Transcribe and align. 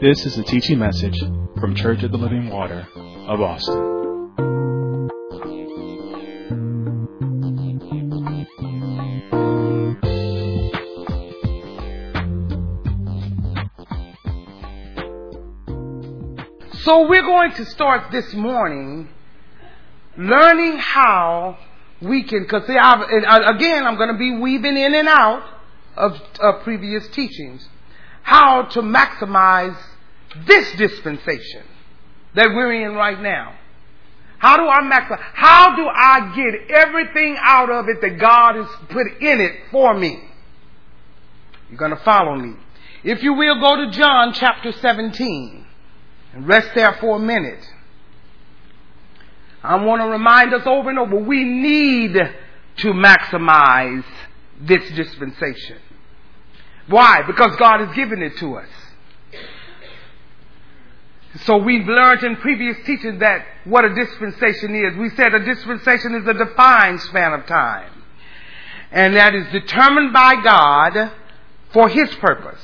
This 0.00 0.24
is 0.26 0.38
a 0.38 0.44
teaching 0.44 0.78
message 0.78 1.18
from 1.60 1.74
Church 1.74 2.04
of 2.04 2.12
the 2.12 2.18
Living 2.18 2.50
Water 2.50 2.86
of 3.26 3.40
Austin. 3.40 3.98
So 16.82 17.08
we're 17.08 17.22
going 17.22 17.54
to 17.54 17.64
start 17.64 18.12
this 18.12 18.32
morning 18.34 19.08
learning 20.16 20.78
how 20.78 21.58
we 22.00 22.22
can, 22.22 22.44
because 22.44 22.70
uh, 22.70 23.04
again, 23.52 23.84
I'm 23.84 23.96
going 23.96 24.12
to 24.12 24.18
be 24.18 24.36
weaving 24.36 24.76
in 24.76 24.94
and 24.94 25.08
out 25.08 25.42
of, 25.96 26.12
of 26.38 26.62
previous 26.62 27.08
teachings, 27.08 27.68
how 28.38 28.62
to 28.62 28.82
maximize 28.82 29.76
this 30.46 30.70
dispensation 30.72 31.64
that 32.34 32.46
we're 32.54 32.72
in 32.86 32.94
right 32.94 33.20
now. 33.20 33.54
How 34.38 34.56
do 34.56 34.68
I 34.68 34.80
maximize? 34.82 35.22
How 35.34 35.74
do 35.74 35.84
I 35.88 36.32
get 36.36 36.70
everything 36.70 37.36
out 37.40 37.70
of 37.70 37.88
it 37.88 38.00
that 38.00 38.18
God 38.20 38.54
has 38.54 38.68
put 38.88 39.06
in 39.20 39.40
it 39.40 39.52
for 39.72 39.94
me? 39.94 40.22
You're 41.68 41.78
going 41.78 41.96
to 41.96 42.04
follow 42.04 42.36
me. 42.36 42.54
If 43.02 43.22
you 43.22 43.34
will, 43.34 43.58
go 43.60 43.84
to 43.84 43.90
John 43.90 44.32
chapter 44.32 44.70
17 44.70 45.66
and 46.34 46.46
rest 46.46 46.70
there 46.74 46.96
for 47.00 47.16
a 47.16 47.20
minute. 47.20 47.64
I 49.64 49.82
want 49.84 50.00
to 50.02 50.06
remind 50.06 50.54
us 50.54 50.62
over 50.64 50.90
and 50.90 50.98
over, 50.98 51.16
we 51.16 51.42
need 51.42 52.12
to 52.12 52.92
maximize 52.92 54.04
this 54.60 54.88
dispensation. 54.90 55.78
Why? 56.88 57.22
Because 57.26 57.54
God 57.56 57.80
has 57.80 57.94
given 57.94 58.22
it 58.22 58.36
to 58.38 58.56
us. 58.56 58.68
So 61.42 61.58
we've 61.58 61.86
learned 61.86 62.24
in 62.24 62.36
previous 62.36 62.76
teaching 62.86 63.18
that 63.18 63.44
what 63.64 63.84
a 63.84 63.94
dispensation 63.94 64.74
is. 64.74 64.96
We 64.96 65.10
said 65.10 65.34
a 65.34 65.44
dispensation 65.44 66.14
is 66.14 66.26
a 66.26 66.34
defined 66.34 67.00
span 67.02 67.34
of 67.34 67.46
time. 67.46 67.92
And 68.90 69.14
that 69.16 69.34
is 69.34 69.46
determined 69.52 70.12
by 70.12 70.42
God 70.42 71.12
for 71.72 71.88
His 71.88 72.12
purpose. 72.16 72.60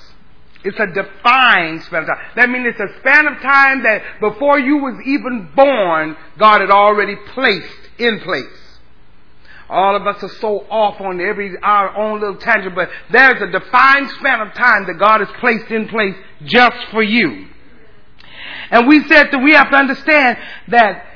It's 0.64 0.78
a 0.80 0.86
defined 0.86 1.82
span 1.82 2.02
of 2.02 2.08
time. 2.08 2.24
That 2.36 2.48
means 2.48 2.66
it's 2.66 2.80
a 2.80 2.98
span 3.00 3.26
of 3.26 3.40
time 3.42 3.82
that 3.82 4.02
before 4.20 4.58
you 4.58 4.78
was 4.78 4.94
even 5.04 5.50
born, 5.54 6.16
God 6.38 6.62
had 6.62 6.70
already 6.70 7.16
placed 7.34 7.90
in 7.98 8.20
place. 8.20 8.63
All 9.68 9.96
of 9.96 10.06
us 10.06 10.22
are 10.22 10.28
so 10.40 10.66
off 10.70 11.00
on 11.00 11.20
every 11.20 11.56
our 11.62 11.96
own 11.96 12.20
little 12.20 12.36
tangent, 12.36 12.74
but 12.74 12.90
there's 13.10 13.40
a 13.40 13.46
defined 13.46 14.10
span 14.18 14.40
of 14.46 14.52
time 14.54 14.86
that 14.86 14.98
God 14.98 15.20
has 15.20 15.28
placed 15.40 15.70
in 15.70 15.88
place 15.88 16.14
just 16.44 16.76
for 16.90 17.02
you. 17.02 17.48
And 18.70 18.86
we 18.86 19.06
said 19.08 19.30
that 19.30 19.38
we 19.38 19.52
have 19.52 19.70
to 19.70 19.76
understand 19.76 20.38
that 20.68 21.06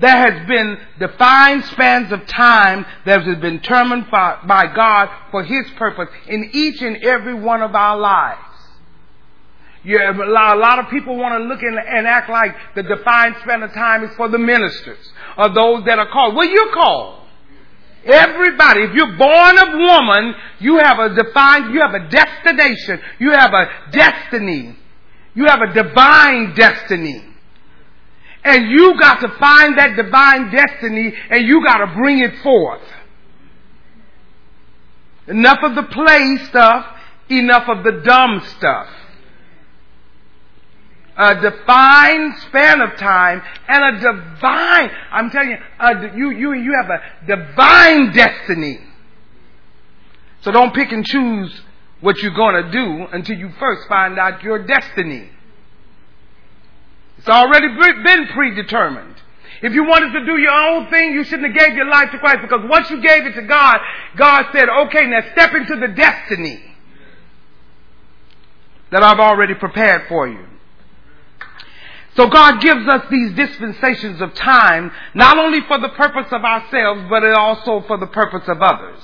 there 0.00 0.16
has 0.16 0.46
been 0.48 0.78
defined 0.98 1.64
spans 1.66 2.10
of 2.10 2.26
time 2.26 2.84
that 3.06 3.22
has 3.22 3.38
been 3.38 3.58
determined 3.58 4.10
by, 4.10 4.38
by 4.46 4.66
God 4.74 5.08
for 5.30 5.44
His 5.44 5.70
purpose 5.76 6.08
in 6.26 6.50
each 6.52 6.82
and 6.82 6.96
every 6.96 7.34
one 7.34 7.62
of 7.62 7.74
our 7.74 7.96
lives. 7.96 8.40
A 9.86 10.56
lot 10.56 10.78
of 10.78 10.90
people 10.90 11.16
want 11.16 11.40
to 11.40 11.46
look 11.46 11.62
and 11.62 12.06
act 12.06 12.28
like 12.28 12.56
the 12.74 12.82
defined 12.82 13.36
span 13.42 13.62
of 13.62 13.72
time 13.72 14.02
is 14.02 14.14
for 14.16 14.28
the 14.28 14.38
ministers 14.38 15.12
or 15.36 15.52
those 15.54 15.84
that 15.86 15.98
are 15.98 16.10
called. 16.10 16.34
Well, 16.34 16.48
you're 16.48 16.72
called. 16.72 17.20
Everybody, 18.04 18.82
if 18.82 18.94
you're 18.94 19.16
born 19.16 19.58
of 19.58 19.68
woman, 19.78 20.34
you 20.60 20.76
have 20.76 20.98
a 20.98 21.14
defined, 21.14 21.72
you 21.72 21.80
have 21.80 21.94
a 21.94 22.08
destination, 22.08 23.00
you 23.18 23.32
have 23.32 23.52
a 23.54 23.90
destiny, 23.90 24.76
you 25.34 25.46
have 25.46 25.60
a 25.62 25.72
divine 25.72 26.54
destiny. 26.54 27.24
And 28.44 28.70
you 28.70 29.00
got 29.00 29.20
to 29.20 29.28
find 29.38 29.78
that 29.78 29.96
divine 29.96 30.50
destiny 30.50 31.14
and 31.30 31.46
you 31.46 31.64
got 31.64 31.78
to 31.78 31.94
bring 31.94 32.18
it 32.18 32.42
forth. 32.42 32.82
Enough 35.26 35.58
of 35.62 35.74
the 35.74 35.84
play 35.84 36.36
stuff, 36.48 36.84
enough 37.30 37.66
of 37.68 37.84
the 37.84 38.02
dumb 38.04 38.42
stuff. 38.58 38.88
A 41.16 41.40
defined 41.40 42.34
span 42.48 42.80
of 42.80 42.96
time 42.96 43.40
and 43.68 43.96
a 43.96 44.00
divine, 44.00 44.90
I'm 45.12 45.30
telling 45.30 45.50
you, 45.50 45.56
a, 45.78 46.16
you, 46.16 46.30
you, 46.30 46.52
you 46.54 46.74
have 46.80 46.90
a 46.90 47.26
divine 47.26 48.12
destiny. 48.12 48.80
So 50.40 50.50
don't 50.50 50.74
pick 50.74 50.90
and 50.90 51.04
choose 51.04 51.62
what 52.00 52.18
you're 52.18 52.34
going 52.34 52.64
to 52.64 52.70
do 52.70 53.06
until 53.12 53.38
you 53.38 53.50
first 53.58 53.88
find 53.88 54.18
out 54.18 54.42
your 54.42 54.66
destiny. 54.66 55.30
It's 57.18 57.28
already 57.28 57.68
been 57.68 58.26
predetermined. 58.26 59.14
If 59.62 59.72
you 59.72 59.84
wanted 59.84 60.18
to 60.18 60.26
do 60.26 60.36
your 60.36 60.52
own 60.52 60.90
thing, 60.90 61.12
you 61.12 61.24
shouldn't 61.24 61.54
have 61.54 61.66
gave 61.66 61.74
your 61.76 61.88
life 61.88 62.10
to 62.10 62.18
Christ 62.18 62.40
because 62.42 62.68
once 62.68 62.90
you 62.90 63.00
gave 63.00 63.24
it 63.24 63.34
to 63.34 63.42
God, 63.42 63.78
God 64.16 64.46
said, 64.52 64.68
okay, 64.68 65.06
now 65.06 65.20
step 65.32 65.54
into 65.54 65.76
the 65.76 65.88
destiny 65.94 66.60
that 68.90 69.02
I've 69.02 69.20
already 69.20 69.54
prepared 69.54 70.08
for 70.08 70.28
you. 70.28 70.44
So 72.16 72.28
God 72.28 72.60
gives 72.60 72.86
us 72.86 73.02
these 73.10 73.32
dispensations 73.34 74.20
of 74.20 74.34
time, 74.34 74.92
not 75.14 75.36
only 75.36 75.60
for 75.62 75.78
the 75.78 75.88
purpose 75.90 76.26
of 76.30 76.44
ourselves, 76.44 77.02
but 77.10 77.24
also 77.24 77.84
for 77.86 77.98
the 77.98 78.06
purpose 78.06 78.48
of 78.48 78.62
others. 78.62 79.00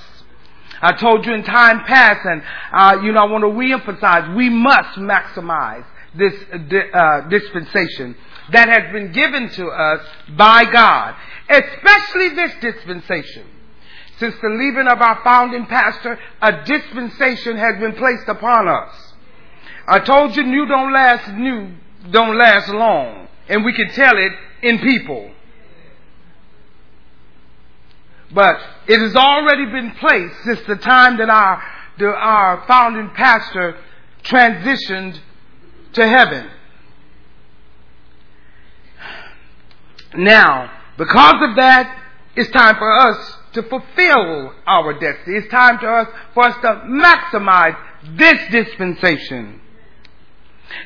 I 0.81 0.93
told 0.93 1.25
you 1.25 1.33
in 1.33 1.43
time 1.43 1.83
past, 1.83 2.21
and 2.25 2.41
uh, 2.73 3.01
you 3.03 3.11
know 3.11 3.21
I 3.21 3.25
want 3.25 3.43
to 3.43 3.49
reemphasize: 3.49 4.35
we 4.35 4.49
must 4.49 4.97
maximize 4.97 5.85
this 6.15 6.33
uh, 6.93 7.21
dispensation 7.29 8.15
that 8.51 8.67
has 8.67 8.91
been 8.91 9.11
given 9.11 9.49
to 9.49 9.67
us 9.67 10.01
by 10.35 10.65
God, 10.65 11.15
especially 11.49 12.29
this 12.29 12.53
dispensation. 12.61 13.45
Since 14.19 14.35
the 14.41 14.49
leaving 14.49 14.87
of 14.87 15.01
our 15.01 15.19
founding 15.23 15.65
pastor, 15.65 16.17
a 16.41 16.63
dispensation 16.63 17.57
has 17.57 17.79
been 17.79 17.93
placed 17.93 18.27
upon 18.27 18.67
us. 18.67 19.13
I 19.87 19.99
told 19.99 20.35
you 20.35 20.43
new 20.43 20.65
don't 20.65 20.93
last 20.93 21.31
new 21.33 21.71
don't 22.09 22.37
last 22.37 22.69
long, 22.69 23.27
and 23.47 23.63
we 23.63 23.73
can 23.73 23.89
tell 23.89 24.17
it 24.17 24.31
in 24.63 24.79
people. 24.79 25.31
But 28.33 28.55
it 28.87 28.99
has 28.99 29.15
already 29.15 29.65
been 29.65 29.91
placed 29.91 30.35
since 30.45 30.61
the 30.67 30.77
time 30.77 31.17
that 31.17 31.29
our, 31.29 31.61
the, 31.97 32.07
our 32.07 32.63
founding 32.67 33.09
pastor 33.13 33.77
transitioned 34.23 35.19
to 35.93 36.07
heaven. 36.07 36.49
Now, 40.15 40.71
because 40.97 41.35
of 41.49 41.55
that, 41.55 41.97
it's 42.35 42.51
time 42.51 42.75
for 42.77 42.91
us 42.91 43.35
to 43.53 43.63
fulfill 43.63 44.53
our 44.65 44.93
destiny. 44.93 45.37
It's 45.37 45.51
time 45.51 45.79
for 45.79 45.93
us, 45.93 46.07
for 46.33 46.45
us 46.45 46.55
to 46.61 46.83
maximize 46.87 47.77
this 48.17 48.39
dispensation. 48.51 49.60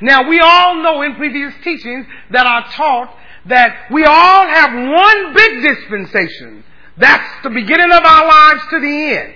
Now, 0.02 0.28
we 0.28 0.40
all 0.40 0.82
know 0.84 1.02
in 1.02 1.16
previous 1.16 1.54
teachings 1.64 2.06
that 2.32 2.46
are 2.46 2.70
taught 2.72 3.16
that 3.48 3.92
we 3.92 4.04
all 4.04 4.48
have 4.48 4.72
one 4.74 5.34
big 5.34 5.62
dispensation. 5.62 6.64
That's 6.98 7.44
the 7.44 7.50
beginning 7.50 7.92
of 7.92 8.04
our 8.04 8.28
lives 8.28 8.62
to 8.72 8.80
the 8.80 9.18
end 9.18 9.34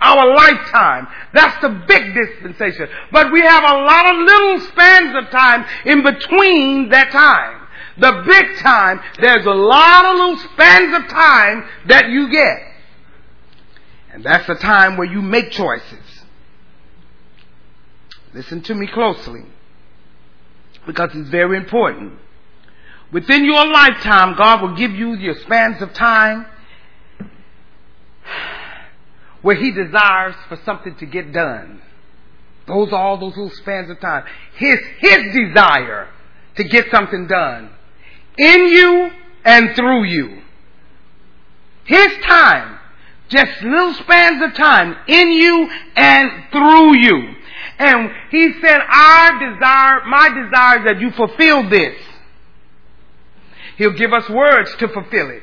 our 0.00 0.34
lifetime. 0.34 1.06
That's 1.32 1.60
the 1.62 1.70
big 1.86 2.14
dispensation. 2.14 2.88
But 3.12 3.32
we 3.32 3.40
have 3.40 3.64
a 3.64 3.78
lot 3.84 4.14
of 4.14 4.26
little 4.26 4.60
spans 4.68 5.16
of 5.16 5.30
time 5.30 5.64
in 5.84 6.02
between 6.02 6.90
that 6.90 7.10
time. 7.10 7.62
The 7.98 8.24
big 8.26 8.58
time, 8.58 9.00
there's 9.20 9.46
a 9.46 9.50
lot 9.50 10.04
of 10.04 10.16
little 10.16 10.38
spans 10.52 10.96
of 10.96 11.08
time 11.08 11.68
that 11.86 12.10
you 12.10 12.30
get. 12.30 12.58
And 14.12 14.22
that's 14.22 14.46
the 14.46 14.54
time 14.54 14.96
where 14.96 15.10
you 15.10 15.22
make 15.22 15.50
choices. 15.50 16.24
Listen 18.34 18.60
to 18.62 18.74
me 18.74 18.86
closely. 18.86 19.44
Because 20.86 21.10
it's 21.14 21.28
very 21.28 21.56
important. 21.56 22.14
Within 23.12 23.44
your 23.44 23.66
lifetime, 23.66 24.36
God 24.36 24.62
will 24.62 24.76
give 24.76 24.92
you 24.92 25.14
your 25.14 25.34
spans 25.40 25.80
of 25.82 25.92
time 25.92 26.46
where 29.42 29.56
he 29.56 29.70
desires 29.70 30.34
for 30.48 30.58
something 30.64 30.96
to 30.96 31.06
get 31.06 31.32
done. 31.32 31.80
Those 32.66 32.92
are 32.92 33.00
all 33.00 33.18
those 33.18 33.36
little 33.36 33.50
spans 33.50 33.90
of 33.90 34.00
time. 34.00 34.24
His, 34.56 34.76
his 34.98 35.18
desire 35.34 36.08
to 36.56 36.64
get 36.64 36.90
something 36.90 37.28
done 37.28 37.70
in 38.36 38.68
you 38.68 39.10
and 39.44 39.74
through 39.76 40.04
you. 40.04 40.42
His 41.84 42.12
time, 42.26 42.78
just 43.28 43.62
little 43.62 43.94
spans 43.94 44.42
of 44.42 44.54
time 44.54 44.96
in 45.06 45.32
you 45.32 45.70
and 45.94 46.30
through 46.50 46.96
you. 46.98 47.34
And 47.78 48.10
he 48.30 48.52
said, 48.60 48.80
our 48.80 49.38
desire, 49.38 50.04
my 50.06 50.28
desire 50.28 50.78
is 50.78 50.84
that 50.86 51.00
you 51.00 51.10
fulfill 51.10 51.68
this. 51.68 51.96
He'll 53.76 53.92
give 53.92 54.12
us 54.12 54.28
words 54.30 54.74
to 54.76 54.88
fulfill 54.88 55.30
it. 55.30 55.42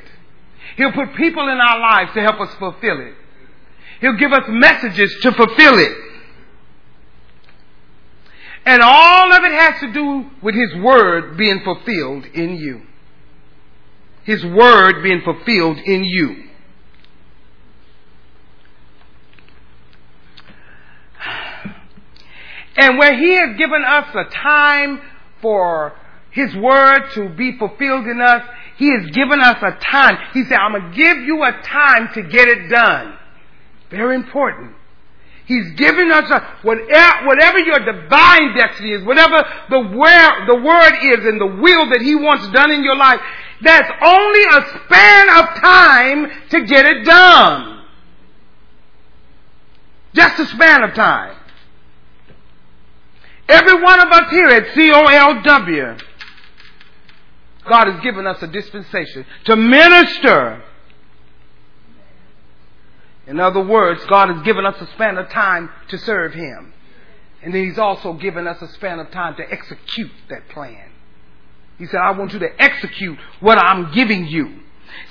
He'll 0.76 0.92
put 0.92 1.14
people 1.14 1.48
in 1.48 1.58
our 1.58 1.78
lives 1.78 2.12
to 2.14 2.20
help 2.20 2.40
us 2.40 2.52
fulfill 2.56 3.00
it. 3.00 3.14
He'll 4.00 4.16
give 4.16 4.32
us 4.32 4.44
messages 4.48 5.14
to 5.22 5.32
fulfill 5.32 5.78
it. 5.78 5.96
And 8.66 8.82
all 8.82 9.32
of 9.32 9.44
it 9.44 9.52
has 9.52 9.80
to 9.80 9.92
do 9.92 10.30
with 10.42 10.54
His 10.54 10.74
Word 10.82 11.36
being 11.36 11.60
fulfilled 11.62 12.24
in 12.26 12.56
you. 12.56 12.82
His 14.24 14.44
Word 14.44 15.02
being 15.02 15.20
fulfilled 15.22 15.78
in 15.78 16.04
you. 16.04 16.44
And 22.76 22.98
where 22.98 23.16
He 23.16 23.34
has 23.34 23.56
given 23.56 23.82
us 23.84 24.08
a 24.14 24.24
time 24.24 25.00
for 25.40 25.94
His 26.30 26.54
Word 26.56 27.10
to 27.14 27.28
be 27.30 27.56
fulfilled 27.58 28.06
in 28.06 28.20
us, 28.20 28.42
He 28.76 28.90
has 28.90 29.10
given 29.10 29.40
us 29.40 29.56
a 29.62 29.78
time. 29.80 30.18
He 30.32 30.44
said, 30.44 30.58
I'm 30.58 30.72
going 30.72 30.90
to 30.90 30.96
give 30.96 31.18
you 31.18 31.42
a 31.44 31.52
time 31.62 32.12
to 32.14 32.22
get 32.22 32.48
it 32.48 32.68
done. 32.68 33.16
Very 33.90 34.16
important. 34.16 34.74
He's 35.46 35.72
giving 35.76 36.10
us 36.10 36.30
a, 36.30 36.40
whatever, 36.62 37.26
whatever 37.26 37.58
your 37.58 37.78
divine 37.78 38.56
destiny 38.56 38.92
is, 38.92 39.04
whatever 39.04 39.44
the 39.68 39.80
where, 39.80 40.46
the 40.46 40.56
word 40.56 40.94
is 41.02 41.26
and 41.26 41.40
the 41.40 41.60
will 41.60 41.90
that 41.90 42.00
He 42.00 42.14
wants 42.14 42.48
done 42.48 42.70
in 42.70 42.82
your 42.82 42.96
life, 42.96 43.20
that's 43.60 43.90
only 44.02 44.40
a 44.40 44.80
span 44.84 45.28
of 45.28 45.60
time 45.60 46.48
to 46.50 46.64
get 46.64 46.86
it 46.86 47.04
done. 47.04 47.84
Just 50.14 50.40
a 50.40 50.46
span 50.46 50.82
of 50.82 50.94
time. 50.94 51.36
Every 53.48 53.82
one 53.82 54.00
of 54.00 54.08
us 54.08 54.30
here 54.30 54.48
at 54.48 54.66
COLW, 54.74 56.00
God 57.68 57.86
has 57.88 58.02
given 58.02 58.26
us 58.26 58.42
a 58.42 58.46
dispensation 58.46 59.26
to 59.44 59.56
minister. 59.56 60.62
In 63.26 63.40
other 63.40 63.62
words, 63.62 64.04
God 64.06 64.28
has 64.28 64.42
given 64.44 64.66
us 64.66 64.80
a 64.80 64.86
span 64.92 65.16
of 65.16 65.30
time 65.30 65.70
to 65.88 65.98
serve 65.98 66.34
Him. 66.34 66.72
And 67.42 67.54
then 67.54 67.64
He's 67.64 67.78
also 67.78 68.14
given 68.14 68.46
us 68.46 68.60
a 68.62 68.68
span 68.68 68.98
of 68.98 69.10
time 69.10 69.36
to 69.36 69.50
execute 69.50 70.12
that 70.28 70.48
plan. 70.48 70.90
He 71.78 71.86
said, 71.86 72.00
I 72.00 72.12
want 72.12 72.32
you 72.32 72.38
to 72.38 72.62
execute 72.62 73.18
what 73.40 73.58
I'm 73.58 73.92
giving 73.92 74.26
you. 74.26 74.60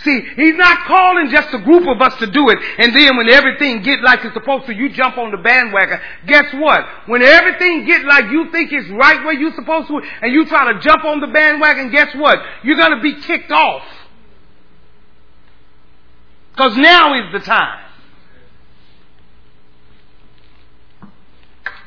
See, 0.04 0.22
he's 0.36 0.56
not 0.56 0.86
calling 0.86 1.30
just 1.30 1.54
a 1.54 1.60
group 1.60 1.88
of 1.88 2.02
us 2.02 2.18
to 2.20 2.28
do 2.28 2.50
it, 2.50 2.60
and 2.78 2.96
then 2.96 3.16
when 3.18 3.30
everything 3.30 3.82
get 3.82 4.02
like 4.02 4.24
it's 4.24 4.34
supposed 4.34 4.66
to, 4.66 4.74
you 4.74 4.90
jump 4.90 5.18
on 5.18 5.32
the 5.32 5.38
bandwagon. 5.38 6.00
Guess 6.28 6.54
what? 6.56 6.86
When 7.08 7.22
everything 7.22 7.86
get 7.86 8.04
like 8.06 8.32
you 8.32 8.52
think 8.52 8.72
it's 8.72 8.90
right 8.90 9.24
where 9.24 9.34
you're 9.34 9.56
supposed 9.56 9.88
to, 9.88 10.02
and 10.22 10.34
you 10.34 10.46
try 10.46 10.74
to 10.74 10.80
jump 10.80 11.06
on 11.06 11.22
the 11.22 11.28
bandwagon, 11.28 11.92
guess 11.92 12.14
what? 12.16 12.40
You're 12.64 12.78
gonna 12.78 13.02
be 13.02 13.22
kicked 13.22 13.52
off. 13.52 13.84
Cause 16.58 16.78
now 16.78 17.14
is 17.16 17.32
the 17.34 17.40
time. 17.40 17.83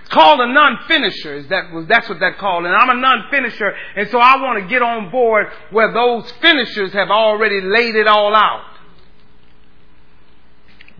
It's 0.06 0.14
called 0.14 0.38
a 0.38 0.52
non-finisher. 0.52 1.48
That 1.48 1.72
was, 1.72 1.86
that's 1.88 2.08
what 2.08 2.20
that 2.20 2.38
called. 2.38 2.64
And 2.64 2.72
I'm 2.72 2.90
a 2.90 3.00
non-finisher. 3.00 3.74
And 3.96 4.08
so 4.10 4.18
I 4.20 4.40
want 4.40 4.62
to 4.62 4.68
get 4.68 4.80
on 4.80 5.10
board 5.10 5.48
where 5.70 5.92
those 5.92 6.30
finishers 6.40 6.92
have 6.92 7.10
already 7.10 7.60
laid 7.60 7.96
it 7.96 8.06
all 8.06 8.32
out. 8.32 8.62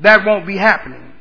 That 0.00 0.26
won't 0.26 0.44
be 0.44 0.56
happening. 0.56 1.12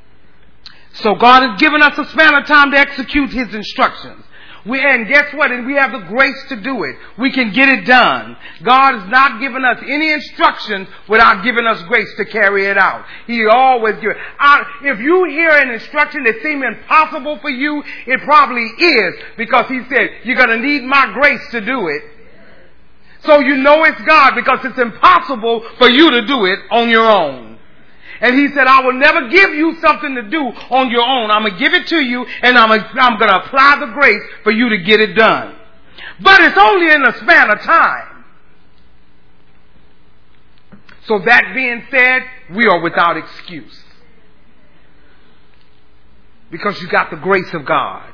So 0.94 1.14
God 1.14 1.48
has 1.48 1.60
given 1.60 1.84
us 1.84 1.96
a 2.00 2.06
span 2.06 2.34
of 2.34 2.48
time 2.48 2.72
to 2.72 2.78
execute 2.78 3.30
His 3.30 3.54
instructions. 3.54 4.25
We, 4.65 4.79
and 4.79 5.07
guess 5.07 5.31
what? 5.35 5.51
And 5.51 5.67
we 5.67 5.75
have 5.75 5.91
the 5.91 6.07
grace 6.07 6.44
to 6.50 6.56
do 6.56 6.83
it. 6.85 6.95
We 7.19 7.31
can 7.31 7.51
get 7.51 7.69
it 7.69 7.85
done. 7.85 8.35
God 8.63 9.00
has 9.00 9.09
not 9.09 9.39
given 9.39 9.63
us 9.63 9.77
any 9.85 10.12
instructions 10.12 10.88
without 11.07 11.44
giving 11.44 11.67
us 11.67 11.83
grace 11.83 12.12
to 12.17 12.25
carry 12.25 12.65
it 12.65 12.77
out. 12.77 13.06
He 13.27 13.45
always 13.45 13.95
gives. 14.01 14.15
If 14.81 15.00
you 15.00 15.25
hear 15.25 15.51
an 15.51 15.69
instruction 15.69 16.23
that 16.23 16.41
seems 16.41 16.63
impossible 16.65 17.38
for 17.39 17.51
you, 17.51 17.83
it 18.07 18.21
probably 18.21 18.63
is 18.63 19.13
because 19.38 19.67
He 19.67 19.81
said, 19.88 20.09
you're 20.23 20.38
going 20.38 20.50
to 20.50 20.59
need 20.59 20.83
my 20.83 21.12
grace 21.13 21.47
to 21.51 21.62
do 21.62 21.88
it. 21.88 22.01
So 23.21 23.39
you 23.39 23.57
know 23.57 23.83
it's 23.83 24.01
God 24.01 24.33
because 24.35 24.59
it's 24.63 24.79
impossible 24.79 25.63
for 25.77 25.89
you 25.89 26.09
to 26.12 26.25
do 26.25 26.45
it 26.45 26.59
on 26.71 26.89
your 26.89 27.06
own. 27.06 27.44
And 28.21 28.35
he 28.35 28.47
said, 28.50 28.67
I 28.67 28.81
will 28.81 28.94
never 28.94 29.29
give 29.29 29.51
you 29.51 29.79
something 29.81 30.15
to 30.15 30.23
do 30.23 30.39
on 30.39 30.89
your 30.89 31.06
own. 31.06 31.31
I'm 31.31 31.44
going 31.44 31.53
to 31.53 31.59
give 31.59 31.73
it 31.73 31.88
to 31.88 32.00
you 32.00 32.25
and 32.41 32.57
I'm, 32.57 32.71
I'm 32.71 33.19
going 33.19 33.29
to 33.29 33.45
apply 33.45 33.77
the 33.79 33.91
grace 33.94 34.21
for 34.44 34.51
you 34.51 34.69
to 34.69 34.77
get 34.79 35.01
it 35.01 35.13
done. 35.13 35.56
But 36.21 36.41
it's 36.41 36.57
only 36.57 36.94
in 36.94 37.03
a 37.06 37.17
span 37.17 37.51
of 37.51 37.59
time. 37.62 38.25
So 41.07 41.19
that 41.19 41.51
being 41.53 41.83
said, 41.91 42.23
we 42.56 42.65
are 42.65 42.81
without 42.81 43.17
excuse. 43.17 43.83
Because 46.50 46.81
you 46.81 46.88
got 46.88 47.12
the 47.12 47.17
grace 47.17 47.53
of 47.53 47.65
God. 47.65 48.12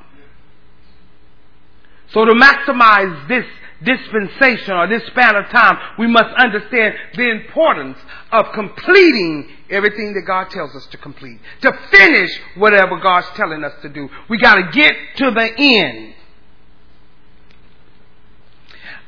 So 2.09 2.25
to 2.25 2.33
maximize 2.33 3.27
this 3.27 3.45
dispensation 3.83 4.73
or 4.73 4.87
this 4.87 5.05
span 5.07 5.35
of 5.35 5.49
time, 5.49 5.77
we 5.97 6.07
must 6.07 6.33
understand 6.37 6.95
the 7.15 7.29
importance 7.29 7.97
of 8.31 8.45
completing 8.53 9.49
everything 9.69 10.13
that 10.13 10.23
God 10.27 10.49
tells 10.49 10.75
us 10.75 10.85
to 10.87 10.97
complete. 10.97 11.39
To 11.61 11.71
finish 11.91 12.29
whatever 12.55 12.99
God's 12.99 13.27
telling 13.35 13.63
us 13.63 13.73
to 13.81 13.89
do. 13.89 14.09
We 14.29 14.37
gotta 14.37 14.69
get 14.71 14.93
to 15.17 15.31
the 15.31 15.53
end. 15.57 16.13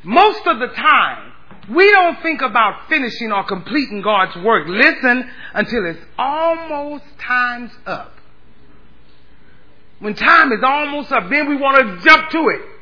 Most 0.03 0.45
of 0.47 0.59
the 0.59 0.67
time, 0.67 1.31
we 1.69 1.89
don't 1.91 2.21
think 2.21 2.41
about 2.41 2.89
finishing 2.89 3.31
or 3.31 3.43
completing 3.45 4.01
God's 4.01 4.35
work. 4.37 4.67
Listen 4.67 5.29
until 5.53 5.85
it's 5.85 6.05
almost 6.17 7.05
time's 7.19 7.71
up. 7.85 8.13
When 9.99 10.13
time 10.15 10.51
is 10.51 10.59
almost 10.61 11.11
up, 11.13 11.29
then 11.29 11.47
we 11.47 11.55
want 11.55 11.77
to 11.77 12.05
jump 12.05 12.29
to 12.31 12.49
it. 12.49 12.72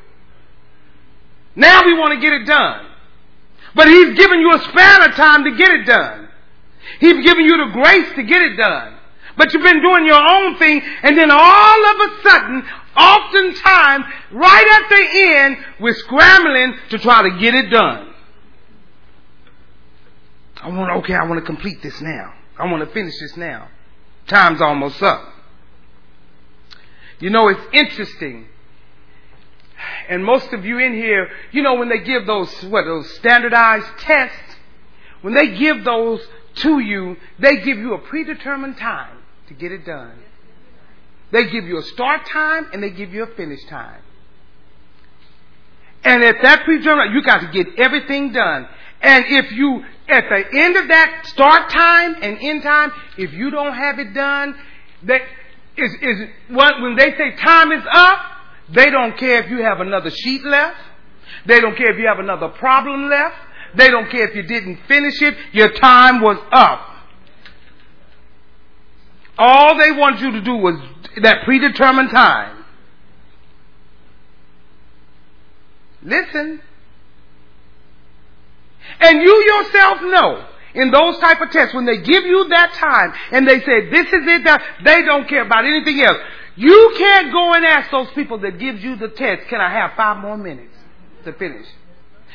Now 1.54 1.84
we 1.84 1.94
want 1.94 2.14
to 2.14 2.20
get 2.20 2.32
it 2.32 2.46
done. 2.46 2.86
But 3.74 3.88
He's 3.88 4.16
given 4.16 4.40
you 4.40 4.54
a 4.54 4.58
span 4.58 5.02
of 5.08 5.14
time 5.14 5.44
to 5.44 5.56
get 5.56 5.70
it 5.70 5.86
done. 5.86 6.28
He's 7.00 7.24
given 7.24 7.44
you 7.44 7.56
the 7.56 7.72
grace 7.72 8.14
to 8.16 8.22
get 8.22 8.42
it 8.42 8.56
done. 8.56 8.94
But 9.36 9.52
you've 9.52 9.62
been 9.62 9.82
doing 9.82 10.04
your 10.04 10.20
own 10.20 10.58
thing, 10.58 10.82
and 11.02 11.16
then 11.16 11.30
all 11.30 11.86
of 11.86 11.96
a 12.00 12.22
sudden, 12.22 12.62
oftentimes, 12.96 14.04
right 14.32 14.82
at 14.82 14.88
the 14.90 15.08
end, 15.38 15.56
we're 15.80 15.94
scrambling 15.94 16.76
to 16.90 16.98
try 16.98 17.22
to 17.22 17.38
get 17.38 17.54
it 17.54 17.70
done. 17.70 18.12
I 20.62 20.68
want, 20.68 21.02
okay, 21.02 21.14
I 21.14 21.24
want 21.24 21.40
to 21.40 21.46
complete 21.46 21.82
this 21.82 21.98
now. 22.00 22.34
I 22.58 22.70
want 22.70 22.86
to 22.86 22.94
finish 22.94 23.18
this 23.18 23.36
now. 23.36 23.68
Time's 24.28 24.60
almost 24.60 25.02
up. 25.02 25.32
You 27.18 27.30
know, 27.30 27.48
it's 27.48 27.60
interesting 27.72 28.46
and 30.08 30.24
most 30.24 30.52
of 30.52 30.64
you 30.64 30.78
in 30.78 30.94
here, 30.94 31.28
you 31.52 31.62
know, 31.62 31.74
when 31.74 31.88
they 31.88 32.00
give 32.00 32.26
those, 32.26 32.52
what, 32.64 32.84
those 32.84 33.10
standardized 33.14 33.86
tests, 33.98 34.56
when 35.22 35.34
they 35.34 35.56
give 35.56 35.84
those 35.84 36.20
to 36.56 36.78
you, 36.80 37.16
they 37.38 37.56
give 37.56 37.78
you 37.78 37.94
a 37.94 37.98
predetermined 37.98 38.76
time 38.76 39.16
to 39.48 39.54
get 39.54 39.72
it 39.72 39.86
done. 39.86 40.18
They 41.30 41.44
give 41.44 41.64
you 41.64 41.78
a 41.78 41.82
start 41.82 42.26
time 42.26 42.68
and 42.72 42.82
they 42.82 42.90
give 42.90 43.12
you 43.12 43.22
a 43.22 43.34
finish 43.34 43.64
time. 43.64 44.02
And 46.04 46.22
at 46.24 46.36
that 46.42 46.64
predetermined, 46.64 47.14
you 47.14 47.22
got 47.22 47.40
to 47.40 47.48
get 47.48 47.78
everything 47.78 48.32
done. 48.32 48.68
And 49.00 49.24
if 49.28 49.52
you, 49.52 49.82
at 50.08 50.24
the 50.28 50.60
end 50.60 50.76
of 50.76 50.88
that 50.88 51.26
start 51.26 51.70
time 51.70 52.16
and 52.20 52.38
end 52.40 52.62
time, 52.62 52.92
if 53.16 53.32
you 53.32 53.50
don't 53.50 53.74
have 53.74 53.98
it 53.98 54.12
done, 54.12 54.54
that 55.04 55.22
is, 55.76 55.92
is 56.02 56.28
when 56.50 56.96
they 56.96 57.10
say 57.16 57.36
time 57.36 57.72
is 57.72 57.82
up, 57.92 58.20
they 58.70 58.90
don't 58.90 59.16
care 59.18 59.42
if 59.42 59.50
you 59.50 59.62
have 59.62 59.80
another 59.80 60.10
sheet 60.10 60.44
left. 60.44 60.78
They 61.46 61.60
don't 61.60 61.76
care 61.76 61.92
if 61.92 61.98
you 61.98 62.06
have 62.06 62.18
another 62.18 62.48
problem 62.48 63.08
left. 63.08 63.36
They 63.76 63.88
don't 63.88 64.10
care 64.10 64.28
if 64.28 64.34
you 64.34 64.42
didn't 64.42 64.80
finish 64.86 65.20
it. 65.22 65.34
Your 65.52 65.72
time 65.72 66.20
was 66.20 66.38
up. 66.52 66.88
All 69.38 69.78
they 69.78 69.92
want 69.92 70.20
you 70.20 70.32
to 70.32 70.40
do 70.40 70.56
was 70.56 70.76
that 71.22 71.44
predetermined 71.44 72.10
time. 72.10 72.64
Listen. 76.02 76.60
And 79.00 79.22
you 79.22 79.44
yourself 79.44 79.98
know 80.02 80.46
in 80.74 80.90
those 80.90 81.18
type 81.18 81.40
of 81.40 81.50
tests 81.50 81.74
when 81.74 81.84
they 81.84 81.98
give 81.98 82.24
you 82.24 82.48
that 82.48 82.72
time 82.74 83.12
and 83.32 83.46
they 83.46 83.60
say 83.60 83.90
this 83.90 84.06
is 84.06 84.26
it 84.26 84.44
that 84.44 84.62
they 84.84 85.02
don't 85.02 85.28
care 85.28 85.44
about 85.44 85.64
anything 85.64 86.00
else. 86.00 86.18
You 86.56 86.94
can't 86.98 87.32
go 87.32 87.54
and 87.54 87.64
ask 87.64 87.90
those 87.90 88.10
people 88.14 88.38
that 88.38 88.58
gives 88.58 88.82
you 88.82 88.96
the 88.96 89.08
test, 89.08 89.48
can 89.48 89.60
I 89.60 89.70
have 89.70 89.92
five 89.96 90.18
more 90.18 90.36
minutes 90.36 90.76
to 91.24 91.32
finish? 91.32 91.66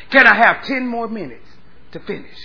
Can 0.09 0.25
I 0.25 0.35
have 0.35 0.65
ten 0.65 0.87
more 0.87 1.07
minutes 1.07 1.47
to 1.91 1.99
finish? 1.99 2.37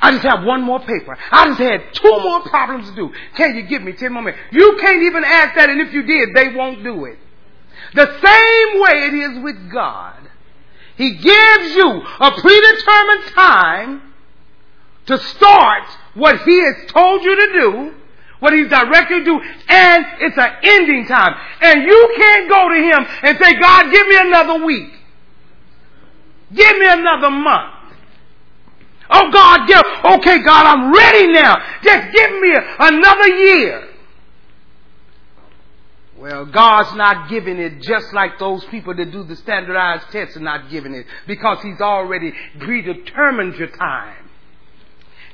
I 0.00 0.12
just 0.12 0.24
have 0.24 0.44
one 0.44 0.62
more 0.62 0.80
paper. 0.80 1.16
I 1.30 1.46
just 1.46 1.60
had 1.60 1.94
two 1.94 2.18
more 2.22 2.40
problems 2.42 2.88
to 2.90 2.94
do. 2.94 3.10
Can 3.36 3.56
you 3.56 3.62
give 3.62 3.82
me 3.82 3.92
ten 3.92 4.12
more 4.12 4.22
minutes? 4.22 4.42
You 4.52 4.76
can't 4.80 5.02
even 5.02 5.24
ask 5.24 5.54
that, 5.56 5.70
and 5.70 5.80
if 5.80 5.92
you 5.92 6.02
did, 6.02 6.30
they 6.34 6.54
won't 6.54 6.82
do 6.82 7.04
it. 7.04 7.18
The 7.94 8.06
same 8.06 8.80
way 8.80 9.06
it 9.06 9.14
is 9.14 9.42
with 9.42 9.70
God. 9.70 10.16
He 10.96 11.14
gives 11.16 11.74
you 11.74 12.02
a 12.20 12.40
predetermined 12.40 13.34
time 13.34 14.02
to 15.06 15.18
start 15.18 15.84
what 16.14 16.40
He 16.42 16.58
has 16.64 16.90
told 16.90 17.22
you 17.22 17.36
to 17.36 17.52
do 17.52 17.94
what 18.40 18.52
he's 18.52 18.68
directed 18.68 19.20
to 19.20 19.24
do, 19.24 19.40
and 19.68 20.04
it's 20.20 20.36
an 20.36 20.50
ending 20.62 21.06
time. 21.06 21.34
And 21.62 21.82
you 21.82 22.14
can't 22.16 22.48
go 22.48 22.68
to 22.68 22.74
him 22.74 23.06
and 23.22 23.38
say, 23.38 23.54
God, 23.60 23.90
give 23.90 24.06
me 24.06 24.16
another 24.18 24.64
week. 24.64 24.92
Give 26.54 26.78
me 26.78 26.86
another 26.88 27.30
month. 27.30 27.74
Oh 29.08 29.30
God, 29.30 29.66
give, 29.66 29.82
okay 30.18 30.42
God, 30.42 30.66
I'm 30.66 30.92
ready 30.92 31.32
now. 31.32 31.56
Just 31.82 32.12
give 32.14 32.30
me 32.40 32.56
another 32.78 33.28
year. 33.28 33.88
Well, 36.18 36.46
God's 36.46 36.96
not 36.96 37.28
giving 37.28 37.58
it 37.58 37.82
just 37.82 38.12
like 38.14 38.38
those 38.38 38.64
people 38.66 38.94
that 38.94 39.12
do 39.12 39.22
the 39.22 39.36
standardized 39.36 40.10
tests 40.10 40.36
are 40.36 40.40
not 40.40 40.70
giving 40.70 40.94
it 40.94 41.06
because 41.26 41.62
He's 41.62 41.80
already 41.80 42.32
predetermined 42.58 43.54
your 43.56 43.68
time. 43.68 44.25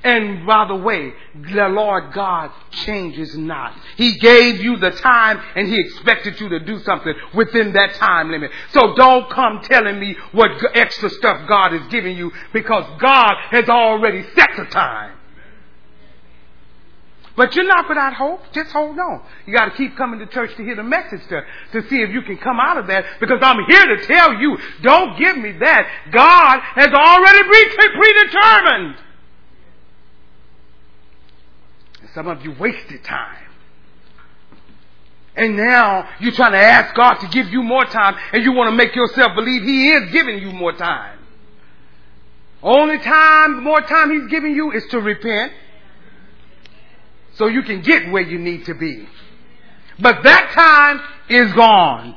And 0.04 0.44
by 0.47 0.66
the 0.66 0.75
way, 0.75 1.12
the 1.35 1.68
Lord 1.68 2.12
God 2.12 2.50
changes 2.71 3.37
not. 3.37 3.73
He 3.97 4.18
gave 4.18 4.61
you 4.61 4.76
the 4.78 4.90
time 4.90 5.40
and 5.54 5.68
He 5.68 5.78
expected 5.78 6.40
you 6.40 6.49
to 6.49 6.61
do 6.61 6.80
something 6.80 7.14
within 7.35 7.73
that 7.75 7.94
time 7.94 8.30
limit. 8.30 8.50
So 8.73 8.94
don't 8.97 9.30
come 9.30 9.61
telling 9.62 10.00
me 10.00 10.16
what 10.32 10.50
extra 10.75 11.09
stuff 11.09 11.49
God 11.49 11.73
is 11.75 11.82
giving 11.88 12.16
you 12.16 12.32
because 12.52 12.85
God 13.00 13.35
has 13.50 13.68
already 13.68 14.25
set 14.35 14.50
the 14.56 14.64
time. 14.64 15.18
But 17.37 17.54
you're 17.54 17.66
not 17.66 17.88
without 17.88 18.12
hope. 18.12 18.40
Just 18.52 18.73
hold 18.73 18.99
on. 18.99 19.23
You 19.47 19.54
got 19.56 19.66
to 19.66 19.76
keep 19.76 19.97
coming 19.97 20.18
to 20.18 20.26
church 20.26 20.54
to 20.56 20.64
hear 20.64 20.76
the 20.76 20.82
message 20.82 21.23
to, 21.28 21.42
to 21.73 21.88
see 21.88 22.02
if 22.02 22.11
you 22.11 22.23
can 22.23 22.37
come 22.38 22.59
out 22.61 22.76
of 22.76 22.88
that 22.88 23.06
because 23.21 23.38
I'm 23.40 23.64
here 23.71 23.97
to 23.97 24.06
tell 24.06 24.35
you, 24.35 24.59
don't 24.82 25.18
give 25.18 25.38
me 25.38 25.52
that. 25.61 25.88
God 26.12 26.61
has 26.75 26.92
already 26.92 27.49
predetermined. 27.94 28.97
Some 32.14 32.26
of 32.26 32.45
you 32.45 32.52
wasted 32.59 33.04
time. 33.04 33.38
And 35.35 35.57
now 35.57 36.09
you're 36.21 36.33
trying 36.33 36.52
to 36.52 36.59
ask 36.59 36.95
God 36.95 37.14
to 37.14 37.26
give 37.28 37.49
you 37.49 37.62
more 37.62 37.85
time 37.87 38.16
and 38.33 38.45
you 38.45 38.52
want 38.52 38.69
to 38.69 38.76
make 38.76 38.95
yourself 38.95 39.33
believe 39.35 39.62
He 39.62 39.90
is 39.90 40.11
giving 40.12 40.38
you 40.38 40.52
more 40.52 40.73
time. 40.73 41.19
Only 42.62 42.99
time, 42.99 43.64
more 43.64 43.81
time 43.81 44.11
He's 44.12 44.31
giving 44.31 44.54
you 44.54 44.73
is 44.73 44.85
to 44.90 45.00
repent 45.00 45.52
so 47.35 47.47
you 47.47 47.62
can 47.62 47.81
get 47.81 48.11
where 48.11 48.23
you 48.23 48.38
need 48.38 48.66
to 48.66 48.75
be. 48.75 49.09
But 49.99 50.23
that 50.23 50.52
time 50.52 51.00
is 51.28 51.52
gone. 51.54 52.16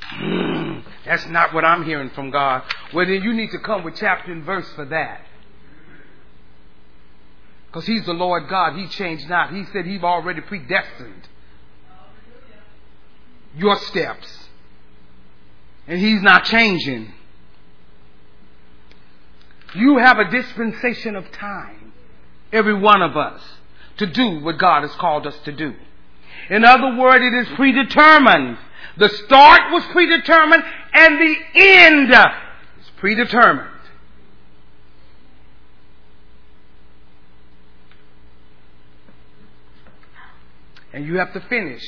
Hmm, 0.00 0.78
that's 1.04 1.26
not 1.26 1.52
what 1.52 1.64
I'm 1.64 1.84
hearing 1.84 2.10
from 2.10 2.30
God. 2.30 2.62
Well, 2.94 3.04
then 3.06 3.22
you 3.22 3.34
need 3.34 3.50
to 3.50 3.58
come 3.58 3.84
with 3.84 3.96
chapter 3.96 4.32
and 4.32 4.44
verse 4.44 4.68
for 4.74 4.86
that. 4.86 5.26
Because 7.74 7.88
He's 7.88 8.06
the 8.06 8.14
Lord 8.14 8.48
God. 8.48 8.76
He 8.76 8.86
changed 8.86 9.28
not. 9.28 9.52
He 9.52 9.64
said 9.72 9.84
He's 9.84 10.04
already 10.04 10.40
predestined 10.42 11.28
your 13.56 13.76
steps. 13.78 14.28
And 15.88 15.98
He's 15.98 16.22
not 16.22 16.44
changing. 16.44 17.12
You 19.74 19.98
have 19.98 20.20
a 20.20 20.30
dispensation 20.30 21.16
of 21.16 21.32
time, 21.32 21.92
every 22.52 22.78
one 22.78 23.02
of 23.02 23.16
us, 23.16 23.42
to 23.96 24.06
do 24.06 24.38
what 24.38 24.56
God 24.56 24.82
has 24.82 24.92
called 24.92 25.26
us 25.26 25.36
to 25.44 25.50
do. 25.50 25.74
In 26.50 26.64
other 26.64 26.96
words, 26.96 27.24
it 27.24 27.34
is 27.34 27.48
predetermined. 27.56 28.56
The 28.98 29.08
start 29.08 29.72
was 29.72 29.82
predetermined 29.86 30.62
and 30.92 31.20
the 31.20 31.36
end 31.56 32.12
is 32.12 32.90
predetermined. 32.98 33.73
And 40.94 41.04
you 41.04 41.18
have 41.18 41.32
to 41.32 41.40
finish 41.48 41.82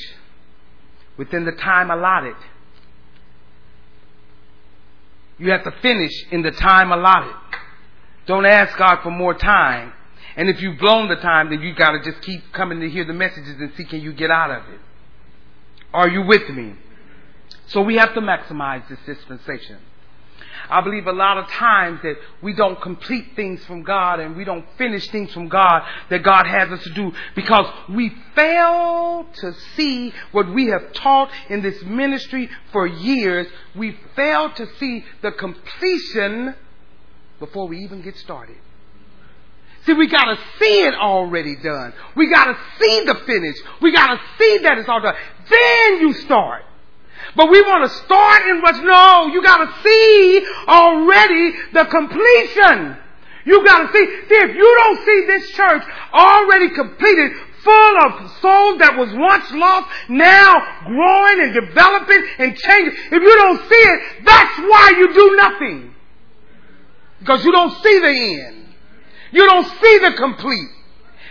within 1.15 1.45
the 1.45 1.53
time 1.53 1.89
allotted. 1.89 2.35
You 5.39 5.51
have 5.51 5.63
to 5.63 5.71
finish 5.81 6.11
in 6.29 6.41
the 6.41 6.51
time 6.51 6.91
allotted. 6.91 7.33
Don't 8.25 8.45
ask 8.45 8.77
God 8.77 9.01
for 9.03 9.09
more 9.09 9.33
time. 9.33 9.93
And 10.35 10.49
if 10.49 10.61
you've 10.61 10.77
blown 10.77 11.07
the 11.07 11.15
time, 11.15 11.49
then 11.49 11.61
you 11.61 11.73
gotta 11.73 12.03
just 12.03 12.21
keep 12.21 12.51
coming 12.51 12.81
to 12.81 12.89
hear 12.89 13.05
the 13.05 13.13
messages 13.13 13.55
and 13.57 13.71
see 13.77 13.85
can 13.85 14.01
you 14.01 14.11
get 14.11 14.29
out 14.29 14.51
of 14.51 14.73
it. 14.73 14.79
Are 15.93 16.09
you 16.09 16.23
with 16.23 16.49
me? 16.49 16.73
So 17.67 17.81
we 17.81 17.95
have 17.95 18.13
to 18.13 18.19
maximize 18.19 18.89
this 18.89 18.99
dispensation. 19.05 19.77
I 20.69 20.81
believe 20.81 21.07
a 21.07 21.13
lot 21.13 21.37
of 21.37 21.47
times 21.47 22.01
that 22.03 22.15
we 22.41 22.53
don't 22.53 22.81
complete 22.81 23.35
things 23.35 23.63
from 23.65 23.83
God 23.83 24.19
and 24.19 24.35
we 24.35 24.43
don't 24.43 24.65
finish 24.77 25.07
things 25.09 25.31
from 25.33 25.47
God 25.47 25.83
that 26.09 26.23
God 26.23 26.45
has 26.45 26.69
us 26.71 26.83
to 26.83 26.93
do 26.93 27.13
because 27.35 27.65
we 27.89 28.13
fail 28.35 29.25
to 29.35 29.53
see 29.75 30.13
what 30.31 30.53
we 30.53 30.67
have 30.67 30.93
taught 30.93 31.29
in 31.49 31.61
this 31.61 31.81
ministry 31.83 32.49
for 32.71 32.85
years. 32.85 33.47
We 33.75 33.97
fail 34.15 34.51
to 34.51 34.67
see 34.77 35.05
the 35.21 35.31
completion 35.31 36.55
before 37.39 37.67
we 37.67 37.79
even 37.79 38.01
get 38.01 38.17
started. 38.17 38.57
See, 39.85 39.93
we 39.93 40.07
gotta 40.07 40.37
see 40.59 40.83
it 40.83 40.95
already 40.95 41.55
done. 41.55 41.93
We 42.15 42.29
gotta 42.29 42.57
see 42.79 43.05
the 43.05 43.15
finish. 43.25 43.55
We 43.81 43.93
gotta 43.93 44.19
see 44.37 44.57
that 44.63 44.77
it's 44.79 44.89
all 44.89 44.99
done. 44.99 45.15
Then 45.49 46.01
you 46.01 46.13
start. 46.13 46.65
But 47.35 47.49
we 47.49 47.61
want 47.61 47.89
to 47.89 47.97
start 48.05 48.47
in 48.47 48.61
what's 48.61 48.79
no, 48.79 49.27
you 49.27 49.41
gotta 49.43 49.71
see 49.83 50.45
already 50.67 51.53
the 51.73 51.85
completion. 51.85 52.97
You 53.45 53.63
gotta 53.63 53.93
see, 53.93 54.05
see 54.27 54.35
if 54.35 54.55
you 54.55 54.77
don't 54.83 55.05
see 55.05 55.25
this 55.27 55.51
church 55.51 55.83
already 56.13 56.69
completed, 56.69 57.31
full 57.63 57.95
of 58.05 58.31
souls 58.41 58.79
that 58.79 58.95
was 58.97 59.09
once 59.13 59.51
lost, 59.51 59.87
now 60.09 60.53
growing 60.85 61.39
and 61.41 61.53
developing 61.53 62.23
and 62.39 62.57
changing. 62.57 62.93
If 62.93 63.21
you 63.23 63.35
don't 63.35 63.59
see 63.69 63.75
it, 63.75 64.25
that's 64.25 64.59
why 64.59 64.93
you 64.97 65.13
do 65.13 65.35
nothing. 65.35 65.95
Because 67.19 67.43
you 67.43 67.51
don't 67.51 67.71
see 67.81 67.99
the 67.99 68.45
end. 68.47 68.65
You 69.31 69.45
don't 69.45 69.65
see 69.65 69.97
the 69.99 70.13
complete. 70.17 70.69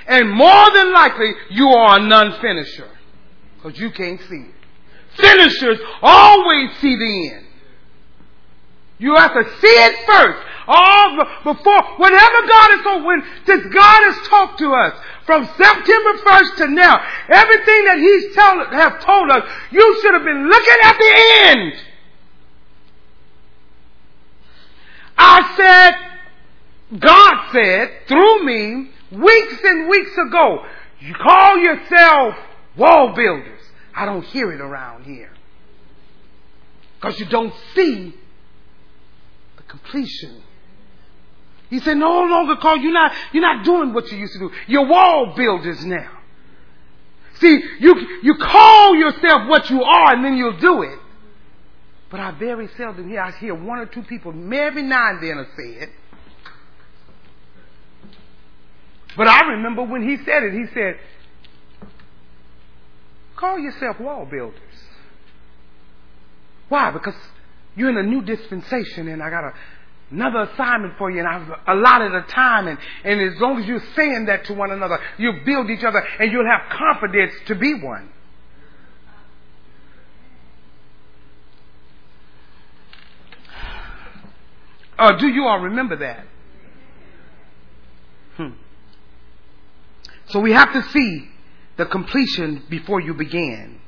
And 0.06 0.30
more 0.30 0.70
than 0.72 0.92
likely, 0.92 1.32
you 1.50 1.68
are 1.68 1.98
a 1.98 2.02
non-finisher. 2.02 2.90
Because 3.56 3.78
you 3.78 3.90
can't 3.90 4.20
see 4.20 4.36
it. 4.36 4.55
Finishers 5.16 5.78
always 6.02 6.70
see 6.80 6.96
the 6.96 7.30
end. 7.34 7.46
You 8.98 9.14
have 9.14 9.34
to 9.34 9.44
see 9.60 9.66
it 9.66 10.06
first. 10.06 10.46
All 10.68 11.24
before, 11.44 11.82
whenever 11.98 12.46
God 12.48 12.70
is 12.74 12.80
so, 12.82 13.04
when, 13.04 13.22
since 13.46 13.72
God 13.72 14.00
has 14.02 14.28
talked 14.28 14.58
to 14.58 14.72
us 14.72 14.94
from 15.24 15.44
September 15.44 16.12
1st 16.24 16.56
to 16.56 16.68
now, 16.68 17.00
everything 17.28 17.84
that 17.84 17.98
He's 17.98 18.34
tell, 18.34 18.64
have 18.70 19.04
told 19.04 19.30
us, 19.30 19.48
you 19.70 20.00
should 20.00 20.14
have 20.14 20.24
been 20.24 20.48
looking 20.48 20.76
at 20.82 20.98
the 20.98 21.12
end. 21.46 21.72
I 25.18 25.54
said, 25.56 26.98
God 26.98 27.52
said 27.52 28.08
through 28.08 28.44
me 28.44 28.90
weeks 29.12 29.58
and 29.62 29.88
weeks 29.88 30.12
ago, 30.26 30.64
you 31.00 31.14
call 31.14 31.58
yourself 31.58 32.34
wall 32.76 33.14
builders. 33.14 33.55
I 33.96 34.04
don't 34.04 34.24
hear 34.24 34.52
it 34.52 34.60
around 34.60 35.04
here. 35.04 35.30
Because 37.00 37.18
you 37.18 37.26
don't 37.26 37.54
see 37.74 38.14
the 39.56 39.62
completion. 39.62 40.42
He 41.70 41.80
said, 41.80 41.96
no 41.96 42.24
longer 42.24 42.56
call 42.56 42.76
you're 42.76 42.92
not, 42.92 43.12
you're 43.32 43.42
not 43.42 43.64
doing 43.64 43.92
what 43.92 44.10
you 44.12 44.18
used 44.18 44.34
to 44.34 44.38
do. 44.38 44.50
You're 44.66 44.86
wall 44.86 45.34
builders 45.34 45.84
now. 45.84 46.10
See, 47.40 47.60
you, 47.80 47.94
you 48.22 48.34
call 48.36 48.94
yourself 48.94 49.48
what 49.48 49.68
you 49.68 49.82
are 49.82 50.14
and 50.14 50.24
then 50.24 50.36
you'll 50.36 50.58
do 50.58 50.82
it. 50.82 50.98
But 52.10 52.20
I 52.20 52.30
very 52.32 52.68
seldom 52.76 53.08
hear, 53.08 53.20
I 53.20 53.32
hear 53.32 53.54
one 53.54 53.78
or 53.78 53.86
two 53.86 54.02
people 54.02 54.32
every 54.54 54.82
now 54.82 55.10
and 55.10 55.22
then 55.22 55.46
say 55.56 55.82
it. 55.82 55.90
But 59.16 59.26
I 59.26 59.40
remember 59.48 59.82
when 59.82 60.06
he 60.06 60.16
said 60.18 60.42
it, 60.44 60.52
he 60.52 60.66
said, 60.72 60.98
Call 63.36 63.58
yourself 63.58 64.00
wall 64.00 64.24
builders. 64.24 64.60
Why? 66.68 66.90
Because 66.90 67.14
you're 67.76 67.90
in 67.90 67.98
a 67.98 68.02
new 68.02 68.22
dispensation 68.22 69.08
and 69.08 69.22
I 69.22 69.30
got 69.30 69.44
a, 69.44 69.52
another 70.10 70.50
assignment 70.50 70.96
for 70.96 71.10
you 71.10 71.20
and 71.20 71.28
I've 71.28 71.48
allotted 71.66 72.14
a 72.14 72.22
time 72.22 72.66
and, 72.66 72.78
and 73.04 73.20
as 73.20 73.40
long 73.40 73.60
as 73.60 73.66
you're 73.66 73.84
saying 73.94 74.26
that 74.26 74.46
to 74.46 74.54
one 74.54 74.70
another, 74.72 74.98
you'll 75.18 75.44
build 75.44 75.70
each 75.70 75.84
other 75.84 75.98
and 76.18 76.32
you'll 76.32 76.46
have 76.46 76.70
confidence 76.70 77.34
to 77.46 77.54
be 77.54 77.74
one. 77.74 78.10
Uh, 84.98 85.18
do 85.18 85.28
you 85.28 85.44
all 85.44 85.60
remember 85.60 85.96
that? 85.96 86.26
Hmm. 88.38 88.48
So 90.28 90.40
we 90.40 90.52
have 90.52 90.72
to 90.72 90.82
see 90.84 91.28
the 91.76 91.86
completion 91.86 92.62
before 92.68 93.00
you 93.00 93.14
begin. 93.14 93.80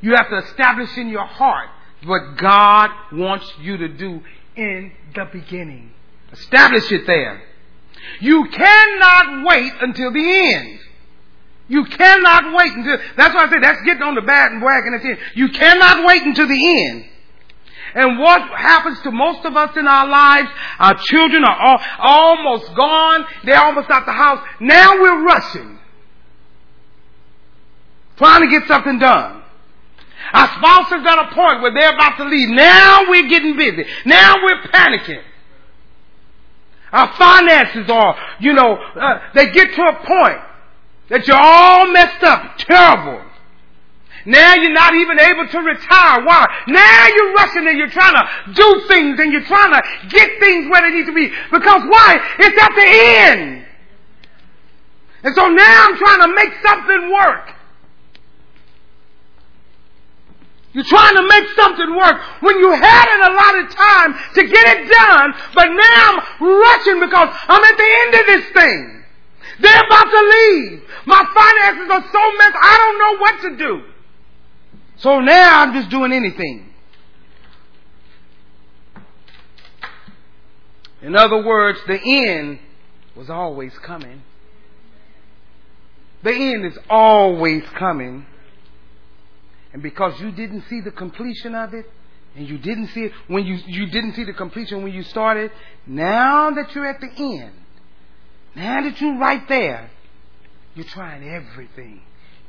You 0.00 0.14
have 0.14 0.28
to 0.30 0.38
establish 0.38 0.96
in 0.96 1.08
your 1.08 1.26
heart 1.26 1.68
what 2.04 2.36
God 2.36 2.90
wants 3.12 3.52
you 3.60 3.76
to 3.76 3.88
do 3.88 4.22
in 4.56 4.92
the 5.14 5.24
beginning. 5.32 5.92
Establish 6.32 6.90
it 6.92 7.06
there. 7.06 7.42
You 8.20 8.46
cannot 8.50 9.46
wait 9.46 9.72
until 9.80 10.12
the 10.12 10.52
end. 10.54 10.78
You 11.68 11.84
cannot 11.84 12.56
wait 12.56 12.72
until, 12.72 12.98
that's 13.16 13.34
why 13.34 13.44
I 13.44 13.50
say 13.50 13.58
that's 13.60 13.82
getting 13.82 14.02
on 14.02 14.14
the 14.14 14.22
bandwagon 14.22 14.94
at 14.94 15.02
the 15.02 15.08
end. 15.10 15.18
You 15.34 15.50
cannot 15.50 16.06
wait 16.06 16.22
until 16.22 16.48
the 16.48 16.86
end. 16.88 17.04
And 17.94 18.18
what 18.18 18.42
happens 18.42 19.00
to 19.02 19.10
most 19.10 19.44
of 19.44 19.56
us 19.56 19.76
in 19.76 19.86
our 19.86 20.06
lives, 20.08 20.48
our 20.78 20.94
children 20.94 21.44
are 21.44 21.56
all, 21.60 21.78
almost 21.98 22.74
gone. 22.74 23.24
They're 23.44 23.60
almost 23.60 23.90
out 23.90 24.06
the 24.06 24.12
house. 24.12 24.46
Now 24.60 25.00
we're 25.00 25.24
rushing. 25.24 25.77
Trying 28.18 28.42
to 28.42 28.48
get 28.48 28.68
something 28.68 28.98
done. 28.98 29.42
Our 30.32 30.48
spouses 30.58 31.06
at 31.06 31.30
a 31.30 31.34
point 31.34 31.62
where 31.62 31.72
they're 31.72 31.94
about 31.94 32.16
to 32.18 32.24
leave. 32.24 32.50
Now 32.50 33.08
we're 33.08 33.28
getting 33.28 33.56
busy. 33.56 33.86
Now 34.04 34.34
we're 34.42 34.60
panicking. 34.70 35.22
Our 36.92 37.14
finances 37.16 37.88
are, 37.88 38.16
you 38.40 38.52
know, 38.52 38.74
uh, 38.74 39.20
they 39.34 39.50
get 39.50 39.74
to 39.74 39.82
a 39.82 39.94
point 40.04 40.40
that 41.10 41.26
you're 41.26 41.36
all 41.38 41.86
messed 41.92 42.22
up, 42.24 42.56
terrible. 42.58 43.24
Now 44.26 44.54
you're 44.54 44.72
not 44.72 44.94
even 44.94 45.20
able 45.20 45.48
to 45.48 45.58
retire. 45.58 46.24
Why? 46.24 46.44
Now 46.66 47.06
you're 47.06 47.32
rushing 47.34 47.66
and 47.68 47.78
you're 47.78 47.90
trying 47.90 48.14
to 48.14 48.52
do 48.52 48.82
things 48.88 49.18
and 49.20 49.32
you're 49.32 49.44
trying 49.44 49.72
to 49.72 49.82
get 50.08 50.40
things 50.40 50.68
where 50.70 50.82
they 50.82 50.98
need 50.98 51.06
to 51.06 51.14
be. 51.14 51.30
Because 51.50 51.82
why? 51.88 52.16
It's 52.38 52.62
at 52.62 52.74
the 52.74 52.86
end. 52.86 53.64
And 55.22 55.34
so 55.34 55.48
now 55.48 55.86
I'm 55.88 55.96
trying 55.96 56.20
to 56.28 56.34
make 56.34 56.52
something 56.62 57.12
work. 57.12 57.54
You're 60.72 60.84
trying 60.84 61.16
to 61.16 61.26
make 61.26 61.44
something 61.56 61.96
work 61.96 62.20
when 62.40 62.58
you 62.58 62.70
had 62.72 63.06
a 63.28 63.32
lot 63.32 63.58
of 63.58 63.74
time 63.74 64.14
to 64.34 64.42
get 64.46 64.66
it 64.76 64.88
done, 64.90 65.34
but 65.54 65.64
now 65.64 66.18
I'm 66.18 66.46
rushing 66.46 67.00
because 67.00 67.28
I'm 67.48 67.64
at 67.64 67.76
the 67.76 67.90
end 68.02 68.14
of 68.14 68.26
this 68.26 68.52
thing. 68.52 69.04
They're 69.60 69.86
about 69.86 70.04
to 70.04 70.32
leave. 70.36 70.82
My 71.06 71.24
finances 71.34 71.90
are 71.90 72.04
so 72.12 72.36
messed, 72.38 72.56
I 72.60 72.76
don't 72.78 72.98
know 72.98 73.20
what 73.20 73.40
to 73.42 73.56
do. 73.56 73.82
So 74.98 75.20
now 75.20 75.62
I'm 75.62 75.72
just 75.72 75.90
doing 75.90 76.12
anything. 76.12 76.68
In 81.00 81.16
other 81.16 81.42
words, 81.42 81.78
the 81.86 81.98
end 81.98 82.58
was 83.16 83.30
always 83.30 83.72
coming. 83.78 84.22
The 86.22 86.32
end 86.32 86.66
is 86.66 86.76
always 86.90 87.62
coming. 87.76 88.26
And 89.72 89.82
because 89.82 90.20
you 90.20 90.30
didn't 90.32 90.64
see 90.68 90.80
the 90.80 90.90
completion 90.90 91.54
of 91.54 91.74
it, 91.74 91.86
and 92.36 92.48
you 92.48 92.58
didn't 92.58 92.88
see 92.88 93.04
it 93.04 93.12
when 93.26 93.44
you, 93.44 93.58
you 93.66 93.86
didn't 93.86 94.14
see 94.14 94.24
the 94.24 94.32
completion 94.32 94.82
when 94.82 94.92
you 94.92 95.02
started, 95.02 95.50
now 95.86 96.50
that 96.50 96.74
you're 96.74 96.86
at 96.86 97.00
the 97.00 97.10
end, 97.10 97.52
now 98.54 98.82
that 98.82 99.00
you're 99.00 99.18
right 99.18 99.46
there, 99.48 99.90
you're 100.74 100.86
trying 100.86 101.28
everything. 101.28 102.02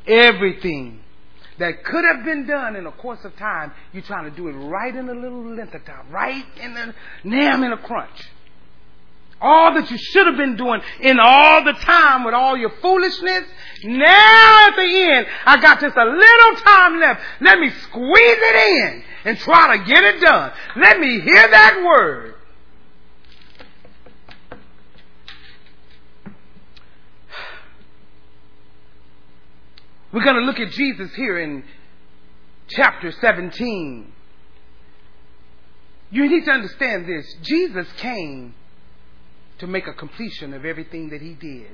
Everything 0.05 1.01
that 1.57 1.83
could 1.83 2.05
have 2.05 2.23
been 2.23 2.47
done 2.47 2.75
in 2.75 2.85
a 2.85 2.91
course 2.91 3.23
of 3.25 3.35
time, 3.35 3.71
you're 3.91 4.03
trying 4.03 4.29
to 4.29 4.35
do 4.35 4.47
it 4.47 4.53
right 4.53 4.95
in 4.95 5.09
a 5.09 5.13
little 5.13 5.55
length 5.55 5.73
of 5.73 5.83
time, 5.85 6.09
right 6.09 6.45
in 6.61 6.73
the, 6.73 6.93
now 7.23 7.51
I'm 7.51 7.63
in 7.63 7.73
a 7.73 7.77
crunch. 7.77 8.29
All 9.41 9.73
that 9.75 9.89
you 9.89 9.97
should 9.97 10.27
have 10.27 10.37
been 10.37 10.57
doing 10.57 10.81
in 10.99 11.17
all 11.19 11.63
the 11.63 11.73
time 11.73 12.25
with 12.25 12.33
all 12.33 12.57
your 12.57 12.71
foolishness. 12.81 13.43
Now 13.83 14.67
at 14.67 14.75
the 14.75 15.11
end, 15.11 15.27
I 15.45 15.61
got 15.61 15.79
just 15.79 15.95
a 15.95 16.03
little 16.05 16.61
time 16.61 16.99
left. 16.99 17.21
Let 17.39 17.59
me 17.59 17.69
squeeze 17.69 18.13
it 18.15 18.55
in 18.55 19.03
and 19.25 19.37
try 19.37 19.77
to 19.77 19.83
get 19.85 20.03
it 20.03 20.21
done. 20.21 20.51
Let 20.75 20.99
me 20.99 21.21
hear 21.21 21.49
that 21.49 21.83
word. 21.85 22.35
We're 30.11 30.23
going 30.23 30.37
to 30.37 30.41
look 30.41 30.59
at 30.59 30.71
Jesus 30.71 31.13
here 31.13 31.37
in 31.37 31.63
chapter 32.67 33.11
17. 33.11 34.11
You 36.11 36.29
need 36.29 36.45
to 36.45 36.51
understand 36.51 37.07
this. 37.07 37.35
Jesus 37.43 37.87
came 37.97 38.55
to 39.59 39.67
make 39.67 39.87
a 39.87 39.93
completion 39.93 40.53
of 40.53 40.65
everything 40.65 41.09
that 41.09 41.21
he 41.21 41.33
did. 41.33 41.71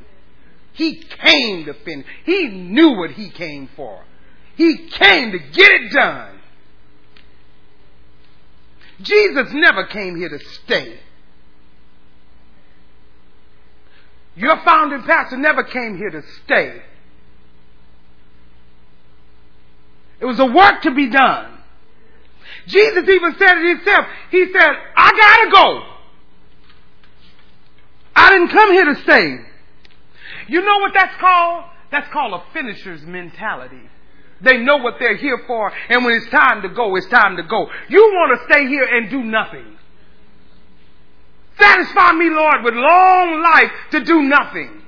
He 0.74 0.95
came 0.95 1.65
to 1.65 1.74
finish. 1.74 2.06
He 2.26 2.48
knew 2.50 2.98
what 2.98 3.12
he 3.12 3.30
came 3.30 3.69
for. 3.76 4.04
He 4.56 4.89
came 4.89 5.32
to 5.32 5.39
get 5.39 5.71
it 5.71 5.91
done. 5.93 6.39
Jesus 9.02 9.54
never 9.54 9.86
came 9.86 10.15
here 10.15 10.30
to 10.30 10.39
stay. 10.39 11.00
Your 14.36 14.58
founding 14.65 15.04
pastor 15.04 15.38
never 15.38 15.63
came 15.63 15.98
here 15.98 16.10
to 16.10 16.21
stay. 16.43 16.82
It 20.19 20.26
was 20.26 20.39
a 20.39 20.45
work 20.45 20.82
to 20.84 20.91
be 20.91 21.10
done. 21.10 21.52
Jesus 22.67 23.08
even 23.08 23.36
said 23.38 23.58
it 23.58 23.78
himself. 23.78 24.06
He 24.32 24.45
said, 24.52 24.71
I 24.95 25.12
gotta 25.12 25.52
go. 25.52 25.94
I 28.15 28.30
didn't 28.30 28.49
come 28.49 28.71
here 28.71 28.86
to 28.86 29.01
stay. 29.01 29.38
You 30.47 30.62
know 30.62 30.80
what 30.80 30.93
that's 30.93 31.15
called? 31.19 31.65
That's 31.91 32.08
called 32.12 32.34
a 32.34 32.43
finisher's 32.54 33.01
mentality. 33.04 33.82
They 34.41 34.58
know 34.58 34.78
what 34.78 34.95
they're 34.99 35.15
here 35.15 35.41
for, 35.47 35.71
and 35.89 36.04
when 36.04 36.15
it's 36.15 36.30
time 36.30 36.62
to 36.62 36.69
go, 36.69 36.95
it's 36.95 37.08
time 37.08 37.38
to 37.38 37.43
go. 37.43 37.67
You 37.89 38.01
want 38.13 38.39
to 38.39 38.54
stay 38.54 38.67
here 38.67 38.84
and 38.84 39.10
do 39.10 39.23
nothing. 39.23 39.78
Satisfy 41.58 42.12
me, 42.13 42.30
Lord, 42.30 42.63
with 42.63 42.73
long 42.73 43.41
life 43.41 43.71
to 43.91 44.04
do 44.04 44.23
nothing. 44.23 44.82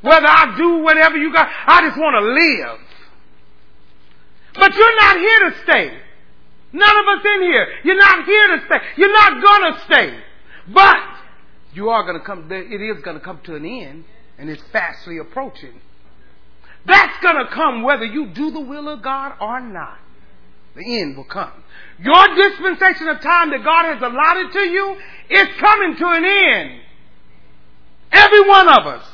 Whether 0.00 0.26
I 0.26 0.56
do 0.56 0.78
whatever 0.78 1.18
you 1.18 1.32
got, 1.32 1.48
I 1.66 1.86
just 1.86 1.98
want 1.98 2.14
to 2.14 2.32
live. 2.32 2.80
But 4.54 4.74
you're 4.74 4.96
not 4.96 5.18
here 5.18 5.50
to 5.50 5.56
stay. 5.64 5.98
None 6.72 6.96
of 6.96 7.18
us 7.18 7.24
in 7.24 7.42
here. 7.42 7.68
You're 7.84 7.98
not 7.98 8.24
here 8.24 8.56
to 8.56 8.64
stay. 8.66 8.78
You're 8.96 9.12
not 9.12 9.42
gonna 9.42 9.80
stay. 9.84 10.18
But 10.72 10.96
you 11.72 11.90
are 11.90 12.02
going 12.04 12.18
to 12.18 12.24
come, 12.24 12.50
it 12.50 12.80
is 12.80 13.02
going 13.02 13.18
to 13.18 13.24
come 13.24 13.40
to 13.44 13.54
an 13.54 13.64
end, 13.64 14.04
and 14.38 14.50
it's 14.50 14.62
fastly 14.72 15.18
approaching. 15.18 15.80
That's 16.86 17.22
going 17.22 17.36
to 17.44 17.50
come 17.52 17.82
whether 17.82 18.04
you 18.04 18.28
do 18.28 18.50
the 18.50 18.60
will 18.60 18.88
of 18.88 19.02
God 19.02 19.34
or 19.40 19.60
not. 19.60 19.98
The 20.74 21.00
end 21.00 21.16
will 21.16 21.24
come. 21.24 21.52
Your 21.98 22.34
dispensation 22.36 23.08
of 23.08 23.20
time 23.20 23.50
that 23.50 23.64
God 23.64 23.94
has 23.94 24.02
allotted 24.02 24.52
to 24.52 24.60
you 24.60 24.96
is 25.30 25.48
coming 25.58 25.96
to 25.96 26.06
an 26.06 26.24
end. 26.24 26.80
Every 28.12 28.48
one 28.48 28.68
of 28.68 28.86
us. 28.86 29.04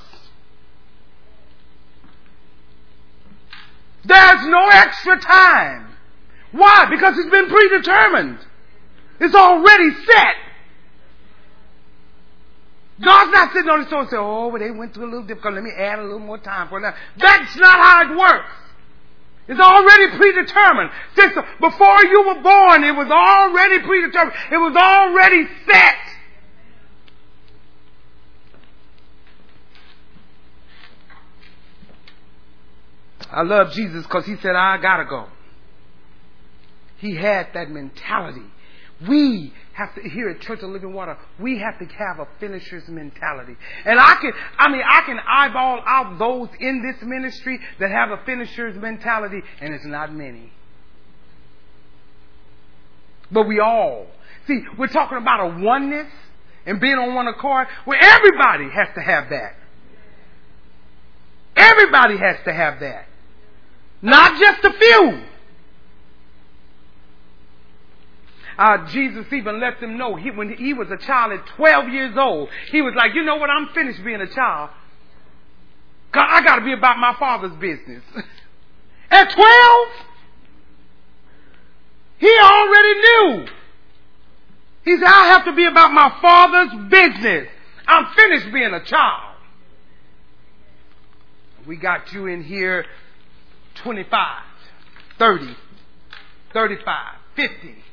There's 4.05 4.47
no 4.47 4.69
extra 4.69 5.19
time. 5.21 5.93
Why? 6.53 6.87
Because 6.91 7.17
it's 7.19 7.31
been 7.31 7.49
predetermined. 7.49 8.39
It's 9.21 9.35
already 9.35 9.91
set. 10.05 10.35
God's 13.03 13.33
not 13.33 13.53
sitting 13.53 13.69
on 13.69 13.81
his 13.81 13.89
throne 13.89 14.03
and 14.03 14.11
saying, 14.11 14.23
oh, 14.23 14.49
well, 14.49 14.61
they 14.61 14.71
went 14.71 14.95
through 14.95 15.07
a 15.07 15.11
little 15.11 15.27
difficult. 15.27 15.55
Let 15.55 15.65
me 15.65 15.73
add 15.77 15.99
a 15.99 16.03
little 16.03 16.21
more 16.21 16.39
time 16.39 16.69
for 16.69 16.81
that. 16.81 16.95
That's 17.17 17.57
not 17.57 17.79
how 17.79 18.03
it 18.03 18.17
works. 18.17 18.51
It's 19.47 19.61
already 19.61 20.17
predetermined. 20.17 20.91
Since 21.17 21.35
before 21.61 22.05
you 22.05 22.23
were 22.27 22.41
born, 22.41 22.85
it 22.85 22.97
was 22.97 23.11
already 23.11 23.81
predetermined. 23.81 24.37
It 24.53 24.57
was 24.57 24.77
already 24.77 25.47
set. 25.67 25.97
I 33.31 33.43
love 33.43 33.73
Jesus 33.73 34.05
because 34.05 34.25
he 34.27 34.37
said, 34.37 34.55
I 34.55 34.79
gotta 34.81 35.05
go. 35.05 35.27
He 36.99 37.17
had 37.17 37.49
that 37.55 37.69
mentality. 37.69 38.47
We 39.09 39.53
have 39.73 39.95
to, 39.97 40.09
here 40.09 40.29
at 40.29 40.41
Church 40.41 40.63
of 40.63 40.71
Living 40.71 40.93
Water, 40.93 41.19
we 41.39 41.59
have 41.59 41.79
to 41.81 41.85
have 41.87 42.21
a 42.21 42.29
finisher's 42.39 42.87
mentality. 42.89 43.57
And 43.85 43.99
I 43.99 44.15
can, 44.21 44.33
I 44.57 44.71
mean, 44.71 44.83
I 44.89 45.01
can 45.03 45.19
eyeball 45.19 45.81
out 45.85 46.19
those 46.19 46.49
in 46.61 46.83
this 46.83 47.03
ministry 47.03 47.59
that 47.81 47.91
have 47.91 48.11
a 48.11 48.25
finisher's 48.25 48.77
mentality, 48.77 49.41
and 49.61 49.75
it's 49.75 49.85
not 49.85 50.15
many. 50.15 50.53
But 53.33 53.49
we 53.49 53.59
all, 53.59 54.07
see, 54.47 54.61
we're 54.79 54.87
talking 54.87 55.19
about 55.19 55.41
a 55.41 55.65
oneness 55.65 56.13
and 56.67 56.81
being 56.81 56.97
on 56.97 57.15
one 57.15 57.27
accord 57.27 57.67
where 57.85 57.99
everybody 58.01 58.71
has 58.71 58.89
to 58.95 59.01
have 59.01 59.31
that. 59.31 59.57
Everybody 61.57 62.17
has 62.17 62.37
to 62.45 62.53
have 62.53 62.81
that. 62.81 63.07
Not 64.03 64.39
just 64.39 64.65
a 64.65 64.73
few. 64.73 65.23
Uh, 68.59 68.87
Jesus 68.89 69.27
even 69.33 69.61
let 69.61 69.81
them 69.81 69.97
know 69.99 70.17
he, 70.17 70.31
when 70.31 70.55
he 70.57 70.75
was 70.75 70.89
a 70.91 70.97
child 70.97 71.33
at 71.33 71.47
12 71.57 71.89
years 71.89 72.17
old, 72.17 72.49
he 72.71 72.83
was 72.83 72.95
like, 72.97 73.15
you 73.15 73.25
know 73.25 73.37
what, 73.37 73.51
I'm 73.51 73.69
finished 73.75 74.05
being 74.05 74.21
a 74.21 74.27
child. 74.27 74.71
I 76.13 76.43
got 76.45 76.57
to 76.57 76.65
be 76.65 76.73
about 76.73 76.99
my 76.99 77.15
father's 77.19 77.57
business. 77.59 78.03
at 79.11 79.31
12, 79.33 79.89
he 82.19 82.39
already 82.41 82.95
knew 82.95 83.47
He 84.85 84.97
said, 84.97 85.07
I 85.07 85.27
have 85.27 85.45
to 85.47 85.53
be 85.53 85.67
about 85.67 85.93
my 85.93 86.17
father's 86.23 86.91
business. 86.91 87.49
I'm 87.87 88.07
finished 88.15 88.53
being 88.53 88.73
a 88.73 88.85
child. 88.85 89.37
We 91.67 91.77
got 91.77 92.13
you 92.13 92.27
in 92.27 92.45
here 92.45 92.85
25, 93.83 94.43
30, 95.19 95.57
35, 96.53 97.15
50, 97.37 97.84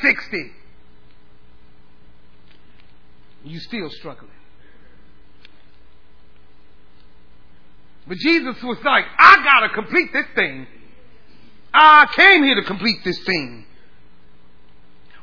60. 0.00 0.52
You 3.44 3.58
still 3.60 3.90
struggling. 3.90 4.30
But 8.06 8.16
Jesus 8.18 8.62
was 8.62 8.78
like, 8.84 9.04
I 9.18 9.44
gotta 9.44 9.74
complete 9.74 10.12
this 10.12 10.26
thing. 10.34 10.66
I 11.72 12.06
came 12.14 12.44
here 12.44 12.56
to 12.56 12.62
complete 12.62 12.98
this 13.04 13.18
thing. 13.24 13.66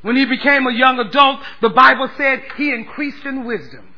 When 0.02 0.16
he 0.16 0.26
became 0.26 0.66
a 0.66 0.74
young 0.74 0.98
adult, 1.00 1.42
the 1.62 1.70
Bible 1.70 2.10
said 2.18 2.42
he 2.58 2.72
increased 2.72 3.26
in 3.26 3.46
wisdom. 3.46 3.94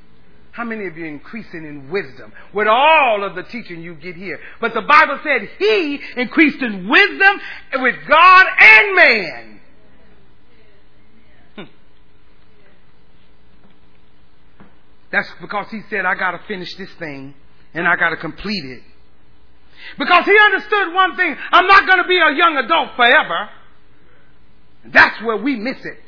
How 0.52 0.66
many 0.66 0.86
of 0.88 0.98
you 0.98 1.06
increasing 1.06 1.64
in 1.66 1.90
wisdom 1.90 2.34
with 2.54 2.68
all 2.68 3.24
of 3.24 3.36
the 3.36 3.44
teaching 3.44 3.82
you 3.82 3.96
get 3.96 4.16
here? 4.16 4.40
But 4.60 4.74
the 4.74 4.82
Bible 4.82 5.20
said 5.24 5.50
he 5.58 6.02
increased 6.18 6.62
in 6.62 6.90
wisdom 6.90 7.42
with 7.76 7.96
God 8.08 8.46
and 8.60 8.96
man. 8.96 9.62
Hmm. 11.56 11.64
That's 15.12 15.30
because 15.42 15.68
he 15.72 15.82
said, 15.90 16.06
I 16.06 16.16
gotta 16.16 16.40
finish 16.48 16.74
this 16.76 16.92
thing 16.94 17.34
and 17.74 17.88
I 17.88 17.96
gotta 17.96 18.18
complete 18.18 18.64
it. 18.66 18.84
Because 19.98 20.26
he 20.26 20.38
understood 20.38 20.94
one 20.94 21.16
thing, 21.16 21.36
I'm 21.52 21.68
not 21.68 21.88
gonna 21.88 22.08
be 22.08 22.18
a 22.18 22.36
young 22.36 22.58
adult 22.58 22.96
forever. 22.96 23.50
That's 24.86 25.22
where 25.22 25.38
we 25.38 25.56
miss 25.56 25.78
it. 25.84 26.00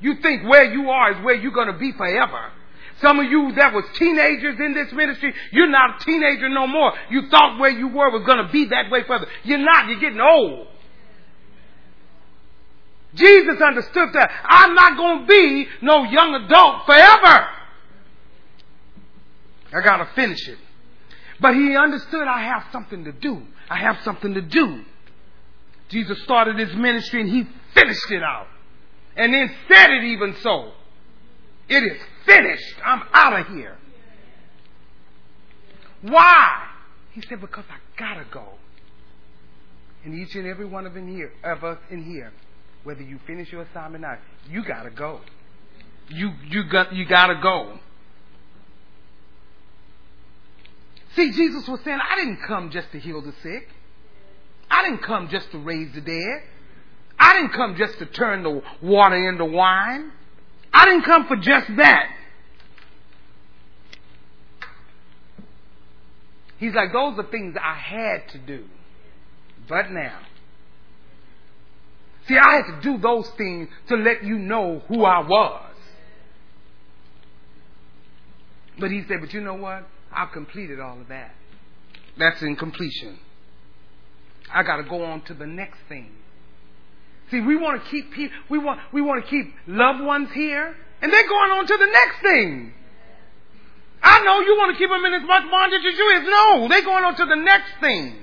You 0.00 0.16
think 0.22 0.48
where 0.48 0.64
you 0.64 0.88
are 0.90 1.12
is 1.12 1.24
where 1.24 1.34
you're 1.34 1.52
going 1.52 1.72
to 1.72 1.78
be 1.78 1.92
forever. 1.92 2.52
Some 3.00 3.18
of 3.20 3.30
you 3.30 3.52
that 3.56 3.72
was 3.72 3.84
teenagers 3.96 4.58
in 4.58 4.74
this 4.74 4.92
ministry, 4.92 5.32
you're 5.52 5.68
not 5.68 6.00
a 6.00 6.04
teenager 6.04 6.48
no 6.48 6.66
more. 6.66 6.92
You 7.10 7.28
thought 7.30 7.58
where 7.60 7.70
you 7.70 7.88
were 7.88 8.10
was 8.10 8.24
going 8.26 8.44
to 8.44 8.52
be 8.52 8.66
that 8.66 8.90
way 8.90 9.04
forever. 9.04 9.26
You're 9.44 9.58
not. 9.58 9.88
You're 9.88 10.00
getting 10.00 10.20
old. 10.20 10.68
Jesus 13.14 13.60
understood 13.60 14.10
that 14.14 14.30
I'm 14.44 14.74
not 14.74 14.96
going 14.96 15.20
to 15.20 15.26
be 15.26 15.66
no 15.82 16.04
young 16.04 16.34
adult 16.34 16.86
forever. 16.86 17.48
I 19.72 19.80
got 19.80 19.98
to 19.98 20.08
finish 20.14 20.48
it. 20.48 20.58
But 21.40 21.54
he 21.54 21.76
understood 21.76 22.26
I 22.26 22.42
have 22.42 22.64
something 22.72 23.04
to 23.04 23.12
do. 23.12 23.42
I 23.70 23.78
have 23.78 23.98
something 24.04 24.34
to 24.34 24.40
do. 24.40 24.84
Jesus 25.88 26.22
started 26.22 26.58
his 26.58 26.74
ministry 26.76 27.20
and 27.20 27.30
he 27.30 27.46
finished 27.74 28.10
it 28.10 28.22
out. 28.22 28.46
And 29.16 29.32
then 29.32 29.54
said 29.68 29.90
it 29.90 30.04
even 30.04 30.36
so. 30.42 30.72
It 31.68 31.82
is 31.82 31.98
finished. 32.24 32.74
I'm 32.84 33.02
out 33.12 33.40
of 33.40 33.46
here. 33.48 33.76
Why? 36.02 36.66
He 37.12 37.22
said, 37.28 37.40
because 37.40 37.64
I 37.68 37.78
gotta 37.98 38.24
go. 38.30 38.46
And 40.04 40.14
each 40.14 40.34
and 40.36 40.46
every 40.46 40.66
one 40.66 40.86
of, 40.86 40.96
in 40.96 41.08
here, 41.08 41.32
of 41.42 41.64
us 41.64 41.78
in 41.90 42.04
here, 42.04 42.32
whether 42.84 43.02
you 43.02 43.18
finish 43.26 43.50
your 43.50 43.62
assignment 43.62 44.04
or 44.04 44.08
not, 44.08 44.18
you 44.48 44.64
gotta 44.64 44.90
go. 44.90 45.20
You, 46.08 46.32
you 46.48 46.64
got, 46.70 46.92
you 46.94 47.04
gotta 47.04 47.40
go. 47.42 47.78
See, 51.18 51.32
Jesus 51.32 51.66
was 51.66 51.80
saying, 51.84 51.98
I 52.00 52.14
didn't 52.14 52.42
come 52.46 52.70
just 52.70 52.92
to 52.92 53.00
heal 53.00 53.20
the 53.20 53.34
sick. 53.42 53.68
I 54.70 54.84
didn't 54.84 55.02
come 55.02 55.28
just 55.28 55.50
to 55.50 55.58
raise 55.58 55.92
the 55.92 56.00
dead. 56.00 56.42
I 57.18 57.34
didn't 57.34 57.54
come 57.54 57.74
just 57.76 57.98
to 57.98 58.06
turn 58.06 58.44
the 58.44 58.62
water 58.80 59.28
into 59.28 59.44
wine. 59.44 60.12
I 60.72 60.84
didn't 60.84 61.02
come 61.02 61.26
for 61.26 61.34
just 61.34 61.66
that. 61.76 62.08
He's 66.58 66.74
like, 66.74 66.92
those 66.92 67.18
are 67.18 67.28
things 67.28 67.56
I 67.60 67.74
had 67.74 68.28
to 68.28 68.38
do. 68.38 68.66
But 69.68 69.90
now. 69.90 70.20
See, 72.28 72.36
I 72.36 72.58
had 72.58 72.76
to 72.76 72.80
do 72.80 72.98
those 72.98 73.28
things 73.30 73.68
to 73.88 73.96
let 73.96 74.22
you 74.22 74.38
know 74.38 74.82
who 74.86 75.02
I 75.02 75.26
was. 75.26 75.72
But 78.78 78.92
he 78.92 79.02
said, 79.08 79.16
but 79.20 79.32
you 79.32 79.40
know 79.40 79.54
what? 79.54 79.84
I've 80.18 80.32
completed 80.32 80.80
all 80.80 81.00
of 81.00 81.06
that. 81.08 81.30
That's 82.18 82.42
in 82.42 82.56
completion. 82.56 83.20
I 84.52 84.64
got 84.64 84.78
to 84.78 84.82
go 84.82 85.04
on 85.04 85.20
to 85.26 85.34
the 85.34 85.46
next 85.46 85.78
thing. 85.88 86.10
See, 87.30 87.40
we 87.40 87.54
want 87.54 87.84
to 87.84 87.88
keep 87.88 88.12
people, 88.12 88.36
we 88.50 88.58
want, 88.58 88.80
we 88.92 89.00
want 89.00 89.24
to 89.24 89.30
keep 89.30 89.54
loved 89.68 90.02
ones 90.02 90.30
here, 90.34 90.74
and 91.00 91.12
they're 91.12 91.28
going 91.28 91.50
on 91.52 91.66
to 91.68 91.76
the 91.76 91.86
next 91.86 92.22
thing. 92.22 92.74
I 94.02 94.24
know 94.24 94.40
you 94.40 94.56
want 94.56 94.72
to 94.72 94.78
keep 94.78 94.90
them 94.90 95.04
in 95.04 95.14
as 95.14 95.26
much 95.26 95.48
bondage 95.50 95.82
as 95.86 95.96
you 95.96 96.10
is. 96.16 96.28
No, 96.28 96.66
they're 96.68 96.82
going 96.82 97.04
on 97.04 97.14
to 97.14 97.24
the 97.24 97.36
next 97.36 97.70
thing. 97.80 98.16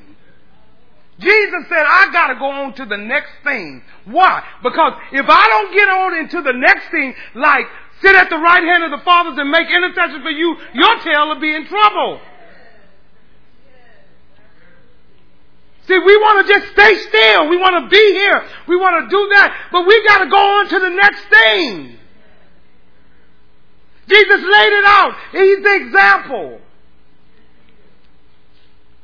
Jesus 1.20 1.64
said, 1.70 1.86
I 1.88 2.10
gotta 2.12 2.36
go 2.36 2.52
on 2.52 2.74
to 2.74 2.86
the 2.86 2.98
next 2.98 3.32
thing. 3.44 3.84
Why? 4.06 4.44
Because 4.62 4.94
if 5.14 5.26
I 5.28 5.48
don't 5.48 5.74
get 5.74 5.88
on 5.88 6.18
into 6.18 6.42
the 6.42 6.54
next 6.54 6.92
thing, 6.92 7.16
like 7.36 7.66
sit 8.02 8.16
at 8.16 8.30
the 8.30 8.38
right 8.38 8.64
hand 8.64 8.84
of 8.84 8.92
the 8.92 9.04
fathers 9.06 9.38
and 9.38 9.50
make 9.50 9.68
intercession 9.70 10.22
for 10.22 10.30
you, 10.30 10.58
your 10.74 11.00
tail 11.00 11.30
will 11.30 11.40
be 11.40 11.56
in 11.56 11.68
trouble. 11.68 12.20
See, 15.88 15.98
we 15.98 16.18
want 16.18 16.46
to 16.46 16.54
just 16.54 16.72
stay 16.74 16.98
still. 16.98 17.48
We 17.48 17.58
want 17.58 17.86
to 17.86 17.90
be 17.90 18.14
here. 18.14 18.44
We 18.68 18.76
want 18.76 19.06
to 19.06 19.10
do 19.10 19.30
that. 19.36 19.70
But 19.72 19.86
we 19.86 20.08
got 20.08 20.24
to 20.24 20.30
go 20.30 20.38
on 20.38 20.70
to 20.70 20.80
the 20.80 20.90
next 20.90 21.24
thing. 21.30 21.98
Jesus 24.08 24.42
laid 24.42 24.74
it 24.74 24.86
out. 24.86 25.16
He's 25.32 25.64
the 25.64 25.76
example. 25.86 26.62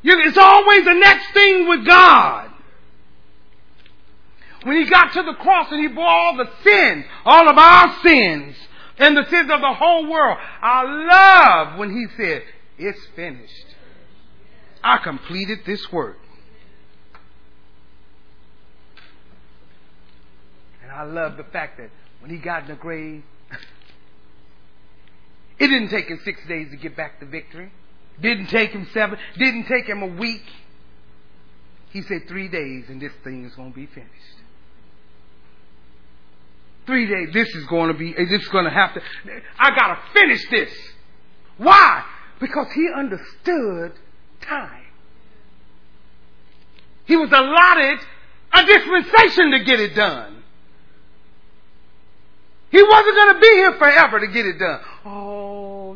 It's 0.03 0.37
always 0.37 0.85
the 0.85 0.93
next 0.93 1.33
thing 1.33 1.67
with 1.67 1.85
God. 1.85 2.51
When 4.63 4.77
he 4.77 4.89
got 4.89 5.13
to 5.13 5.23
the 5.23 5.33
cross 5.33 5.71
and 5.71 5.81
he 5.81 5.87
bore 5.87 6.05
all 6.05 6.37
the 6.37 6.49
sins, 6.63 7.05
all 7.25 7.49
of 7.49 7.57
our 7.57 7.97
sins, 8.03 8.55
and 8.97 9.17
the 9.17 9.27
sins 9.29 9.49
of 9.51 9.61
the 9.61 9.73
whole 9.73 10.09
world, 10.09 10.37
I 10.61 10.83
love 10.83 11.79
when 11.79 11.91
he 11.91 12.05
said, 12.15 12.43
It's 12.77 12.99
finished. 13.15 13.65
I 14.83 14.97
completed 14.97 15.59
this 15.65 15.91
work. 15.91 16.17
And 20.83 20.91
I 20.91 21.03
love 21.03 21.37
the 21.37 21.43
fact 21.43 21.77
that 21.77 21.89
when 22.19 22.31
he 22.31 22.37
got 22.37 22.63
in 22.63 22.69
the 22.69 22.75
grave, 22.75 23.23
it 25.59 25.67
didn't 25.67 25.89
take 25.89 26.07
him 26.07 26.19
six 26.23 26.39
days 26.47 26.69
to 26.71 26.77
get 26.77 26.95
back 26.95 27.19
to 27.19 27.25
victory. 27.25 27.71
Didn't 28.21 28.47
take 28.47 28.71
him 28.71 28.87
seven. 28.93 29.17
Didn't 29.37 29.65
take 29.65 29.85
him 29.85 30.01
a 30.03 30.07
week. 30.07 30.43
He 31.91 32.01
said 32.03 32.27
three 32.27 32.47
days 32.47 32.85
and 32.87 33.01
this 33.01 33.11
thing 33.23 33.45
is 33.45 33.53
going 33.55 33.71
to 33.71 33.75
be 33.75 33.87
finished. 33.87 34.11
Three 36.85 37.07
days. 37.07 37.33
This 37.33 37.47
is 37.55 37.65
going 37.65 37.91
to 37.91 37.97
be, 37.97 38.13
this 38.13 38.41
is 38.41 38.47
going 38.49 38.65
to 38.65 38.71
have 38.71 38.93
to, 38.93 39.01
I 39.59 39.69
got 39.69 39.95
to 39.95 39.99
finish 40.13 40.49
this. 40.49 40.71
Why? 41.57 42.03
Because 42.39 42.67
he 42.73 42.87
understood 42.95 43.93
time. 44.41 44.85
He 47.05 47.15
was 47.15 47.29
allotted 47.31 47.99
a 48.53 48.65
dispensation 48.65 49.51
to 49.51 49.63
get 49.63 49.79
it 49.79 49.95
done. 49.95 50.43
He 52.71 52.81
wasn't 52.81 53.15
going 53.15 53.33
to 53.35 53.39
be 53.41 53.47
here 53.47 53.73
forever 53.77 54.19
to 54.21 54.27
get 54.27 54.45
it 54.45 54.57
done. 54.57 54.79
Oh, 55.05 55.50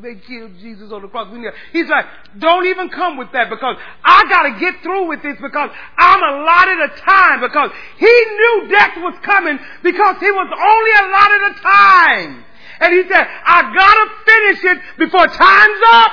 they 0.05 0.15
killed 0.21 0.53
Jesus 0.61 0.91
on 0.91 1.01
the 1.01 1.07
cross. 1.07 1.33
He's 1.73 1.89
like, 1.89 2.05
don't 2.37 2.67
even 2.67 2.89
come 2.89 3.17
with 3.17 3.31
that 3.33 3.49
because 3.49 3.75
I 4.03 4.23
got 4.29 4.43
to 4.43 4.59
get 4.59 4.83
through 4.83 5.09
with 5.09 5.23
this 5.23 5.35
because 5.41 5.71
I'm 5.97 6.21
allotted 6.21 6.77
a 6.85 6.91
time 7.01 7.41
because 7.41 7.71
he 7.97 8.05
knew 8.05 8.69
death 8.69 8.93
was 8.97 9.17
coming 9.25 9.57
because 9.81 10.17
he 10.21 10.29
was 10.29 10.49
only 10.53 10.93
allotted 11.09 11.41
a 11.49 11.53
time. 11.59 12.45
And 12.81 12.93
he 12.93 13.01
said, 13.09 13.25
I 13.25 13.73
got 13.73 13.95
to 13.97 14.05
finish 14.29 14.59
it 14.63 14.77
before 14.99 15.25
time's 15.25 15.81
up. 15.89 16.11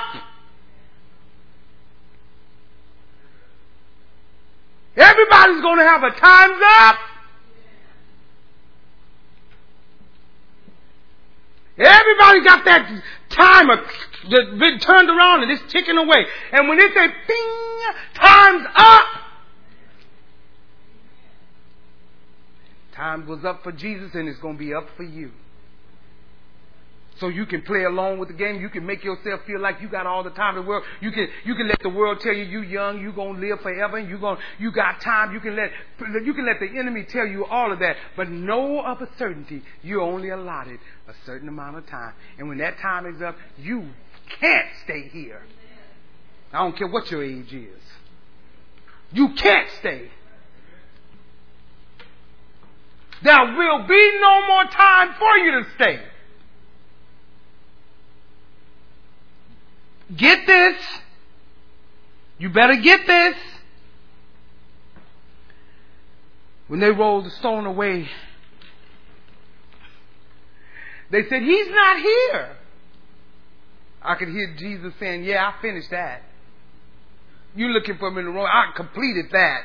Everybody's 4.97 5.61
going 5.61 5.77
to 5.77 5.85
have 5.85 6.03
a 6.03 6.11
time's 6.11 6.61
up. 6.79 6.97
Everybody 11.77 12.43
got 12.43 12.65
that 12.65 13.03
timer 13.33 13.77
that 14.29 14.57
been 14.59 14.79
turned 14.79 15.09
around 15.09 15.43
and 15.43 15.51
it's 15.51 15.71
ticking 15.71 15.97
away. 15.97 16.25
And 16.51 16.67
when 16.67 16.79
it 16.79 16.93
say 16.93 17.07
ping, 17.27 17.93
time's 18.15 18.65
up. 18.75 19.01
Time 22.93 23.27
was 23.27 23.43
up 23.43 23.63
for 23.63 23.71
Jesus 23.71 24.13
and 24.13 24.29
it's 24.29 24.39
going 24.39 24.55
to 24.55 24.59
be 24.59 24.73
up 24.73 24.87
for 24.95 25.03
you. 25.03 25.31
So 27.23 27.29
you 27.29 27.45
can 27.45 27.61
play 27.61 27.85
along 27.85 28.19
with 28.19 28.27
the 28.27 28.33
game. 28.33 28.59
You 28.59 28.67
can 28.67 28.85
make 28.85 29.01
yourself 29.01 29.39
feel 29.47 29.61
like 29.61 29.81
you 29.81 29.87
got 29.87 30.05
all 30.05 30.23
the 30.23 30.29
time 30.31 30.57
in 30.57 30.63
the 30.63 30.67
world. 30.67 30.83
You 30.99 31.09
can 31.09 31.29
you 31.45 31.55
can 31.55 31.69
let 31.69 31.81
the 31.81 31.87
world 31.87 32.19
tell 32.19 32.33
you 32.33 32.43
you 32.43 32.63
young, 32.63 32.99
you 32.99 33.13
gonna 33.13 33.39
live 33.39 33.61
forever, 33.61 33.95
and 33.95 34.09
you 34.09 34.17
gonna 34.17 34.41
you 34.59 34.73
got 34.73 34.99
time. 34.99 35.31
You 35.31 35.39
can 35.39 35.55
let 35.55 35.71
you 36.25 36.33
can 36.33 36.45
let 36.45 36.59
the 36.59 36.67
enemy 36.77 37.05
tell 37.05 37.25
you 37.25 37.45
all 37.45 37.71
of 37.71 37.79
that, 37.79 37.95
but 38.17 38.29
know 38.29 38.81
of 38.81 39.01
a 39.01 39.07
certainty 39.17 39.61
you're 39.83 40.01
only 40.01 40.31
allotted 40.31 40.81
a 41.07 41.13
certain 41.25 41.47
amount 41.47 41.77
of 41.77 41.87
time, 41.87 42.13
and 42.37 42.49
when 42.49 42.57
that 42.57 42.77
time 42.79 43.05
is 43.05 43.21
up, 43.21 43.37
you 43.57 43.87
can't 44.41 44.67
stay 44.83 45.07
here. 45.07 45.43
I 46.51 46.57
don't 46.57 46.77
care 46.77 46.89
what 46.89 47.09
your 47.09 47.23
age 47.23 47.53
is. 47.53 47.81
You 49.13 49.29
can't 49.35 49.69
stay. 49.79 50.09
There 53.23 53.45
will 53.45 53.87
be 53.87 54.19
no 54.19 54.45
more 54.45 54.65
time 54.65 55.15
for 55.17 55.37
you 55.37 55.63
to 55.63 55.69
stay. 55.75 56.12
Get 60.15 60.45
this. 60.45 60.77
You 62.37 62.49
better 62.49 62.75
get 62.75 63.07
this. 63.07 63.35
When 66.67 66.79
they 66.79 66.91
rolled 66.91 67.25
the 67.25 67.29
stone 67.31 67.65
away, 67.65 68.09
they 71.11 71.27
said, 71.29 71.41
He's 71.41 71.69
not 71.69 71.97
here. 71.99 72.57
I 74.01 74.15
could 74.15 74.29
hear 74.29 74.55
Jesus 74.57 74.93
saying, 74.99 75.23
Yeah, 75.23 75.47
I 75.47 75.61
finished 75.61 75.91
that. 75.91 76.23
You 77.55 77.67
looking 77.67 77.97
for 77.97 78.07
him 78.07 78.17
in 78.17 78.25
the 78.25 78.31
wrong. 78.31 78.47
I 78.51 78.75
completed 78.75 79.25
that. 79.31 79.61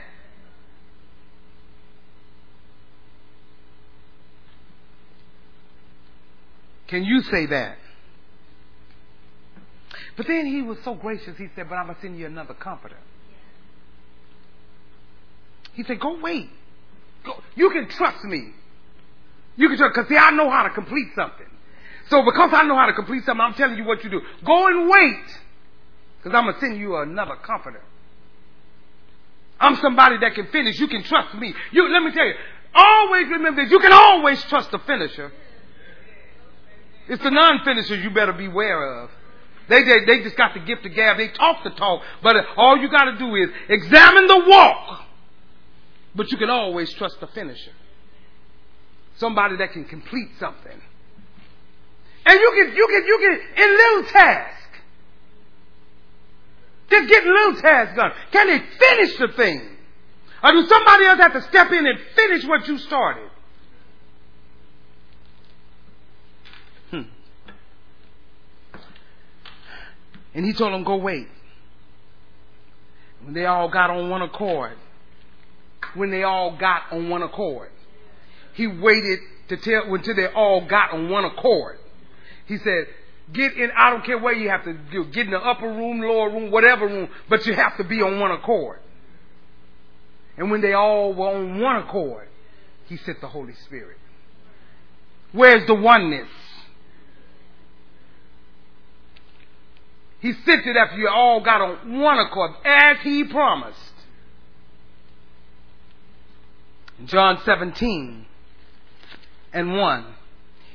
Can 6.88 7.04
you 7.04 7.22
say 7.22 7.46
that? 7.46 7.78
But 10.16 10.26
then 10.26 10.46
he 10.46 10.62
was 10.62 10.78
so 10.84 10.94
gracious, 10.94 11.36
he 11.38 11.48
said, 11.54 11.68
But 11.68 11.76
I'm 11.76 11.86
going 11.86 11.96
to 11.96 12.02
send 12.02 12.18
you 12.18 12.26
another 12.26 12.54
comforter. 12.54 12.96
He 15.74 15.84
said, 15.84 16.00
Go 16.00 16.18
wait. 16.20 16.50
Go. 17.24 17.34
You 17.54 17.70
can 17.70 17.88
trust 17.88 18.24
me. 18.24 18.52
You 19.56 19.68
can 19.68 19.76
trust, 19.76 19.94
because 19.94 20.08
see, 20.08 20.16
I 20.16 20.30
know 20.30 20.50
how 20.50 20.64
to 20.64 20.70
complete 20.70 21.08
something. 21.14 21.46
So 22.10 22.22
because 22.24 22.50
I 22.52 22.62
know 22.62 22.76
how 22.76 22.86
to 22.86 22.94
complete 22.94 23.24
something, 23.24 23.40
I'm 23.40 23.54
telling 23.54 23.76
you 23.76 23.84
what 23.84 24.02
you 24.02 24.10
do. 24.10 24.20
Go 24.44 24.66
and 24.66 24.88
wait, 24.88 25.24
because 26.18 26.36
I'm 26.36 26.44
going 26.44 26.54
to 26.54 26.60
send 26.60 26.78
you 26.78 26.96
another 26.96 27.36
comforter. 27.36 27.82
I'm 29.60 29.76
somebody 29.76 30.18
that 30.20 30.34
can 30.34 30.46
finish. 30.48 30.78
You 30.78 30.88
can 30.88 31.02
trust 31.02 31.34
me. 31.34 31.52
You, 31.72 31.88
let 31.88 32.02
me 32.02 32.12
tell 32.12 32.24
you, 32.24 32.34
always 32.74 33.28
remember 33.28 33.62
this. 33.62 33.70
You 33.70 33.80
can 33.80 33.92
always 33.92 34.42
trust 34.44 34.70
the 34.70 34.78
finisher. 34.78 35.32
It's 37.08 37.22
the 37.22 37.30
non-finishers 37.30 38.02
you 38.04 38.10
better 38.10 38.32
beware 38.32 39.02
of. 39.02 39.10
They, 39.68 39.82
they, 39.82 40.04
they 40.06 40.22
just 40.22 40.36
got 40.36 40.54
the 40.54 40.60
gift 40.60 40.86
of 40.86 40.94
gab. 40.94 41.18
They 41.18 41.28
talk 41.28 41.62
the 41.62 41.70
talk, 41.70 42.02
but 42.22 42.36
uh, 42.36 42.42
all 42.56 42.78
you 42.78 42.88
got 42.90 43.04
to 43.04 43.18
do 43.18 43.34
is 43.34 43.50
examine 43.68 44.26
the 44.26 44.44
walk. 44.46 45.04
But 46.14 46.30
you 46.32 46.38
can 46.38 46.50
always 46.50 46.92
trust 46.94 47.20
the 47.20 47.26
finisher. 47.28 47.72
Somebody 49.18 49.56
that 49.56 49.72
can 49.72 49.84
complete 49.84 50.28
something. 50.38 50.80
And 52.26 52.40
you 52.40 52.52
can, 52.56 52.76
you 52.76 52.86
can, 52.86 53.06
you 53.06 53.18
can, 53.20 53.64
in 53.64 53.70
little 53.70 54.12
tasks. 54.12 54.54
Just 56.90 57.08
get 57.08 57.24
little 57.24 57.60
tasks 57.60 57.96
done. 57.96 58.12
Can 58.32 58.46
they 58.46 58.58
finish 58.58 59.18
the 59.18 59.28
thing? 59.36 59.76
Or 60.42 60.52
do 60.52 60.66
somebody 60.66 61.04
else 61.04 61.20
have 61.20 61.32
to 61.34 61.42
step 61.42 61.70
in 61.72 61.86
and 61.86 61.98
finish 62.14 62.46
what 62.46 62.66
you 62.68 62.78
started? 62.78 63.28
And 70.34 70.44
he 70.44 70.52
told 70.52 70.72
them, 70.72 70.84
go 70.84 70.96
wait. 70.96 71.28
When 73.22 73.34
they 73.34 73.46
all 73.46 73.68
got 73.68 73.90
on 73.90 74.10
one 74.10 74.22
accord. 74.22 74.76
When 75.94 76.10
they 76.10 76.22
all 76.22 76.56
got 76.56 76.82
on 76.92 77.08
one 77.08 77.22
accord. 77.22 77.70
He 78.54 78.66
waited 78.66 79.18
to 79.48 79.56
tell 79.56 79.94
until 79.94 80.14
they 80.14 80.26
all 80.26 80.66
got 80.66 80.92
on 80.92 81.08
one 81.08 81.24
accord. 81.24 81.78
He 82.46 82.58
said, 82.58 82.86
get 83.32 83.54
in, 83.54 83.70
I 83.76 83.90
don't 83.90 84.04
care 84.04 84.18
where 84.18 84.34
you 84.34 84.48
have 84.50 84.64
to 84.64 84.72
do, 84.72 85.04
get 85.06 85.26
in 85.26 85.32
the 85.32 85.38
upper 85.38 85.66
room, 85.66 86.00
lower 86.00 86.30
room, 86.30 86.50
whatever 86.50 86.86
room, 86.86 87.08
but 87.28 87.46
you 87.46 87.54
have 87.54 87.76
to 87.76 87.84
be 87.84 88.02
on 88.02 88.18
one 88.18 88.30
accord. 88.30 88.80
And 90.36 90.50
when 90.50 90.60
they 90.60 90.72
all 90.72 91.12
were 91.12 91.28
on 91.28 91.60
one 91.60 91.76
accord, 91.76 92.28
he 92.86 92.96
sent 92.96 93.20
the 93.20 93.28
Holy 93.28 93.54
Spirit. 93.66 93.98
Where's 95.32 95.66
the 95.66 95.74
oneness? 95.74 96.28
He 100.20 100.32
sent 100.32 100.66
it 100.66 100.76
after 100.76 100.96
you 100.96 101.08
all 101.08 101.40
got 101.40 101.60
on 101.60 102.00
one 102.00 102.18
accord, 102.18 102.52
as 102.64 102.98
he 103.02 103.24
promised. 103.24 103.78
In 106.98 107.06
John 107.06 107.40
17 107.44 108.26
and 109.52 109.76
1, 109.76 110.04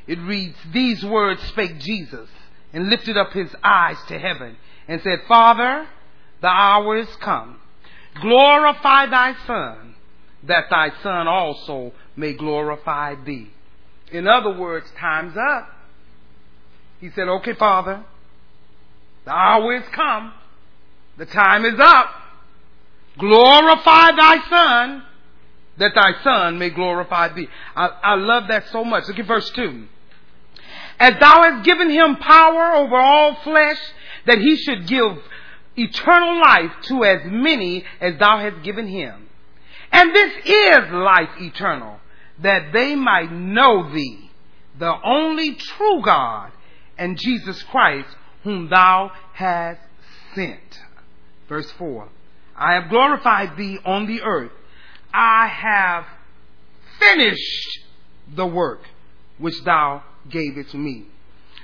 it 0.08 0.20
reads, 0.20 0.56
These 0.72 1.04
words 1.04 1.42
spake 1.44 1.80
Jesus 1.80 2.30
and 2.72 2.90
lifted 2.90 3.18
up 3.18 3.34
his 3.34 3.54
eyes 3.64 3.98
to 4.08 4.18
heaven 4.18 4.56
and 4.88 5.02
said, 5.02 5.20
Father, 5.28 5.88
the 6.42 6.48
hour 6.48 6.98
is 6.98 7.14
come. 7.18 7.60
Glorify 8.22 9.08
thy 9.08 9.36
Son, 9.46 9.96
that 10.44 10.70
thy 10.70 10.92
Son 11.02 11.28
also 11.28 11.92
may 12.16 12.34
glorify 12.34 13.16
thee. 13.16 13.50
In 14.12 14.28
other 14.28 14.56
words, 14.58 14.86
time's 15.00 15.36
up. 15.36 15.70
He 17.02 17.10
said, 17.10 17.28
Okay, 17.28 17.54
Father, 17.54 18.06
the 19.26 19.32
hour 19.32 19.76
is 19.76 19.88
come. 19.90 20.34
The 21.18 21.26
time 21.26 21.66
is 21.66 21.80
up. 21.80 22.10
Glorify 23.18 24.12
thy 24.18 24.38
Son, 24.50 25.04
that 25.78 25.92
thy 25.94 26.24
Son 26.24 26.58
may 26.58 26.70
glorify 26.70 27.34
thee. 27.34 27.48
I, 27.76 27.88
I 27.88 28.16
love 28.16 28.48
that 28.48 28.68
so 28.70 28.84
much. 28.84 29.08
Look 29.08 29.20
at 29.20 29.28
verse 29.28 29.50
2. 29.52 29.86
As 31.00 31.20
thou 31.20 31.44
hast 31.44 31.66
given 31.66 31.90
him 31.90 32.16
power 32.18 32.74
over 32.74 32.96
all 32.96 33.36
flesh, 33.44 33.80
that 34.26 34.40
he 34.40 34.56
should 34.56 34.88
give 34.88 35.18
eternal 35.76 36.42
life 36.42 36.72
to 36.84 37.04
as 37.04 37.22
many 37.26 37.84
as 38.00 38.18
thou 38.20 38.40
hast 38.40 38.64
given 38.64 38.88
him. 38.88 39.28
And 39.92 40.16
this 40.16 40.34
is 40.46 40.92
life 40.92 41.30
eternal, 41.40 42.00
that 42.40 42.74
they 42.74 42.96
might 42.96 43.32
know 43.32 43.94
thee, 43.94 44.32
the 44.80 44.94
only 45.04 45.54
true 45.54 46.02
God, 46.04 46.52
and 46.98 47.18
Jesus 47.18 47.62
Christ, 47.64 48.10
whom 48.44 48.70
thou 48.70 49.12
hast 49.34 49.82
sent. 50.36 50.82
Verse 51.50 51.70
4. 51.72 52.10
I 52.56 52.74
have 52.74 52.90
glorified 52.90 53.58
thee 53.58 53.80
on 53.84 54.06
the 54.06 54.22
earth. 54.22 54.52
I 55.14 55.48
have 55.48 56.06
finished 57.00 57.80
the 58.36 58.46
work 58.46 58.82
which 59.38 59.64
thou 59.64 60.04
gavest 60.30 60.74
me. 60.74 61.06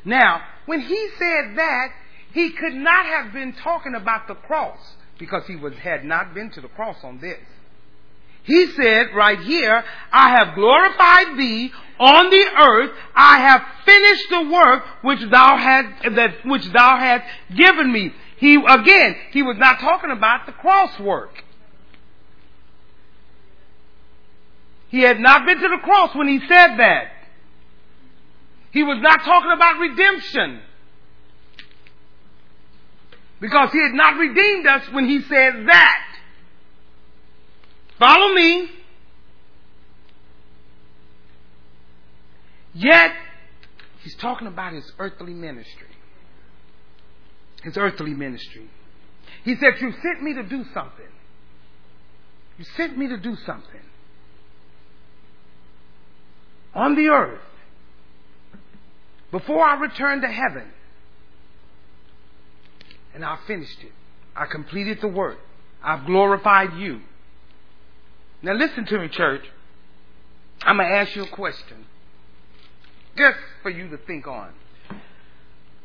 Now, 0.06 0.42
when 0.66 0.82
he 0.82 1.10
said 1.18 1.56
that, 1.58 1.88
he 2.34 2.52
could 2.52 2.74
not 2.74 3.06
have 3.06 3.34
been 3.34 3.54
talking 3.54 3.96
about 3.96 4.28
the 4.28 4.36
cross 4.36 4.80
because 5.18 5.44
he 5.48 5.56
was, 5.56 5.74
had 5.76 6.06
not 6.06 6.34
been 6.34 6.50
to 6.52 6.62
the 6.62 6.68
cross 6.70 6.98
on 7.04 7.20
this. 7.20 7.40
He 8.44 8.68
said 8.68 9.14
right 9.14 9.40
here, 9.40 9.84
I 10.12 10.30
have 10.38 10.56
glorified 10.56 11.38
thee 11.38 11.72
on 12.00 12.30
the 12.30 12.46
earth. 12.60 12.92
I 13.16 13.40
have 13.40 13.62
finished 13.86 14.30
the 14.30 14.50
work 14.50 14.84
which 15.02 15.20
thou 15.30 15.58
hast, 15.58 16.16
that, 16.16 16.46
which 16.46 16.66
thou 16.72 16.98
hast 16.98 17.26
given 17.56 17.92
me. 17.92 18.14
He, 18.38 18.56
again, 18.56 19.16
he 19.32 19.44
was 19.44 19.58
not 19.58 19.80
talking 19.80 20.12
about 20.12 20.46
the 20.46 20.54
cross 20.54 20.98
work. 21.00 21.44
He 24.90 25.02
had 25.02 25.20
not 25.20 25.46
been 25.46 25.60
to 25.60 25.68
the 25.68 25.82
cross 25.84 26.16
when 26.16 26.28
he 26.28 26.40
said 26.40 26.78
that. 26.78 27.12
He 28.72 28.84
was 28.84 28.98
not 29.02 29.24
talking 29.24 29.52
about 29.52 29.80
redemption. 29.80 30.62
Because 33.40 33.72
he 33.72 33.82
had 33.82 33.94
not 33.94 34.18
redeemed 34.18 34.68
us 34.68 34.84
when 34.92 35.06
he 35.08 35.22
said 35.22 35.66
that. 35.68 36.06
Follow 37.98 38.34
me. 38.34 38.70
Yet, 42.80 43.12
he's 44.04 44.16
talking 44.16 44.48
about 44.48 44.72
his 44.72 44.90
earthly 45.00 45.34
ministry. 45.34 45.90
His 47.62 47.76
earthly 47.76 48.14
ministry. 48.14 48.70
He 49.44 49.58
said, 49.58 49.74
You 49.82 49.94
sent 50.02 50.24
me 50.24 50.34
to 50.36 50.44
do 50.44 50.64
something. 50.74 51.12
You 52.58 52.64
sent 52.78 52.98
me 52.98 53.10
to 53.10 53.18
do 53.18 53.36
something. 53.46 53.82
On 56.74 56.96
the 56.96 57.10
earth. 57.10 57.42
Before 59.32 59.66
I 59.66 59.78
returned 59.78 60.22
to 60.22 60.30
heaven. 60.30 60.72
And 63.14 63.26
I 63.26 63.40
finished 63.46 63.80
it. 63.82 63.92
I 64.38 64.46
completed 64.46 65.00
the 65.02 65.10
work. 65.10 65.38
I've 65.84 66.06
glorified 66.06 66.78
you. 66.78 67.02
Now 68.42 68.54
listen 68.54 68.86
to 68.86 69.00
me, 69.00 69.10
church. 69.10 69.44
I'm 70.62 70.78
going 70.78 70.88
to 70.88 70.96
ask 70.96 71.14
you 71.18 71.24
a 71.24 71.28
question. 71.28 71.86
Just 73.20 73.38
for 73.62 73.70
you 73.70 73.90
to 73.90 73.98
think 73.98 74.26
on. 74.28 74.54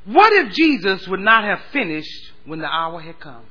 What 0.05 0.33
if 0.33 0.53
Jesus 0.53 1.09
would 1.09 1.19
not 1.19 1.43
have 1.43 1.59
finished 1.73 2.31
when 2.45 2.61
the 2.61 2.67
hour 2.67 3.01
had 3.01 3.19
come? 3.19 3.45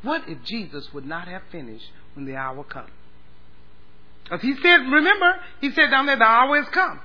What 0.00 0.22
if 0.28 0.42
Jesus 0.44 0.88
would 0.94 1.04
not 1.04 1.28
have 1.28 1.42
finished 1.52 1.84
when 2.14 2.24
the 2.24 2.36
hour 2.36 2.64
come? 2.64 2.90
Because 4.24 4.40
he 4.40 4.54
said, 4.54 4.78
remember, 4.90 5.34
he 5.60 5.70
said 5.72 5.90
down 5.90 6.06
there, 6.06 6.16
the 6.16 6.24
hour 6.24 6.56
has 6.56 6.68
come. 6.72 7.00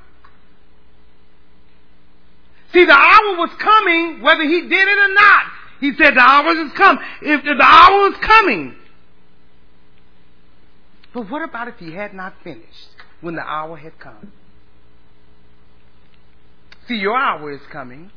See, 2.71 2.85
the 2.85 2.93
hour 2.93 3.37
was 3.37 3.49
coming 3.59 4.21
whether 4.21 4.43
he 4.43 4.61
did 4.61 4.71
it 4.71 4.97
or 4.97 5.13
not. 5.13 5.45
He 5.81 5.91
said 5.93 6.15
the 6.15 6.21
hour 6.21 6.55
has 6.55 6.71
come. 6.71 6.99
If 7.21 7.43
the 7.43 7.61
hour 7.61 8.09
was 8.09 8.17
coming. 8.21 8.75
But 11.13 11.29
what 11.29 11.43
about 11.43 11.67
if 11.67 11.75
he 11.79 11.91
had 11.91 12.13
not 12.13 12.35
finished 12.45 12.90
when 13.21 13.35
the 13.35 13.41
hour 13.41 13.77
had 13.77 13.97
come? 13.99 14.31
See, 16.87 16.95
your 16.95 17.15
hour 17.15 17.51
is 17.51 17.61
coming. 17.71 18.11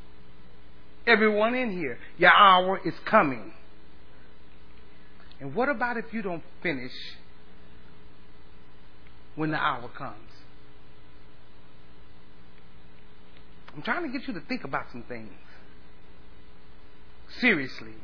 Everyone 1.06 1.54
in 1.54 1.70
here, 1.70 1.98
your 2.18 2.32
hour 2.32 2.80
is 2.84 2.94
coming. 3.04 3.52
And 5.40 5.54
what 5.54 5.68
about 5.68 5.98
if 5.98 6.06
you 6.12 6.22
don't 6.22 6.42
finish 6.62 6.92
when 9.34 9.50
the 9.50 9.58
hour 9.58 9.88
comes? 9.88 10.16
I'm 13.74 13.82
trying 13.82 14.10
to 14.10 14.18
get 14.18 14.26
you 14.26 14.34
to 14.34 14.40
think 14.40 14.64
about 14.64 14.86
some 14.92 15.02
things. 15.02 15.32
Seriously. 17.40 17.94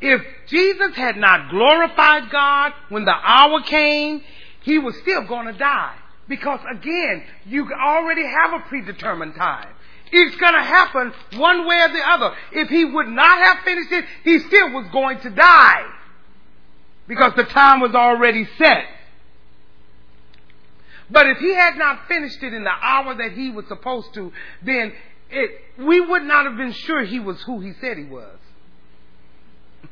If 0.00 0.22
Jesus 0.48 0.96
had 0.96 1.16
not 1.16 1.50
glorified 1.50 2.30
God 2.30 2.72
when 2.88 3.04
the 3.04 3.12
hour 3.12 3.62
came, 3.62 4.22
he 4.62 4.78
was 4.78 4.96
still 4.98 5.26
going 5.26 5.46
to 5.46 5.52
die. 5.52 5.96
Because 6.28 6.60
again, 6.70 7.24
you 7.46 7.70
already 7.72 8.24
have 8.24 8.54
a 8.54 8.68
predetermined 8.68 9.34
time. 9.34 9.68
It's 10.10 10.36
going 10.36 10.54
to 10.54 10.62
happen 10.62 11.12
one 11.36 11.66
way 11.66 11.80
or 11.80 11.88
the 11.88 12.02
other. 12.06 12.34
If 12.52 12.68
he 12.68 12.84
would 12.84 13.08
not 13.08 13.38
have 13.46 13.64
finished 13.64 13.92
it, 13.92 14.04
he 14.22 14.38
still 14.40 14.72
was 14.72 14.86
going 14.92 15.20
to 15.20 15.30
die. 15.30 15.86
Because 17.06 17.32
the 17.36 17.44
time 17.44 17.80
was 17.80 17.94
already 17.94 18.48
set. 18.56 18.84
But 21.10 21.26
if 21.26 21.38
he 21.38 21.52
had 21.54 21.76
not 21.76 22.08
finished 22.08 22.42
it 22.42 22.54
in 22.54 22.64
the 22.64 22.70
hour 22.70 23.14
that 23.14 23.32
he 23.32 23.50
was 23.50 23.66
supposed 23.66 24.14
to, 24.14 24.32
then 24.62 24.92
it, 25.30 25.50
we 25.78 26.00
would 26.00 26.22
not 26.22 26.46
have 26.46 26.56
been 26.56 26.72
sure 26.72 27.04
he 27.04 27.20
was 27.20 27.42
who 27.42 27.60
he 27.60 27.72
said 27.80 27.98
he 27.98 28.04
was. 28.04 28.38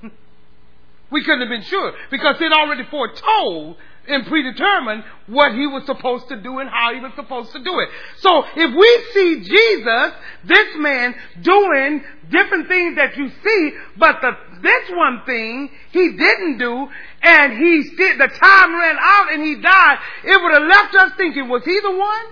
we 1.11 1.25
couldn't 1.25 1.41
have 1.41 1.49
been 1.49 1.63
sure 1.63 1.93
because 2.11 2.37
it 2.41 2.53
already 2.53 2.85
foretold 2.91 3.77
and 4.09 4.27
predetermined 4.27 5.05
what 5.27 5.53
he 5.53 5.67
was 5.67 5.85
supposed 5.87 6.29
to 6.29 6.41
do 6.41 6.59
and 6.59 6.69
how 6.69 6.93
he 6.93 7.01
was 7.01 7.13
supposed 7.15 7.53
to 7.53 7.63
do 7.63 7.79
it. 7.79 7.89
So 8.19 8.45
if 8.57 8.75
we 8.75 9.05
see 9.15 9.49
Jesus, 9.49 10.13
this 10.45 10.77
man, 10.79 11.15
doing 11.41 12.03
different 12.31 12.69
things 12.69 12.97
that 12.97 13.17
you 13.17 13.29
see, 13.29 13.73
but 13.97 14.21
the, 14.21 14.33
this 14.61 14.91
one 14.91 15.23
thing 15.25 15.71
he 15.93 16.17
didn't 16.17 16.59
do, 16.59 16.89
and 17.23 17.53
he 17.53 17.91
did, 17.97 18.19
the 18.19 18.29
time 18.29 18.75
ran 18.75 18.97
out 19.01 19.33
and 19.33 19.43
he 19.43 19.61
died, 19.61 19.99
it 20.25 20.43
would 20.43 20.55
have 20.55 20.69
left 20.69 20.95
us 20.97 21.13
thinking, 21.17 21.49
was 21.49 21.65
he 21.65 21.79
the 21.81 21.97
one? 21.97 22.27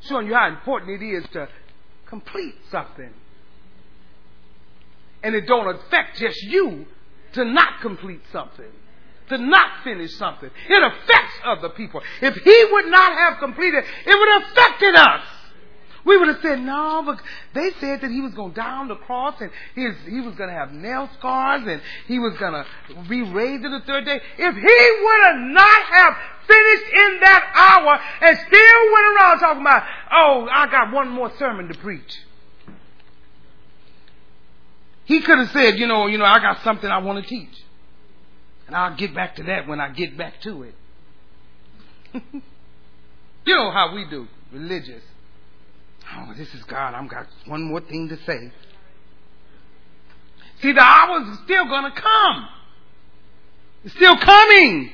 Showing 0.00 0.26
you 0.26 0.34
how 0.34 0.48
important 0.48 1.02
it 1.02 1.06
is 1.06 1.24
to 1.32 1.48
complete 2.08 2.54
something. 2.70 3.12
And 5.26 5.34
it 5.34 5.48
don't 5.48 5.74
affect 5.74 6.18
just 6.18 6.40
you 6.44 6.86
to 7.32 7.44
not 7.44 7.80
complete 7.82 8.22
something 8.32 8.70
to 9.28 9.38
not 9.38 9.82
finish 9.82 10.14
something. 10.14 10.50
It 10.68 10.82
affects 10.82 11.34
other 11.44 11.70
people. 11.70 12.00
If 12.22 12.36
he 12.36 12.68
would 12.70 12.86
not 12.86 13.12
have 13.12 13.38
completed, 13.38 13.82
it 14.06 14.18
would 14.18 14.28
have 14.28 14.52
affected 14.52 14.94
us. 14.94 15.22
We 16.04 16.16
would 16.16 16.28
have 16.28 16.38
said, 16.40 16.60
no, 16.60 17.02
but 17.04 17.20
they 17.52 17.72
said 17.80 18.00
that 18.00 18.10
he 18.12 18.20
was 18.20 18.32
going 18.32 18.52
to 18.52 18.60
die 18.60 18.76
on 18.76 18.86
the 18.86 18.94
cross 18.94 19.34
and 19.40 19.50
his, 19.74 19.96
he 20.08 20.20
was 20.20 20.36
going 20.36 20.48
to 20.48 20.54
have 20.54 20.70
nail 20.72 21.10
scars 21.18 21.62
and 21.66 21.82
he 22.06 22.20
was 22.20 22.36
going 22.38 22.52
to 22.52 22.64
be 23.08 23.22
raised 23.22 23.64
in 23.64 23.72
the 23.72 23.80
third 23.80 24.04
day. 24.04 24.20
If 24.38 24.54
he 24.54 25.04
would 25.04 25.26
have 25.26 25.40
not 25.50 25.82
have 25.90 26.16
finished 26.46 26.92
in 26.92 27.20
that 27.22 27.50
hour 27.56 28.00
and 28.20 28.38
still 28.38 28.92
went 28.92 29.16
around 29.16 29.38
talking 29.40 29.62
about, 29.62 29.82
oh, 30.12 30.48
I 30.48 30.70
got 30.70 30.92
one 30.92 31.08
more 31.08 31.32
sermon 31.38 31.66
to 31.66 31.74
preach. 31.74 32.16
He 35.06 35.20
could 35.20 35.38
have 35.38 35.50
said, 35.50 35.78
you 35.78 35.86
know, 35.86 36.08
you 36.08 36.18
know, 36.18 36.24
I 36.24 36.38
got 36.40 36.62
something 36.62 36.90
I 36.90 36.98
want 36.98 37.22
to 37.22 37.28
teach. 37.28 37.62
And 38.66 38.74
I'll 38.74 38.96
get 38.96 39.14
back 39.14 39.36
to 39.36 39.44
that 39.44 39.68
when 39.68 39.80
I 39.80 39.90
get 39.90 40.18
back 40.18 40.40
to 40.42 40.64
it. 40.64 40.74
you 42.14 43.54
know 43.54 43.70
how 43.70 43.94
we 43.94 44.04
do, 44.10 44.26
religious. 44.52 45.02
Oh, 46.12 46.32
this 46.36 46.52
is 46.54 46.62
God. 46.64 46.94
I've 46.94 47.08
got 47.08 47.26
one 47.46 47.62
more 47.62 47.80
thing 47.80 48.08
to 48.08 48.16
say. 48.24 48.52
See, 50.60 50.72
the 50.72 50.80
hour's 50.80 51.38
still 51.44 51.66
going 51.66 51.92
to 51.92 52.00
come. 52.00 52.48
It's 53.84 53.94
still 53.94 54.16
coming. 54.16 54.90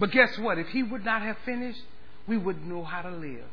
But 0.00 0.10
guess 0.10 0.36
what? 0.38 0.58
If 0.58 0.68
he 0.68 0.82
would 0.82 1.04
not 1.04 1.22
have 1.22 1.36
finished, 1.44 1.82
we 2.26 2.36
wouldn't 2.36 2.66
know 2.66 2.82
how 2.82 3.02
to 3.02 3.10
live. 3.10 3.44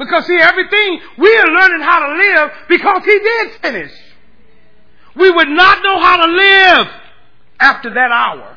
Because 0.00 0.26
see, 0.26 0.38
everything 0.40 1.00
we 1.16 1.36
are 1.36 1.46
learning 1.46 1.82
how 1.82 2.08
to 2.08 2.16
live 2.16 2.50
because 2.68 3.04
he 3.04 3.18
did 3.20 3.50
finish 3.62 3.92
we 5.14 5.30
would 5.30 5.48
not 5.48 5.82
know 5.82 6.00
how 6.00 6.24
to 6.24 6.32
live 6.32 6.86
after 7.58 7.90
that 7.92 8.10
hour. 8.10 8.56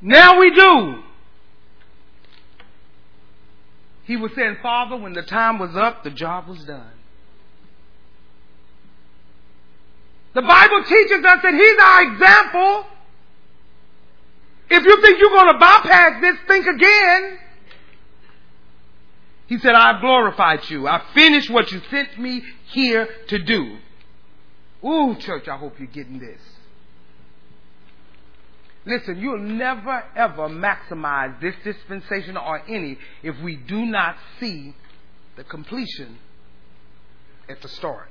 Now 0.00 0.38
we 0.38 0.54
do. 0.54 1.02
He 4.04 4.16
was 4.16 4.32
saying, 4.34 4.58
Father, 4.62 4.96
when 4.96 5.12
the 5.12 5.22
time 5.22 5.58
was 5.58 5.76
up, 5.76 6.04
the 6.04 6.10
job 6.10 6.48
was 6.48 6.64
done. 6.64 6.92
The 10.34 10.42
Bible 10.42 10.84
teaches 10.84 11.24
us 11.24 11.40
that 11.42 11.52
He's 11.52 11.78
our 11.84 12.12
example. 12.12 12.86
If 14.70 14.84
you 14.84 15.02
think 15.02 15.18
you're 15.18 15.30
going 15.30 15.52
to 15.52 15.58
bypass 15.58 16.20
this, 16.20 16.36
think 16.46 16.66
again. 16.66 17.38
He 19.48 19.58
said, 19.58 19.74
I've 19.74 20.02
glorified 20.02 20.68
you. 20.68 20.86
I 20.86 21.02
finished 21.14 21.50
what 21.50 21.72
you 21.72 21.80
sent 21.90 22.18
me 22.18 22.42
here 22.66 23.08
to 23.28 23.38
do. 23.38 23.78
Ooh, 24.84 25.16
church, 25.16 25.48
I 25.48 25.56
hope 25.56 25.78
you're 25.78 25.88
getting 25.88 26.18
this. 26.18 26.40
Listen, 28.84 29.18
you'll 29.18 29.38
never 29.38 30.04
ever 30.14 30.48
maximize 30.48 31.40
this 31.40 31.54
dispensation 31.64 32.36
or 32.36 32.62
any 32.68 32.98
if 33.22 33.38
we 33.40 33.56
do 33.56 33.84
not 33.86 34.16
see 34.38 34.74
the 35.36 35.44
completion 35.44 36.18
at 37.48 37.60
the 37.62 37.68
start. 37.68 38.08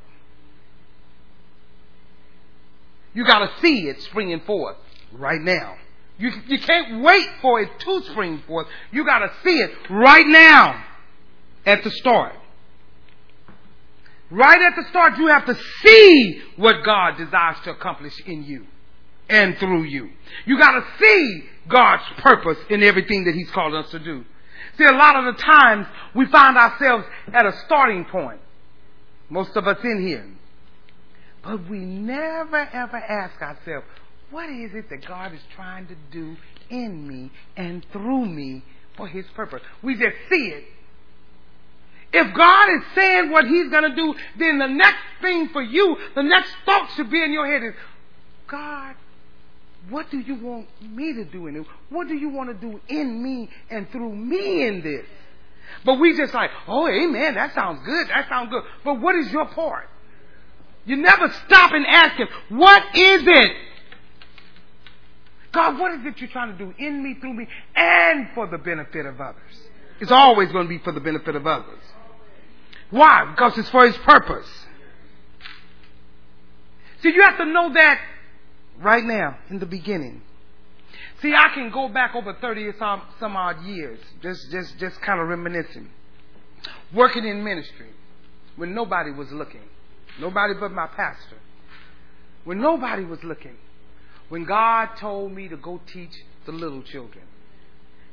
You 3.13 3.25
got 3.25 3.39
to 3.39 3.61
see 3.61 3.87
it 3.87 4.01
springing 4.03 4.41
forth 4.41 4.77
right 5.11 5.41
now. 5.41 5.75
You, 6.17 6.31
you 6.47 6.59
can't 6.59 7.03
wait 7.03 7.27
for 7.41 7.61
it 7.61 7.69
to 7.79 8.01
spring 8.11 8.41
forth. 8.47 8.67
You 8.91 9.05
got 9.05 9.19
to 9.19 9.31
see 9.43 9.59
it 9.59 9.71
right 9.89 10.27
now 10.27 10.83
at 11.67 11.83
the 11.83 11.91
start. 11.91 12.33
Right 14.31 14.61
at 14.61 14.75
the 14.75 14.89
start, 14.89 15.17
you 15.17 15.27
have 15.27 15.45
to 15.45 15.55
see 15.85 16.41
what 16.55 16.83
God 16.83 17.17
desires 17.17 17.57
to 17.65 17.71
accomplish 17.71 18.13
in 18.25 18.43
you 18.43 18.65
and 19.29 19.57
through 19.57 19.83
you. 19.83 20.09
You 20.45 20.57
gotta 20.57 20.83
see 20.99 21.43
God's 21.67 22.03
purpose 22.19 22.57
in 22.69 22.81
everything 22.81 23.25
that 23.25 23.35
He's 23.35 23.51
called 23.51 23.75
us 23.75 23.91
to 23.91 23.99
do. 23.99 24.23
See, 24.77 24.85
a 24.85 24.93
lot 24.93 25.17
of 25.17 25.35
the 25.35 25.41
times 25.41 25.87
we 26.15 26.25
find 26.27 26.57
ourselves 26.57 27.05
at 27.33 27.45
a 27.45 27.53
starting 27.65 28.05
point. 28.05 28.39
Most 29.29 29.55
of 29.55 29.67
us 29.67 29.77
in 29.83 30.07
here. 30.07 30.25
But 31.43 31.69
we 31.69 31.79
never 31.79 32.57
ever 32.57 32.97
ask 32.97 33.41
ourselves, 33.41 33.85
what 34.29 34.49
is 34.49 34.71
it 34.73 34.89
that 34.89 35.05
God 35.05 35.33
is 35.33 35.41
trying 35.55 35.87
to 35.87 35.95
do 36.11 36.35
in 36.69 37.07
me 37.07 37.31
and 37.55 37.85
through 37.91 38.25
me 38.25 38.63
for 38.95 39.07
His 39.07 39.25
purpose? 39.35 39.61
We 39.81 39.95
just 39.95 40.15
see 40.29 40.47
it 40.47 40.63
if 42.13 42.33
God 42.33 42.69
is 42.69 42.81
saying 42.95 43.31
what 43.31 43.45
He's 43.45 43.69
going 43.69 43.89
to 43.89 43.95
do, 43.95 44.15
then 44.37 44.59
the 44.59 44.67
next 44.67 45.03
thing 45.21 45.49
for 45.49 45.61
you, 45.61 45.97
the 46.15 46.23
next 46.23 46.51
thought 46.65 46.89
should 46.95 47.11
be 47.11 47.21
in 47.23 47.31
your 47.31 47.45
head 47.45 47.63
is, 47.63 47.73
God, 48.47 48.95
what 49.89 50.09
do 50.09 50.19
you 50.19 50.35
want 50.35 50.67
me 50.81 51.13
to 51.13 51.25
do 51.25 51.47
in 51.47 51.57
it? 51.57 51.65
What 51.89 52.07
do 52.07 52.15
you 52.15 52.29
want 52.29 52.49
to 52.49 52.53
do 52.55 52.79
in 52.87 53.21
me 53.23 53.49
and 53.69 53.89
through 53.91 54.15
me 54.15 54.67
in 54.67 54.81
this? 54.81 55.05
But 55.85 55.99
we 55.99 56.15
just 56.15 56.33
like, 56.33 56.49
oh, 56.67 56.87
amen, 56.87 57.35
that 57.35 57.53
sounds 57.53 57.85
good, 57.85 58.07
that 58.07 58.27
sounds 58.29 58.49
good. 58.49 58.63
But 58.83 59.01
what 59.01 59.15
is 59.15 59.31
your 59.31 59.45
part? 59.45 59.89
You 60.85 60.95
never 60.95 61.29
stop 61.45 61.71
and 61.73 61.85
ask 61.85 62.15
Him, 62.15 62.27
what 62.49 62.83
is 62.95 63.23
it? 63.25 63.55
God, 65.51 65.79
what 65.79 65.93
is 65.93 66.05
it 66.05 66.19
you're 66.19 66.29
trying 66.29 66.57
to 66.57 66.57
do 66.57 66.73
in 66.77 67.03
me, 67.03 67.15
through 67.19 67.33
me, 67.33 67.47
and 67.75 68.29
for 68.33 68.47
the 68.47 68.57
benefit 68.57 69.05
of 69.05 69.19
others? 69.19 69.41
It's 69.99 70.11
always 70.11 70.51
going 70.51 70.65
to 70.65 70.69
be 70.69 70.77
for 70.77 70.91
the 70.91 70.99
benefit 70.99 71.35
of 71.35 71.47
others. 71.47 71.79
Why? 72.89 73.25
Because 73.31 73.57
it's 73.57 73.69
for 73.69 73.85
His 73.85 73.97
purpose. 73.97 74.47
See, 77.01 77.13
you 77.13 77.21
have 77.21 77.37
to 77.37 77.45
know 77.45 77.73
that 77.73 77.99
right 78.79 79.03
now, 79.03 79.37
in 79.49 79.59
the 79.59 79.65
beginning. 79.65 80.21
See, 81.21 81.33
I 81.33 81.53
can 81.53 81.71
go 81.71 81.89
back 81.89 82.15
over 82.15 82.33
30 82.33 82.71
some, 82.77 83.01
some 83.19 83.35
odd 83.35 83.63
years, 83.63 83.99
just, 84.21 84.51
just, 84.51 84.77
just 84.77 85.01
kind 85.01 85.19
of 85.19 85.27
reminiscing. 85.27 85.89
Working 86.93 87.25
in 87.25 87.43
ministry 87.43 87.89
when 88.55 88.73
nobody 88.73 89.11
was 89.11 89.31
looking. 89.31 89.61
Nobody 90.19 90.53
but 90.59 90.71
my 90.71 90.87
pastor. 90.87 91.37
When 92.43 92.59
nobody 92.59 93.03
was 93.03 93.23
looking. 93.23 93.57
When 94.29 94.45
God 94.45 94.89
told 94.99 95.31
me 95.31 95.47
to 95.47 95.57
go 95.57 95.81
teach 95.91 96.11
the 96.45 96.51
little 96.51 96.81
children. 96.83 97.25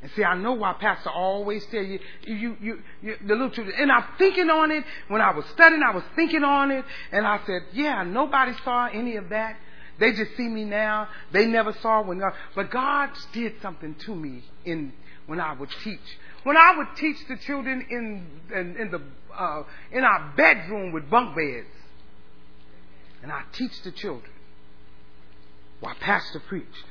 And 0.04 0.12
see, 0.12 0.22
I 0.22 0.36
know 0.36 0.52
why 0.52 0.74
Pastor 0.74 1.08
always 1.08 1.64
tell 1.70 1.82
you, 1.82 1.98
you, 2.26 2.58
you, 2.60 2.82
you, 3.00 3.16
the 3.26 3.32
little 3.32 3.48
children. 3.48 3.74
And 3.80 3.90
I'm 3.90 4.04
thinking 4.18 4.50
on 4.50 4.70
it. 4.70 4.84
When 5.08 5.22
I 5.22 5.34
was 5.34 5.46
studying, 5.54 5.82
I 5.82 5.94
was 5.94 6.04
thinking 6.14 6.44
on 6.44 6.70
it. 6.70 6.84
And 7.10 7.26
I 7.26 7.40
said, 7.46 7.62
yeah, 7.72 8.02
nobody 8.02 8.52
saw 8.64 8.88
any 8.92 9.16
of 9.16 9.30
that. 9.30 9.56
They 9.98 10.12
just 10.12 10.36
see 10.36 10.46
me 10.46 10.64
now. 10.64 11.08
They 11.32 11.46
never 11.46 11.72
saw 11.80 12.02
when 12.02 12.18
God, 12.18 12.34
but 12.54 12.70
God 12.70 13.12
did 13.32 13.54
something 13.62 13.94
to 14.00 14.14
me 14.14 14.44
in, 14.66 14.92
when 15.24 15.40
I 15.40 15.54
would 15.54 15.70
teach. 15.82 16.18
When 16.42 16.58
I 16.58 16.76
would 16.76 16.88
teach 16.98 17.16
the 17.26 17.38
children 17.38 17.86
in, 17.88 18.26
in, 18.54 18.76
in 18.76 18.90
the, 18.90 19.00
uh, 19.34 19.62
in 19.90 20.04
our 20.04 20.34
bedroom 20.36 20.92
with 20.92 21.08
bunk 21.08 21.34
beds. 21.34 21.66
And 23.22 23.32
I 23.32 23.44
teach 23.54 23.82
the 23.84 23.90
children 23.90 24.32
while 25.80 25.94
pastor 25.98 26.40
preached. 26.40 26.84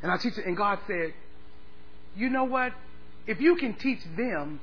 And 0.00 0.12
I 0.12 0.16
teach 0.16 0.38
it, 0.38 0.46
and 0.46 0.56
God 0.56 0.78
said, 0.86 1.12
you 2.16 2.30
know 2.30 2.44
what? 2.44 2.72
If 3.26 3.40
you 3.40 3.56
can 3.56 3.74
teach 3.74 4.00
them, 4.16 4.60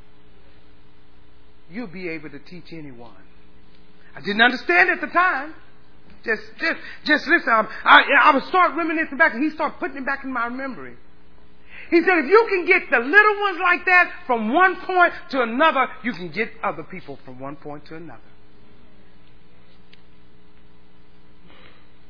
you'll 1.71 1.87
be 1.87 2.09
able 2.09 2.29
to 2.29 2.39
teach 2.39 2.71
anyone. 2.71 3.11
I 4.15 4.21
didn't 4.21 4.41
understand 4.41 4.89
at 4.89 5.01
the 5.01 5.07
time. 5.07 5.53
Just, 6.23 6.41
just, 6.59 6.79
just 7.05 7.27
listen. 7.27 7.49
I, 7.49 7.67
I, 7.83 8.01
I 8.23 8.33
would 8.33 8.43
start 8.45 8.75
reminiscing 8.75 9.17
back, 9.17 9.33
and 9.33 9.43
he 9.43 9.51
started 9.51 9.79
putting 9.79 9.97
it 9.97 10.05
back 10.05 10.23
in 10.23 10.33
my 10.33 10.49
memory. 10.49 10.95
He 11.89 12.01
said, 12.01 12.17
if 12.17 12.25
you 12.25 12.47
can 12.49 12.65
get 12.65 12.89
the 12.89 12.99
little 12.99 13.39
ones 13.41 13.59
like 13.61 13.85
that 13.85 14.11
from 14.25 14.51
one 14.51 14.75
point 14.81 15.13
to 15.29 15.41
another, 15.41 15.87
you 16.03 16.11
can 16.11 16.29
get 16.29 16.51
other 16.63 16.83
people 16.83 17.17
from 17.23 17.39
one 17.39 17.55
point 17.55 17.85
to 17.85 17.95
another. 17.95 18.19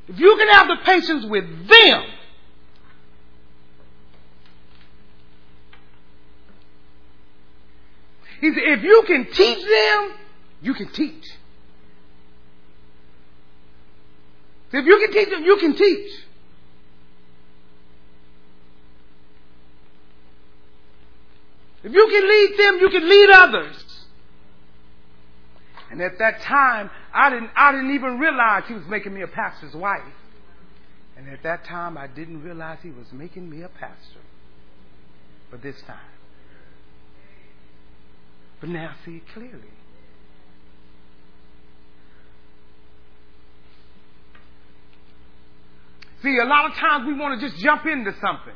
If 0.07 0.19
you 0.19 0.35
can 0.37 0.47
have 0.49 0.67
the 0.67 0.77
patience 0.83 1.25
with 1.25 1.67
them, 1.67 2.03
he 8.39 8.53
said, 8.53 8.63
if 8.63 8.83
you 8.83 9.03
can 9.07 9.25
teach 9.31 9.59
them, 9.59 10.13
you 10.61 10.73
can 10.73 10.91
teach. 10.91 11.25
If 14.71 14.85
you 14.85 14.97
can 14.99 15.11
teach 15.13 15.29
them, 15.29 15.43
you 15.43 15.57
can 15.57 15.75
teach. 15.75 16.11
If 21.83 21.93
you 21.93 22.07
can 22.07 22.27
lead 22.27 22.57
them, 22.59 22.79
you 22.81 22.89
can 22.89 23.09
lead 23.09 23.29
others. 23.29 24.05
And 25.89 26.01
at 26.01 26.19
that 26.19 26.41
time, 26.41 26.89
I 27.13 27.29
didn't, 27.29 27.49
I 27.55 27.71
didn't 27.71 27.95
even 27.95 28.19
realize 28.19 28.63
he 28.67 28.73
was 28.73 28.85
making 28.87 29.13
me 29.13 29.21
a 29.21 29.27
pastor's 29.27 29.73
wife. 29.73 30.01
And 31.15 31.29
at 31.29 31.43
that 31.43 31.63
time, 31.63 31.97
I 31.97 32.07
didn't 32.07 32.43
realize 32.43 32.79
he 32.83 32.91
was 32.91 33.11
making 33.13 33.49
me 33.49 33.61
a 33.61 33.69
pastor. 33.69 34.19
But 35.49 35.63
this 35.63 35.81
time. 35.87 36.16
But 38.59 38.69
now 38.69 38.89
I 38.89 39.05
see 39.05 39.17
it 39.17 39.23
clearly. 39.33 39.71
See, 46.23 46.37
a 46.41 46.45
lot 46.45 46.71
of 46.71 46.77
times 46.77 47.05
we 47.05 47.13
want 47.13 47.39
to 47.39 47.47
just 47.47 47.61
jump 47.61 47.85
into 47.85 48.11
something. 48.19 48.53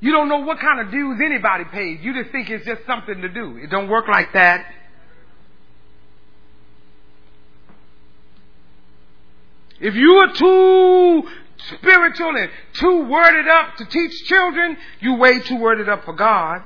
You 0.00 0.12
don't 0.12 0.28
know 0.28 0.40
what 0.40 0.58
kind 0.58 0.80
of 0.80 0.90
dues 0.90 1.20
anybody 1.24 1.64
pays. 1.64 2.00
You 2.02 2.14
just 2.14 2.30
think 2.32 2.50
it's 2.50 2.64
just 2.64 2.86
something 2.86 3.20
to 3.20 3.28
do. 3.28 3.58
It 3.58 3.70
don't 3.70 3.88
work 3.88 4.08
like 4.08 4.32
that. 4.32 4.66
If 9.80 9.94
you 9.94 10.12
are 10.12 10.32
too 10.32 11.28
spiritual 11.76 12.36
and 12.36 12.50
too 12.74 13.04
worded 13.04 13.48
up 13.48 13.76
to 13.76 13.84
teach 13.84 14.24
children, 14.24 14.76
you 15.00 15.14
way 15.16 15.40
too 15.40 15.56
worded 15.56 15.88
up 15.88 16.04
for 16.04 16.14
God. 16.14 16.62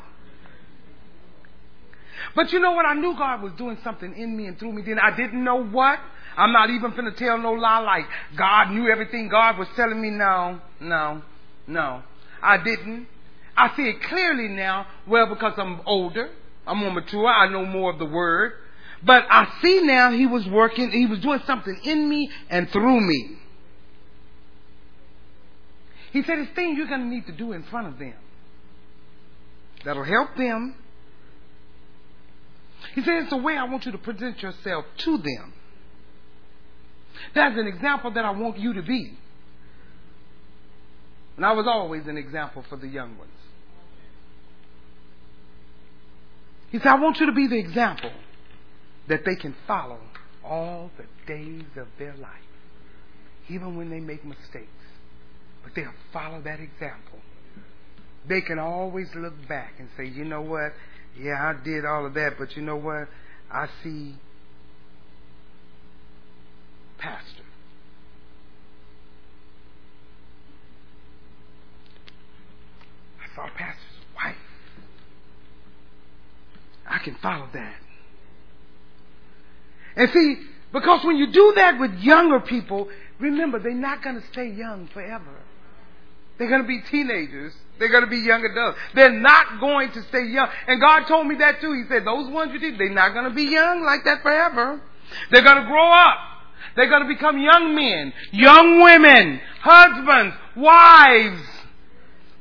But 2.39 2.53
you 2.53 2.61
know 2.61 2.71
what? 2.71 2.87
I 2.87 2.95
knew 2.95 3.17
God 3.19 3.43
was 3.43 3.53
doing 3.55 3.79
something 3.83 4.17
in 4.17 4.37
me 4.37 4.47
and 4.47 4.57
through 4.57 4.73
me. 4.73 4.83
Then 4.83 5.01
I 5.01 5.11
didn't 5.17 5.43
know 5.43 5.61
what. 5.61 5.99
I'm 6.37 6.53
not 6.53 6.71
even 6.71 6.93
finna 6.93 7.17
tell 7.17 7.37
no 7.37 7.51
lie 7.51 7.81
like 7.81 8.05
God 8.37 8.71
knew 8.71 8.89
everything 8.89 9.29
God 9.29 9.59
was 9.59 9.67
telling 9.75 10.01
me. 10.01 10.11
No, 10.11 10.61
no, 10.79 11.23
no. 11.67 12.05
I 12.41 12.59
didn't. 12.59 13.09
I 13.57 13.75
see 13.75 13.89
it 13.89 14.01
clearly 14.05 14.47
now. 14.47 14.87
Well, 15.09 15.27
because 15.27 15.55
I'm 15.57 15.81
older, 15.85 16.31
I'm 16.65 16.79
more 16.79 16.93
mature, 16.93 17.27
I 17.27 17.51
know 17.51 17.67
more 17.67 17.93
of 17.93 17.99
the 17.99 18.07
word. 18.07 18.53
But 19.03 19.25
I 19.29 19.53
see 19.61 19.81
now 19.83 20.13
he 20.13 20.29
was 20.29 20.47
working, 20.47 20.93
he 20.93 21.07
was 21.07 21.19
doing 21.19 21.41
something 21.45 21.81
in 21.83 22.09
me 22.09 22.31
and 22.49 22.71
through 22.71 23.01
me. 23.01 23.37
He 26.13 26.23
said, 26.23 26.39
it's 26.39 26.55
things 26.55 26.79
you're 26.79 26.87
going 26.87 27.01
to 27.01 27.09
need 27.09 27.27
to 27.27 27.33
do 27.33 27.51
in 27.51 27.65
front 27.65 27.89
of 27.89 27.99
them 27.99 28.15
that'll 29.85 30.05
help 30.05 30.37
them. 30.37 30.77
He 32.95 33.03
says, 33.03 33.23
it's 33.23 33.31
the 33.31 33.37
way 33.37 33.57
I 33.57 33.65
want 33.65 33.87
you 33.87 33.93
to 33.93 33.99
present 33.99 34.43
yourself 34.43 34.85
to 34.99 35.19
them. 35.19 35.53
That's 37.35 37.57
an 37.59 37.67
example 37.67 38.13
that 38.13 38.25
I 38.25 38.31
want 38.31 38.59
you 38.59 38.75
to 38.75 38.83
be. 38.83 39.19
And 41.37 41.47
I 41.47 41.53
was 41.53 41.67
always 41.67 42.07
an 42.07 42.17
example 42.17 42.65
for 42.69 42.77
the 42.77 42.89
young 42.89 43.17
ones. 43.19 43.31
He 46.71 46.79
said, 46.79 46.89
I 46.89 46.97
want 46.97 47.19
you 47.19 47.27
to 47.27 47.33
be 47.33 47.47
the 47.47 47.59
example 47.59 48.13
that 49.09 49.25
they 49.25 49.37
can 49.37 49.55
follow 49.67 50.01
all 50.45 50.91
the 50.97 51.05
days 51.27 51.65
of 51.77 51.89
their 51.99 52.15
life, 52.17 52.31
even 53.49 53.77
when 53.77 53.89
they 53.91 54.01
make 54.01 54.25
mistakes. 54.25 54.69
But 55.63 55.75
they'll 55.75 55.93
follow 56.13 56.43
that 56.43 56.61
example. 56.61 57.19
They 58.29 58.41
can 58.43 58.59
always 58.59 59.09
look 59.15 59.35
back 59.49 59.75
and 59.79 59.89
say, 59.97 60.07
you 60.07 60.25
know 60.25 60.43
what? 60.43 60.73
Yeah, 61.17 61.55
I 61.55 61.65
did 61.65 61.85
all 61.85 62.07
of 62.07 62.15
that, 62.15 62.35
but 62.39 62.57
you 62.57 62.63
know 62.63 62.77
what? 62.77 63.09
I 63.51 63.69
see 63.83 64.15
pastor. 66.99 67.45
I 73.23 73.35
saw 73.35 73.49
pastor's 73.57 73.85
wife. 74.15 74.37
I 76.87 76.99
can 76.99 77.17
follow 77.17 77.49
that. 77.53 77.77
And 79.97 80.11
see, 80.11 80.37
because 80.73 81.05
when 81.05 81.17
you 81.17 81.33
do 81.33 81.53
that 81.57 81.81
with 81.81 81.93
younger 81.95 82.41
people, 82.41 82.89
remember, 83.19 83.59
they're 83.59 83.73
not 83.73 84.03
going 84.03 84.21
to 84.21 84.27
stay 84.29 84.49
young 84.49 84.89
forever. 84.93 85.43
They're 86.39 86.49
going 86.49 86.63
to 86.63 86.69
be 86.69 86.81
teenagers. 86.91 87.53
They're 87.79 87.91
going 87.91 88.05
to 88.05 88.11
be 88.11 88.19
young 88.19 88.45
adults. 88.45 88.79
They're 88.95 89.13
not 89.13 89.61
going 89.61 89.93
to 89.93 90.03
stay 90.05 90.27
young. 90.27 90.49
And 90.67 90.81
God 90.81 91.07
told 91.07 91.27
me 91.27 91.37
that 91.37 91.61
too. 91.61 91.73
He 91.73 91.85
said, 91.89 92.05
those 92.05 92.29
ones 92.29 92.53
you 92.53 92.59
did, 92.59 92.79
they're 92.79 92.91
not 92.91 93.13
going 93.13 93.29
to 93.29 93.35
be 93.35 93.45
young 93.45 93.83
like 93.83 94.05
that 94.05 94.23
forever. 94.23 94.81
They're 95.31 95.43
going 95.43 95.63
to 95.63 95.69
grow 95.69 95.93
up. 95.93 96.19
They're 96.77 96.89
going 96.89 97.03
to 97.03 97.09
become 97.09 97.39
young 97.39 97.75
men, 97.75 98.13
young 98.33 98.83
women, 98.83 99.41
husbands, 99.61 100.37
wives, 100.57 101.43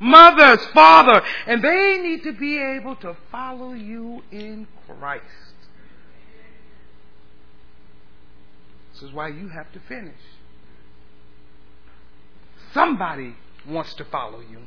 mothers, 0.00 0.64
father, 0.74 1.22
and 1.46 1.62
they 1.62 1.98
need 2.02 2.22
to 2.24 2.32
be 2.32 2.58
able 2.58 2.96
to 2.96 3.16
follow 3.32 3.72
you 3.72 4.22
in 4.30 4.66
Christ. 4.86 5.24
This 8.92 9.02
is 9.02 9.12
why 9.12 9.28
you 9.28 9.48
have 9.48 9.72
to 9.72 9.80
finish. 9.80 10.20
Somebody 12.72 13.34
wants 13.66 13.94
to 13.94 14.04
follow 14.04 14.40
you. 14.40 14.66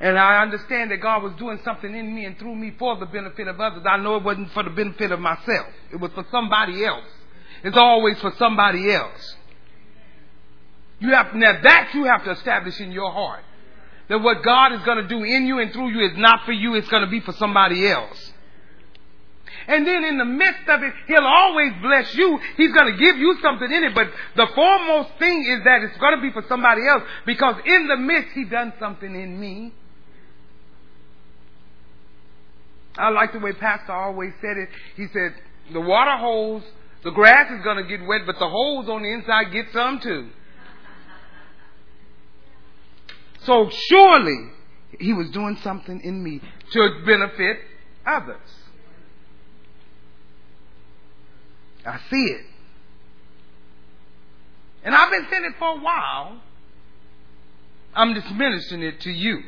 And 0.00 0.18
I 0.18 0.42
understand 0.42 0.92
that 0.92 0.98
God 0.98 1.24
was 1.24 1.32
doing 1.38 1.58
something 1.64 1.92
in 1.92 2.14
me 2.14 2.24
and 2.24 2.38
through 2.38 2.54
me 2.54 2.72
for 2.78 2.96
the 2.96 3.06
benefit 3.06 3.48
of 3.48 3.60
others. 3.60 3.82
I 3.88 3.96
know 3.96 4.16
it 4.16 4.22
wasn't 4.22 4.52
for 4.52 4.62
the 4.62 4.70
benefit 4.70 5.10
of 5.10 5.18
myself. 5.18 5.66
It 5.92 5.96
was 5.96 6.12
for 6.12 6.24
somebody 6.30 6.84
else. 6.84 7.06
It's 7.64 7.76
always 7.76 8.18
for 8.20 8.32
somebody 8.38 8.92
else. 8.92 9.36
You 11.00 11.12
have 11.14 11.34
now 11.34 11.60
that 11.62 11.90
you 11.94 12.04
have 12.04 12.24
to 12.24 12.30
establish 12.32 12.78
in 12.80 12.92
your 12.92 13.10
heart. 13.10 13.42
That 14.08 14.20
what 14.20 14.42
God 14.42 14.72
is 14.72 14.80
going 14.82 15.02
to 15.02 15.08
do 15.08 15.22
in 15.22 15.46
you 15.46 15.58
and 15.58 15.72
through 15.72 15.90
you 15.90 16.06
is 16.06 16.16
not 16.16 16.44
for 16.44 16.52
you, 16.52 16.74
it's 16.74 16.88
going 16.88 17.04
to 17.04 17.10
be 17.10 17.20
for 17.20 17.32
somebody 17.32 17.88
else. 17.88 18.32
And 19.66 19.86
then 19.86 20.02
in 20.04 20.16
the 20.16 20.24
midst 20.24 20.66
of 20.68 20.82
it, 20.82 20.94
He'll 21.08 21.26
always 21.26 21.72
bless 21.82 22.14
you. 22.14 22.38
He's 22.56 22.72
going 22.72 22.92
to 22.92 22.98
give 22.98 23.18
you 23.18 23.36
something 23.42 23.70
in 23.70 23.84
it. 23.84 23.94
But 23.94 24.08
the 24.34 24.46
foremost 24.54 25.10
thing 25.18 25.44
is 25.44 25.64
that 25.64 25.82
it's 25.82 25.98
going 25.98 26.16
to 26.16 26.22
be 26.22 26.32
for 26.32 26.44
somebody 26.48 26.86
else 26.88 27.02
because 27.26 27.56
in 27.66 27.86
the 27.86 27.96
midst, 27.96 28.30
He 28.34 28.44
done 28.44 28.72
something 28.78 29.14
in 29.14 29.38
me. 29.38 29.74
I 32.98 33.10
like 33.10 33.32
the 33.32 33.38
way 33.38 33.52
Pastor 33.52 33.92
always 33.92 34.32
said 34.40 34.56
it. 34.56 34.68
He 34.96 35.06
said, 35.12 35.34
the 35.72 35.80
water 35.80 36.16
holes 36.16 36.64
The 37.04 37.10
grass 37.12 37.50
is 37.52 37.62
going 37.62 37.76
to 37.76 37.84
get 37.84 38.06
wet, 38.06 38.22
but 38.26 38.38
the 38.38 38.48
holes 38.48 38.88
on 38.88 39.02
the 39.02 39.12
inside 39.12 39.52
get 39.52 39.66
some 39.72 40.00
too. 40.00 40.30
So 43.44 43.70
surely 43.70 44.50
he 44.98 45.12
was 45.12 45.30
doing 45.30 45.56
something 45.62 46.00
in 46.00 46.22
me 46.22 46.40
to 46.72 47.02
benefit 47.06 47.58
others. 48.04 48.36
I 51.86 51.98
see 52.10 52.16
it. 52.16 52.44
And 54.84 54.94
I've 54.94 55.10
been 55.10 55.26
saying 55.30 55.44
it 55.44 55.54
for 55.58 55.68
a 55.68 55.80
while. 55.80 56.40
I'm 57.94 58.14
just 58.14 58.30
ministering 58.34 58.82
it 58.82 59.00
to 59.02 59.10
you. 59.10 59.42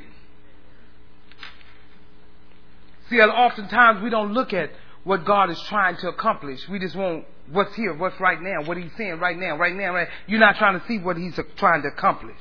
See, 3.11 3.21
oftentimes 3.21 4.03
we 4.03 4.11
don't 4.11 4.33
look 4.33 4.53
at 4.53 4.71
what 5.03 5.25
God 5.25 5.51
is 5.51 5.61
trying 5.63 5.97
to 5.99 6.09
accomplish. 6.09 6.67
We 6.69 6.79
just 6.79 6.95
want 6.95 7.25
what's 7.51 7.75
here, 7.75 7.93
what's 7.93 8.19
right 8.21 8.41
now, 8.41 8.63
what 8.63 8.77
He's 8.77 8.93
saying 8.97 9.19
right 9.19 9.37
now, 9.37 9.57
right 9.57 9.75
now. 9.75 9.95
Right. 9.95 10.09
You're 10.29 10.41
not 10.41 10.57
trying 10.57 10.79
to 10.81 10.87
see 10.87 10.99
what 10.99 11.17
He's 11.17 11.39
trying 11.57 11.83
to 11.83 11.89
accomplish. 11.89 12.39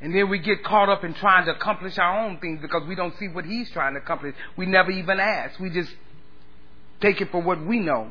And 0.00 0.14
then 0.14 0.30
we 0.30 0.38
get 0.38 0.64
caught 0.64 0.88
up 0.88 1.04
in 1.04 1.12
trying 1.14 1.44
to 1.46 1.56
accomplish 1.56 1.98
our 1.98 2.24
own 2.24 2.38
things 2.38 2.62
because 2.62 2.86
we 2.88 2.94
don't 2.94 3.16
see 3.18 3.28
what 3.28 3.44
He's 3.44 3.70
trying 3.70 3.94
to 3.94 4.00
accomplish. 4.00 4.34
We 4.56 4.64
never 4.64 4.90
even 4.90 5.20
ask. 5.20 5.58
We 5.60 5.70
just 5.70 5.94
take 7.00 7.20
it 7.20 7.30
for 7.30 7.42
what 7.42 7.64
we 7.64 7.80
know. 7.80 8.10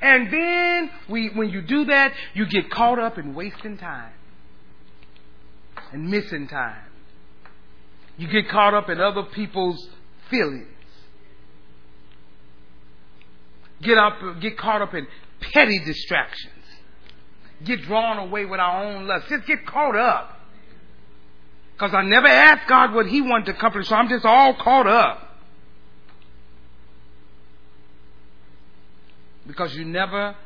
And 0.00 0.32
then 0.32 0.90
we, 1.08 1.28
when 1.28 1.50
you 1.50 1.60
do 1.60 1.84
that, 1.86 2.12
you 2.32 2.46
get 2.46 2.70
caught 2.70 2.98
up 2.98 3.18
in 3.18 3.34
wasting 3.34 3.76
time 3.76 4.12
and 5.92 6.08
missing 6.08 6.48
time. 6.48 6.86
You 8.16 8.28
get 8.28 8.48
caught 8.48 8.74
up 8.74 8.88
in 8.88 9.00
other 9.00 9.24
people's 9.24 9.88
feelings. 10.34 10.66
Get 13.82 13.98
up, 13.98 14.40
get 14.40 14.56
caught 14.56 14.82
up 14.82 14.94
in 14.94 15.06
petty 15.52 15.78
distractions. 15.84 16.52
Get 17.64 17.82
drawn 17.82 18.18
away 18.18 18.44
with 18.44 18.60
our 18.60 18.84
own 18.84 19.06
lust. 19.06 19.28
Just 19.28 19.46
get 19.46 19.66
caught 19.66 19.96
up. 19.96 20.40
Because 21.72 21.94
I 21.94 22.02
never 22.02 22.28
asked 22.28 22.68
God 22.68 22.94
what 22.94 23.06
He 23.06 23.20
wanted 23.20 23.46
to 23.46 23.56
accomplish, 23.56 23.88
so 23.88 23.96
I'm 23.96 24.08
just 24.08 24.24
all 24.24 24.54
caught 24.54 24.86
up. 24.86 25.20
Because 29.46 29.74
you 29.74 29.84
never 29.84 30.36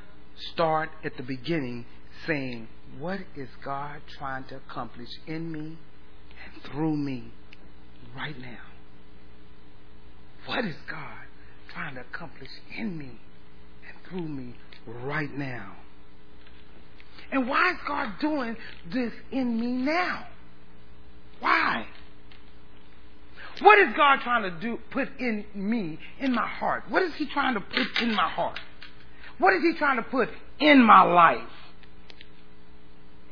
start 0.52 0.90
at 1.04 1.16
the 1.16 1.22
beginning 1.22 1.86
saying, 2.26 2.68
What 2.98 3.20
is 3.36 3.48
God 3.64 4.00
trying 4.18 4.44
to 4.44 4.56
accomplish 4.56 5.10
in 5.26 5.52
me 5.52 5.78
and 6.44 6.62
through 6.64 6.96
me 6.96 7.32
right 8.16 8.38
now? 8.38 8.67
What 10.48 10.64
is 10.64 10.76
God 10.90 11.26
trying 11.74 11.96
to 11.96 12.00
accomplish 12.00 12.48
in 12.74 12.96
me 12.96 13.10
and 13.86 14.08
through 14.08 14.26
me 14.26 14.54
right 14.86 15.30
now? 15.36 15.76
And 17.30 17.46
why 17.46 17.72
is 17.72 17.76
God 17.86 18.14
doing 18.18 18.56
this 18.90 19.12
in 19.30 19.60
me 19.60 19.72
now? 19.72 20.26
Why? 21.40 21.84
What 23.60 23.78
is 23.78 23.94
God 23.94 24.20
trying 24.22 24.44
to 24.44 24.58
do, 24.58 24.78
put 24.90 25.10
in 25.20 25.44
me, 25.54 25.98
in 26.18 26.32
my 26.32 26.46
heart? 26.46 26.84
What 26.88 27.02
is 27.02 27.12
He 27.16 27.26
trying 27.26 27.52
to 27.52 27.60
put 27.60 28.00
in 28.00 28.14
my 28.14 28.30
heart? 28.30 28.58
What 29.36 29.52
is 29.52 29.62
He 29.62 29.74
trying 29.74 29.96
to 29.96 30.02
put 30.02 30.30
in 30.60 30.82
my 30.82 31.02
life? 31.02 31.42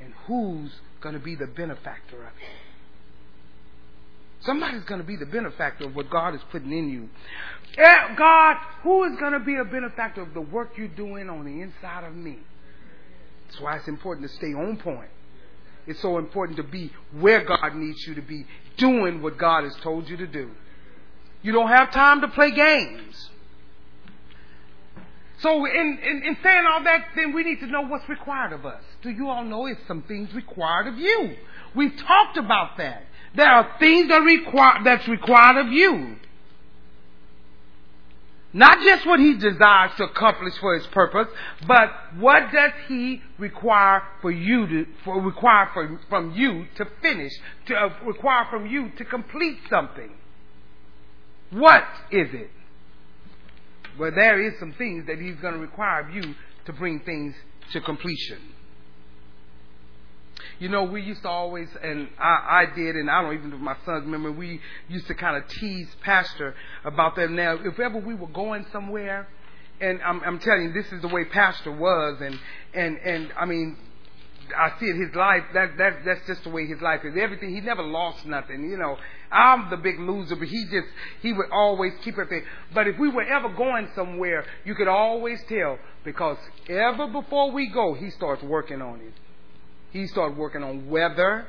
And 0.03 0.12
who's 0.27 0.71
going 1.01 1.14
to 1.14 1.21
be 1.21 1.35
the 1.35 1.47
benefactor 1.47 2.19
of 2.19 2.33
it? 2.33 2.66
Somebody's 4.47 4.84
going 4.84 5.01
to 5.01 5.07
be 5.07 5.16
the 5.16 5.26
benefactor 5.26 5.86
of 5.86 5.97
what 5.97 6.09
God 6.09 6.34
is 6.34 6.40
putting 6.51 6.72
in 6.72 6.88
you. 6.88 7.09
Eh, 7.76 8.14
God, 8.16 8.57
who 8.82 9.05
is 9.05 9.18
going 9.18 9.32
to 9.32 9.40
be 9.40 9.57
a 9.57 9.64
benefactor 9.64 10.22
of 10.22 10.32
the 10.32 10.40
work 10.40 10.72
you're 10.76 10.88
doing 10.88 11.28
on 11.28 11.44
the 11.44 11.61
inside 11.61 12.05
of 12.05 12.14
me? 12.14 12.38
That's 13.47 13.61
why 13.61 13.76
it's 13.76 13.88
important 13.88 14.30
to 14.30 14.36
stay 14.36 14.55
on 14.55 14.76
point. 14.76 15.11
It's 15.86 16.01
so 16.01 16.18
important 16.18 16.57
to 16.57 16.64
be 16.64 16.92
where 17.12 17.44
God 17.44 17.74
needs 17.74 18.07
you 18.07 18.14
to 18.14 18.22
be, 18.22 18.47
doing 18.76 19.20
what 19.20 19.36
God 19.36 19.64
has 19.64 19.74
told 19.82 20.09
you 20.09 20.16
to 20.16 20.26
do. 20.26 20.51
You 21.42 21.53
don't 21.53 21.68
have 21.68 21.90
time 21.90 22.22
to 22.22 22.28
play 22.28 22.51
games. 22.51 23.30
So, 25.40 25.66
in, 25.66 25.99
in, 26.03 26.22
in, 26.24 26.36
saying 26.42 26.64
all 26.68 26.82
that, 26.84 27.09
then 27.14 27.34
we 27.34 27.44
need 27.44 27.61
to 27.61 27.66
know 27.66 27.82
what's 27.82 28.09
required 28.09 28.53
of 28.53 28.64
us. 28.64 28.82
Do 29.03 29.11
you 29.11 29.28
all 29.28 29.44
know 29.44 29.66
it's 29.66 29.80
some 29.86 30.03
things 30.03 30.32
required 30.34 30.86
of 30.86 30.99
you? 30.99 31.36
We've 31.74 31.97
talked 31.97 32.38
about 32.38 32.78
that. 32.78 33.05
There 33.37 33.49
are 33.49 33.76
things 33.78 34.09
that 34.09 34.18
require, 34.18 34.82
that's 34.82 35.07
required 35.07 35.66
of 35.66 35.72
you. 35.72 36.16
Not 38.55 38.78
just 38.82 39.07
what 39.07 39.20
he 39.20 39.34
desires 39.34 39.91
to 39.99 40.05
accomplish 40.05 40.55
for 40.59 40.74
his 40.74 40.87
purpose, 40.87 41.28
but 41.66 41.91
what 42.18 42.51
does 42.51 42.72
he 42.89 43.20
require 43.39 44.03
for 44.22 44.30
you 44.30 44.66
to, 44.66 44.87
for, 45.05 45.20
require 45.20 45.68
from, 46.09 46.32
you 46.34 46.64
to 46.76 46.87
finish, 47.03 47.32
to 47.66 47.74
uh, 47.74 47.91
require 48.07 48.47
from 48.51 48.66
you 48.66 48.91
to 48.97 49.05
complete 49.05 49.59
something? 49.68 50.11
What 51.51 51.84
is 52.11 52.28
it? 52.32 52.51
Well, 53.99 54.12
there 54.14 54.41
is 54.41 54.59
some 54.59 54.72
things 54.72 55.07
that 55.07 55.18
he's 55.18 55.37
going 55.37 55.55
to 55.55 55.61
require 55.61 56.01
of 56.01 56.14
you 56.14 56.34
to 56.64 56.72
bring 56.72 57.01
things 57.01 57.34
to 57.74 57.82
completion. 57.82 58.39
You 60.59 60.68
know, 60.68 60.84
we 60.84 61.03
used 61.03 61.22
to 61.22 61.28
always, 61.28 61.68
and 61.82 62.09
I, 62.18 62.64
I 62.64 62.74
did, 62.74 62.97
and 62.97 63.11
I 63.11 63.22
don't 63.22 63.34
even 63.34 63.51
know 63.51 63.57
if 63.57 63.62
my 63.62 63.76
sons 63.84 64.05
remember, 64.05 64.32
we 64.32 64.61
used 64.88 65.07
to 65.09 65.14
kind 65.14 65.36
of 65.36 65.49
tease 65.49 65.88
Pastor 66.03 66.55
about 66.84 67.16
that. 67.16 67.30
Now, 67.30 67.55
if 67.55 67.78
ever 67.78 67.99
we 67.99 68.14
were 68.14 68.28
going 68.28 68.66
somewhere, 68.72 69.28
and 69.80 70.01
I'm, 70.03 70.22
I'm 70.22 70.38
telling 70.38 70.64
you, 70.64 70.72
this 70.72 70.90
is 70.92 71.03
the 71.03 71.09
way 71.09 71.24
Pastor 71.24 71.72
was, 71.72 72.20
and, 72.20 72.38
and, 72.74 72.99
and 72.99 73.32
I 73.38 73.44
mean, 73.44 73.76
I 74.57 74.78
see 74.78 74.86
it, 74.86 74.97
his 74.97 75.14
life, 75.14 75.42
that, 75.55 75.76
that, 75.78 76.05
that's 76.05 76.26
just 76.26 76.44
the 76.44 76.51
way 76.51 76.66
his 76.66 76.80
life 76.80 77.01
is. 77.05 77.14
Everything, 77.20 77.55
he 77.55 77.61
never 77.61 77.82
lost 77.82 78.24
nothing, 78.26 78.70
you 78.70 78.76
know. 78.76 78.97
I'm 79.30 79.70
the 79.70 79.76
big 79.76 79.99
loser, 79.99 80.36
but 80.36 80.47
he 80.47 80.64
just, 80.66 80.86
he 81.20 81.32
would 81.32 81.51
always 81.51 81.92
keep 82.03 82.14
everything. 82.14 82.47
But 82.72 82.86
if 82.86 82.99
we 82.99 83.09
were 83.09 83.24
ever 83.24 83.49
going 83.49 83.88
somewhere, 83.94 84.47
you 84.64 84.74
could 84.76 84.88
always 84.88 85.42
tell, 85.49 85.78
because 86.05 86.38
ever 86.68 87.09
before 87.09 87.51
we 87.51 87.68
go, 87.68 87.94
he 87.94 88.11
starts 88.11 88.42
working 88.42 88.80
on 88.80 89.01
it. 89.01 89.12
He 89.91 90.07
started 90.07 90.37
working 90.37 90.62
on 90.62 90.89
weather. 90.89 91.47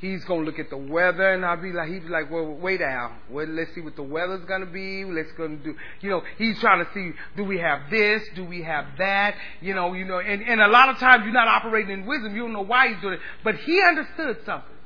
He's 0.00 0.24
gonna 0.26 0.42
look 0.42 0.60
at 0.60 0.70
the 0.70 0.76
weather, 0.76 1.32
and 1.32 1.44
I'll 1.44 1.60
be 1.60 1.72
like, 1.72 1.88
he'd 1.88 2.04
be 2.04 2.08
like, 2.08 2.30
well, 2.30 2.46
wait 2.46 2.78
now, 2.78 3.16
well, 3.30 3.46
let's 3.46 3.74
see 3.74 3.80
what 3.80 3.96
the 3.96 4.02
weather's 4.04 4.44
gonna 4.44 4.66
be. 4.66 5.04
Let's 5.04 5.32
go 5.32 5.46
and 5.46 5.62
do, 5.64 5.74
you 6.00 6.10
know, 6.10 6.22
he's 6.36 6.56
trying 6.60 6.84
to 6.84 6.90
see, 6.94 7.10
do 7.36 7.42
we 7.42 7.58
have 7.58 7.90
this? 7.90 8.22
Do 8.36 8.44
we 8.44 8.62
have 8.62 8.86
that? 8.98 9.34
You 9.60 9.74
know, 9.74 9.94
you 9.94 10.04
know, 10.04 10.20
and, 10.20 10.40
and 10.42 10.60
a 10.60 10.68
lot 10.68 10.88
of 10.88 10.98
times 10.98 11.24
you're 11.24 11.32
not 11.32 11.48
operating 11.48 11.90
in 11.90 12.06
wisdom. 12.06 12.36
You 12.36 12.42
don't 12.42 12.52
know 12.52 12.62
why 12.62 12.88
he's 12.88 13.00
doing 13.00 13.14
it, 13.14 13.20
but 13.42 13.56
he 13.56 13.82
understood 13.82 14.38
something. 14.46 14.76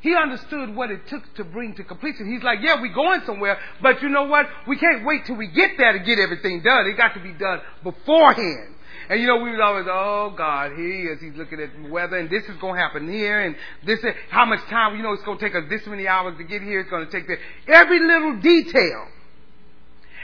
He 0.00 0.14
understood 0.14 0.74
what 0.74 0.90
it 0.90 1.06
took 1.08 1.34
to 1.34 1.44
bring 1.44 1.74
to 1.74 1.84
completion. 1.84 2.32
He's 2.32 2.42
like, 2.42 2.60
yeah, 2.62 2.80
we're 2.80 2.94
going 2.94 3.20
somewhere, 3.26 3.58
but 3.82 4.00
you 4.00 4.08
know 4.08 4.24
what? 4.24 4.46
We 4.66 4.78
can't 4.78 5.04
wait 5.04 5.26
till 5.26 5.36
we 5.36 5.48
get 5.48 5.72
there 5.76 5.92
to 5.92 5.98
get 5.98 6.18
everything 6.18 6.62
done. 6.62 6.86
It 6.86 6.96
got 6.96 7.14
to 7.14 7.20
be 7.20 7.32
done 7.32 7.60
beforehand. 7.82 8.76
And 9.08 9.20
you 9.20 9.26
know, 9.26 9.38
we 9.38 9.50
was 9.50 9.60
always, 9.62 9.86
oh 9.88 10.34
God, 10.36 10.72
here 10.72 10.92
he 10.92 11.02
is. 11.02 11.20
He's 11.20 11.36
looking 11.36 11.60
at 11.60 11.70
the 11.74 11.88
weather, 11.88 12.16
and 12.16 12.28
this 12.28 12.44
is 12.44 12.56
going 12.60 12.74
to 12.74 12.80
happen 12.80 13.10
here, 13.10 13.40
and 13.40 13.56
this 13.84 13.98
is 14.00 14.14
how 14.30 14.44
much 14.44 14.60
time. 14.68 14.96
You 14.96 15.02
know, 15.02 15.12
it's 15.12 15.24
going 15.24 15.38
to 15.38 15.44
take 15.44 15.54
us 15.54 15.64
this 15.68 15.86
many 15.86 16.06
hours 16.06 16.36
to 16.38 16.44
get 16.44 16.62
here. 16.62 16.80
It's 16.80 16.90
going 16.90 17.06
to 17.06 17.12
take 17.12 17.26
this. 17.26 17.38
Every 17.66 18.00
little 18.00 18.40
detail. 18.40 19.08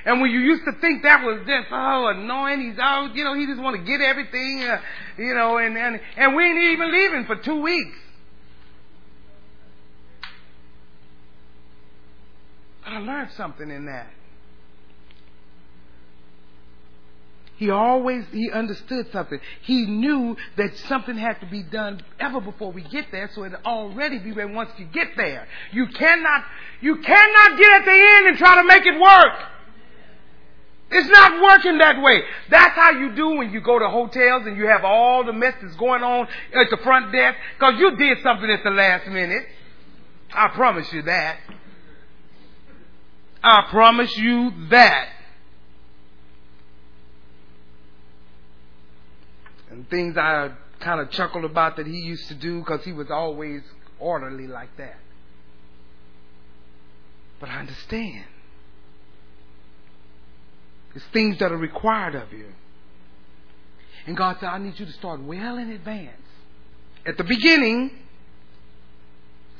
And 0.06 0.20
when 0.20 0.30
you 0.30 0.40
used 0.40 0.64
to 0.66 0.72
think 0.80 1.02
that 1.02 1.24
was 1.24 1.40
just 1.46 1.68
oh 1.70 2.08
annoying, 2.08 2.60
he's 2.60 2.78
out. 2.78 3.14
You 3.14 3.24
know, 3.24 3.34
he 3.34 3.46
just 3.46 3.60
want 3.60 3.76
to 3.76 3.82
get 3.84 4.00
everything. 4.02 4.62
Uh, 4.62 4.80
you 5.16 5.34
know, 5.34 5.56
and 5.58 5.76
and 5.78 6.00
and 6.16 6.36
we 6.36 6.44
ain't 6.44 6.72
even 6.72 6.92
leaving 6.92 7.24
for 7.24 7.36
two 7.36 7.62
weeks. 7.62 7.96
But 12.84 12.92
I 12.92 12.98
learned 12.98 13.30
something 13.36 13.70
in 13.70 13.86
that. 13.86 14.10
He 17.64 17.70
always, 17.70 18.26
he 18.30 18.50
understood 18.50 19.10
something. 19.10 19.40
He 19.62 19.86
knew 19.86 20.36
that 20.58 20.76
something 20.80 21.16
had 21.16 21.40
to 21.40 21.46
be 21.46 21.62
done 21.62 22.02
ever 22.20 22.38
before 22.38 22.72
we 22.72 22.82
get 22.82 23.06
there, 23.10 23.30
so 23.34 23.44
it 23.44 23.54
already 23.64 24.18
be 24.18 24.32
ready 24.32 24.52
once 24.52 24.68
you 24.76 24.84
get 24.84 25.16
there. 25.16 25.48
You 25.72 25.86
cannot, 25.86 26.44
you 26.82 26.96
cannot 26.96 27.58
get 27.58 27.72
at 27.72 27.84
the 27.86 27.90
end 27.90 28.26
and 28.26 28.36
try 28.36 28.60
to 28.60 28.68
make 28.68 28.84
it 28.84 29.00
work. 29.00 29.32
It's 30.90 31.08
not 31.08 31.42
working 31.42 31.78
that 31.78 32.02
way. 32.02 32.20
That's 32.50 32.76
how 32.76 32.90
you 32.90 33.14
do 33.14 33.30
when 33.38 33.50
you 33.50 33.62
go 33.62 33.78
to 33.78 33.88
hotels 33.88 34.42
and 34.44 34.58
you 34.58 34.66
have 34.66 34.84
all 34.84 35.24
the 35.24 35.32
mess 35.32 35.54
that's 35.62 35.76
going 35.76 36.02
on 36.02 36.28
at 36.52 36.68
the 36.68 36.76
front 36.84 37.12
desk 37.12 37.38
because 37.58 37.76
you 37.78 37.96
did 37.96 38.18
something 38.22 38.50
at 38.50 38.62
the 38.62 38.72
last 38.72 39.08
minute. 39.08 39.46
I 40.34 40.48
promise 40.48 40.92
you 40.92 41.00
that. 41.00 41.38
I 43.42 43.68
promise 43.70 44.14
you 44.18 44.52
that. 44.68 45.13
And 49.74 49.90
things 49.90 50.16
I 50.16 50.52
kind 50.78 51.00
of 51.00 51.10
chuckled 51.10 51.44
about 51.44 51.76
that 51.76 51.86
he 51.86 51.98
used 51.98 52.28
to 52.28 52.34
do 52.34 52.60
because 52.60 52.84
he 52.84 52.92
was 52.92 53.10
always 53.10 53.62
orderly 53.98 54.46
like 54.46 54.76
that. 54.76 54.96
But 57.40 57.48
I 57.48 57.58
understand. 57.58 58.24
It's 60.94 61.04
things 61.06 61.38
that 61.40 61.50
are 61.50 61.56
required 61.56 62.14
of 62.14 62.32
you. 62.32 62.46
And 64.06 64.16
God 64.16 64.36
said, 64.38 64.46
I 64.46 64.58
need 64.58 64.78
you 64.78 64.86
to 64.86 64.92
start 64.92 65.20
well 65.20 65.58
in 65.58 65.70
advance. 65.70 66.22
At 67.04 67.16
the 67.16 67.24
beginning, 67.24 67.90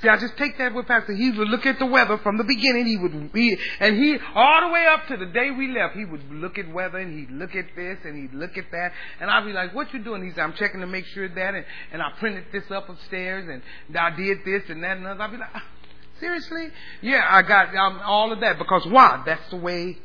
See, 0.04 0.10
I 0.10 0.18
just 0.18 0.36
take 0.36 0.58
that 0.58 0.74
with 0.74 0.86
Pastor. 0.86 1.14
He 1.14 1.30
would 1.30 1.48
look 1.48 1.64
at 1.64 1.78
the 1.78 1.86
weather 1.86 2.18
from 2.18 2.36
the 2.36 2.44
beginning. 2.44 2.84
He 2.84 2.98
would, 2.98 3.30
he, 3.32 3.56
and 3.80 3.96
he, 3.96 4.18
all 4.34 4.60
the 4.60 4.68
way 4.68 4.86
up 4.86 5.06
to 5.08 5.16
the 5.16 5.24
day 5.32 5.50
we 5.50 5.72
left, 5.72 5.96
he 5.96 6.04
would 6.04 6.30
look 6.30 6.58
at 6.58 6.70
weather 6.70 6.98
and 6.98 7.18
he'd 7.18 7.30
look 7.30 7.54
at 7.54 7.64
this 7.74 7.96
and 8.04 8.14
he'd 8.14 8.36
look 8.36 8.58
at 8.58 8.70
that. 8.70 8.92
And 9.18 9.30
I'd 9.30 9.46
be 9.46 9.54
like, 9.54 9.74
what 9.74 9.94
you 9.94 10.04
doing? 10.04 10.22
He 10.22 10.30
said, 10.32 10.40
I'm 10.40 10.52
checking 10.52 10.80
to 10.80 10.86
make 10.86 11.06
sure 11.06 11.26
that, 11.26 11.54
and, 11.54 11.64
and 11.90 12.02
I 12.02 12.10
printed 12.18 12.44
this 12.52 12.70
up 12.70 12.90
upstairs 12.90 13.48
and 13.48 13.96
I 13.96 14.14
did 14.14 14.40
this 14.44 14.64
and 14.68 14.84
that 14.84 14.98
and 14.98 15.06
other. 15.06 15.22
I'd 15.22 15.30
be 15.30 15.38
like, 15.38 15.48
ah, 15.54 15.64
seriously? 16.20 16.68
Yeah, 17.00 17.26
I 17.26 17.40
got 17.40 17.74
um, 17.74 18.00
all 18.04 18.30
of 18.30 18.40
that 18.40 18.58
because 18.58 18.84
why? 18.84 19.22
That's 19.24 19.48
the 19.48 19.56
way 19.56 19.96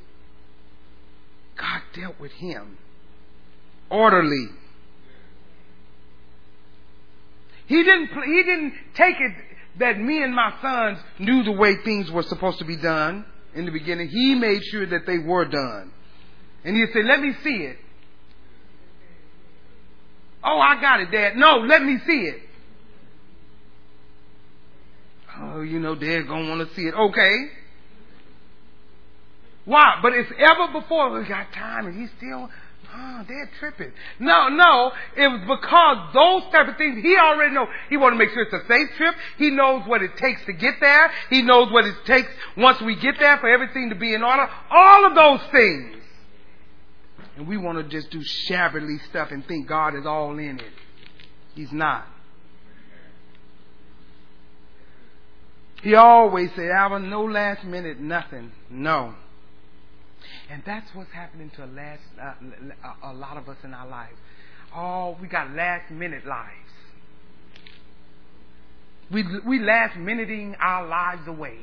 God 1.58 1.82
dealt 1.94 2.22
with 2.22 2.32
him. 2.32 2.78
Orderly. 3.90 4.48
He 7.66 7.84
didn't, 7.84 8.08
he 8.08 8.44
didn't 8.44 8.74
take 8.96 9.18
it 9.20 9.49
that 9.78 10.00
me 10.00 10.24
and 10.24 10.34
my 10.34 10.54
sons 10.62 11.00
knew 11.20 11.44
the 11.44 11.52
way 11.52 11.76
things 11.84 12.12
were 12.12 12.24
supposed 12.24 12.60
to 12.60 12.66
be 12.66 12.76
done 12.76 13.26
in 13.54 13.66
the 13.66 13.72
beginning. 13.72 14.10
He 14.10 14.36
made 14.36 14.64
sure 14.66 14.86
that 14.86 15.06
they 15.06 15.20
were 15.20 15.46
done. 15.46 15.92
And 16.64 16.76
he 16.76 16.86
said, 16.92 17.06
let 17.06 17.22
me 17.22 17.34
see 17.44 17.64
it. 17.64 17.78
Oh, 20.44 20.60
I 20.60 20.80
got 20.82 21.02
it, 21.02 21.12
Dad. 21.12 21.36
No, 21.36 21.58
let 21.58 21.84
me 21.84 21.98
see 22.06 22.22
it. 22.22 22.42
Oh, 25.38 25.62
you 25.62 25.80
know, 25.80 25.96
Dad's 25.96 26.28
gonna 26.28 26.50
want 26.50 26.68
to 26.68 26.76
see 26.76 26.84
it. 26.84 26.94
Okay. 26.94 27.46
Why? 29.66 30.00
But 30.02 30.14
it's 30.14 30.32
ever 30.38 30.80
before 30.80 31.18
we 31.18 31.28
got 31.28 31.54
time 31.54 31.86
and 31.86 32.00
he's 32.00 32.10
still 32.18 32.50
Oh, 32.92 33.24
they're 33.28 33.50
tripping. 33.60 33.92
No, 34.20 34.50
no. 34.50 34.92
It 35.16 35.28
was 35.28 35.42
because 35.42 36.14
those 36.14 36.52
type 36.52 36.68
of 36.68 36.78
things, 36.78 37.04
he 37.04 37.18
already 37.18 37.54
know. 37.54 37.68
He 37.90 37.98
want 37.98 38.14
to 38.14 38.18
make 38.18 38.30
sure 38.30 38.44
it's 38.44 38.54
a 38.54 38.68
safe 38.68 38.90
trip. 38.98 39.16
He 39.38 39.52
knows 39.52 39.84
what 39.86 40.02
it 40.02 40.18
takes 40.18 40.44
to 40.46 40.54
get 40.54 40.76
there. 40.80 41.12
He 41.30 41.42
knows 41.42 41.72
what 41.72 41.86
it 41.86 41.96
takes 42.06 42.30
once 42.58 42.82
we 42.82 42.96
get 42.96 43.20
there 43.20 43.38
for 43.38 43.50
everything 43.50 43.90
to 43.90 43.96
be 43.96 44.14
in 44.14 44.24
order. 44.24 44.48
All 44.72 45.06
of 45.06 45.16
those 45.16 45.42
things. 45.52 45.98
And 47.38 47.48
we 47.48 47.58
want 47.58 47.78
to 47.78 47.84
just 47.84 48.10
do 48.12 48.22
shabbily 48.24 48.98
stuff 49.10 49.32
and 49.32 49.46
think 49.46 49.68
God 49.68 49.96
is 49.96 50.06
all 50.06 50.38
in 50.38 50.60
it. 50.60 50.74
He's 51.56 51.72
not. 51.72 52.06
He 55.82 55.96
always 55.96 56.50
say, 56.56 56.70
"I 56.70 56.98
no 56.98 57.24
last 57.24 57.64
minute 57.64 58.00
nothing." 58.00 58.52
No. 58.70 59.16
And 60.50 60.64
that's 60.66 60.94
what's 60.94 61.12
happening 61.12 61.52
to 61.56 61.66
a, 61.66 61.68
last, 61.68 62.02
uh, 62.22 62.34
a 63.04 63.14
lot 63.14 63.38
of 63.38 63.48
us 63.48 63.58
in 63.64 63.74
our 63.74 63.88
lives. 63.88 64.16
Oh, 64.76 65.18
we 65.22 65.28
got 65.28 65.52
last 65.52 65.92
minute 65.92 66.26
lives. 66.26 66.54
We, 69.12 69.24
we 69.46 69.60
last 69.60 69.98
minuting 69.98 70.56
our 70.60 70.88
lives 70.88 71.28
away. 71.28 71.58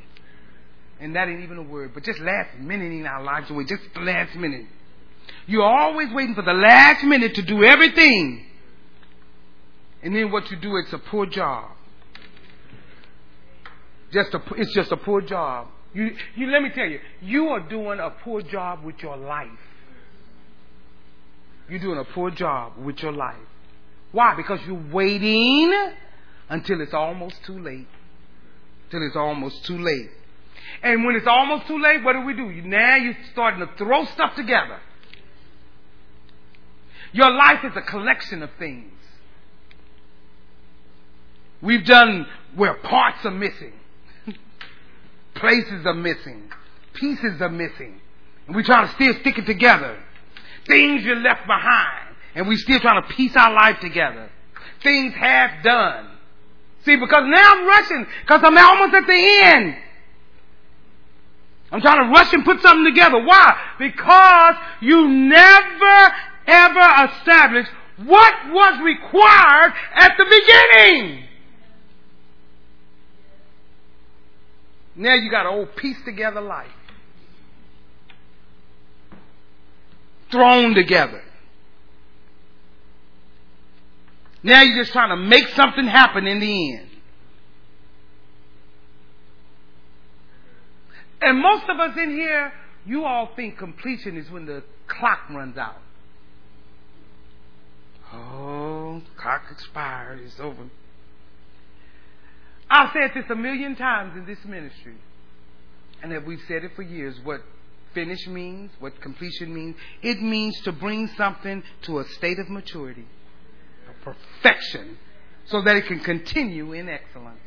And 0.99 1.15
that 1.15 1.27
ain't 1.27 1.43
even 1.43 1.57
a 1.57 1.63
word, 1.63 1.91
but 1.93 2.03
just 2.03 2.19
last 2.19 2.57
minuting 2.59 3.05
our 3.05 3.23
lives 3.23 3.49
away. 3.49 3.65
Just 3.65 3.83
the 3.93 4.01
last 4.01 4.35
minute. 4.35 4.65
You're 5.45 5.63
always 5.63 6.11
waiting 6.11 6.35
for 6.35 6.41
the 6.41 6.53
last 6.53 7.03
minute 7.03 7.35
to 7.35 7.41
do 7.43 7.63
everything. 7.63 8.45
And 10.01 10.15
then 10.15 10.31
what 10.31 10.49
you 10.51 10.57
do, 10.57 10.75
it's 10.77 10.91
a 10.93 10.97
poor 10.97 11.25
job. 11.25 11.71
Just 14.11 14.33
a, 14.33 14.41
it's 14.55 14.73
just 14.73 14.91
a 14.91 14.97
poor 14.97 15.21
job. 15.21 15.67
You, 15.93 16.15
you, 16.35 16.47
let 16.47 16.61
me 16.61 16.69
tell 16.69 16.85
you, 16.85 16.99
you 17.21 17.47
are 17.49 17.59
doing 17.59 17.99
a 17.99 18.09
poor 18.09 18.41
job 18.41 18.83
with 18.83 19.01
your 19.01 19.17
life. 19.17 19.47
You're 21.69 21.79
doing 21.79 21.99
a 21.99 22.03
poor 22.03 22.31
job 22.31 22.73
with 22.77 22.99
your 22.99 23.11
life. 23.11 23.35
Why? 24.11 24.35
Because 24.35 24.59
you're 24.65 24.85
waiting 24.91 25.73
until 26.49 26.81
it's 26.81 26.93
almost 26.93 27.43
too 27.45 27.59
late. 27.59 27.87
Till 28.89 29.05
it's 29.05 29.15
almost 29.15 29.65
too 29.65 29.77
late. 29.77 30.09
And 30.81 31.05
when 31.05 31.15
it's 31.15 31.27
almost 31.27 31.67
too 31.67 31.79
late, 31.81 32.03
what 32.03 32.13
do 32.13 32.21
we 32.21 32.33
do? 32.33 32.49
Now 32.61 32.95
you're 32.95 33.17
starting 33.31 33.59
to 33.59 33.69
throw 33.77 34.05
stuff 34.05 34.35
together. 34.35 34.79
Your 37.11 37.31
life 37.31 37.63
is 37.63 37.71
a 37.75 37.81
collection 37.81 38.43
of 38.43 38.49
things. 38.59 38.91
We've 41.61 41.85
done 41.85 42.27
where 42.55 42.75
parts 42.75 43.25
are 43.25 43.31
missing. 43.31 43.73
Places 45.39 45.85
are 45.85 45.93
missing. 45.93 46.49
Pieces 46.93 47.41
are 47.41 47.49
missing. 47.49 47.99
And 48.47 48.55
we 48.55 48.63
try 48.63 48.85
to 48.85 48.93
still 48.93 49.13
stick 49.21 49.37
it 49.37 49.45
together. 49.45 49.97
Things 50.65 51.03
you 51.03 51.15
left 51.15 51.45
behind. 51.45 52.15
And 52.35 52.47
we're 52.47 52.57
still 52.57 52.79
trying 52.79 53.01
to 53.01 53.07
piece 53.09 53.35
our 53.35 53.53
life 53.53 53.79
together. 53.79 54.29
Things 54.83 55.13
half 55.15 55.63
done. 55.63 56.07
See, 56.85 56.95
because 56.95 57.23
now 57.25 57.53
I'm 57.53 57.67
rushing, 57.67 58.05
because 58.21 58.41
I'm 58.43 58.57
almost 58.57 58.93
at 58.93 59.07
the 59.07 59.39
end. 59.43 59.75
I'm 61.71 61.81
trying 61.81 62.05
to 62.05 62.11
rush 62.11 62.31
and 62.33 62.45
put 62.45 62.61
something 62.61 62.85
together. 62.85 63.25
Why? 63.25 63.57
Because 63.77 64.55
you 64.81 65.07
never 65.09 66.13
ever 66.47 67.11
established 67.11 67.69
what 67.97 68.33
was 68.51 68.79
required 68.83 69.73
at 69.95 70.15
the 70.17 70.25
beginning. 70.25 71.26
Now 74.97 75.13
you 75.13 75.29
got 75.29 75.45
an 75.45 75.53
old 75.53 75.75
piece 75.75 75.97
together 76.03 76.41
life. 76.41 76.67
Thrown 80.31 80.73
together. 80.73 81.21
Now 84.43 84.61
you're 84.61 84.83
just 84.83 84.91
trying 84.91 85.09
to 85.09 85.15
make 85.15 85.47
something 85.49 85.85
happen 85.85 86.25
in 86.25 86.39
the 86.39 86.77
end. 86.77 86.89
And 91.21 91.41
most 91.41 91.63
of 91.69 91.79
us 91.79 91.97
in 91.97 92.11
here, 92.11 92.53
you 92.85 93.05
all 93.05 93.29
think 93.35 93.57
completion 93.57 94.17
is 94.17 94.29
when 94.29 94.45
the 94.45 94.63
clock 94.87 95.29
runs 95.29 95.57
out. 95.57 95.81
Oh, 98.13 99.01
clock 99.17 99.43
expired. 99.51 100.19
It's 100.19 100.39
over. 100.39 100.69
I've 102.69 102.91
said 102.91 103.11
this 103.15 103.29
a 103.29 103.35
million 103.35 103.75
times 103.75 104.17
in 104.17 104.25
this 104.25 104.39
ministry, 104.45 104.95
and 106.03 106.11
that 106.11 106.25
we've 106.25 106.41
said 106.47 106.63
it 106.63 106.71
for 106.75 106.81
years. 106.81 107.15
What 107.23 107.41
finish 107.93 108.27
means, 108.27 108.71
what 108.79 108.99
completion 109.01 109.53
means, 109.53 109.75
it 110.01 110.21
means 110.21 110.59
to 110.61 110.71
bring 110.71 111.07
something 111.17 111.63
to 111.83 111.99
a 111.99 112.05
state 112.09 112.39
of 112.39 112.49
maturity, 112.49 113.05
a 113.89 114.03
perfection, 114.03 114.97
so 115.45 115.61
that 115.61 115.75
it 115.77 115.85
can 115.85 115.99
continue 116.01 116.73
in 116.73 116.89
excellence. 116.89 117.39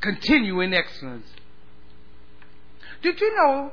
Continue 0.00 0.60
in 0.60 0.74
excellence. 0.74 1.26
Did 3.02 3.20
you 3.20 3.34
know? 3.36 3.72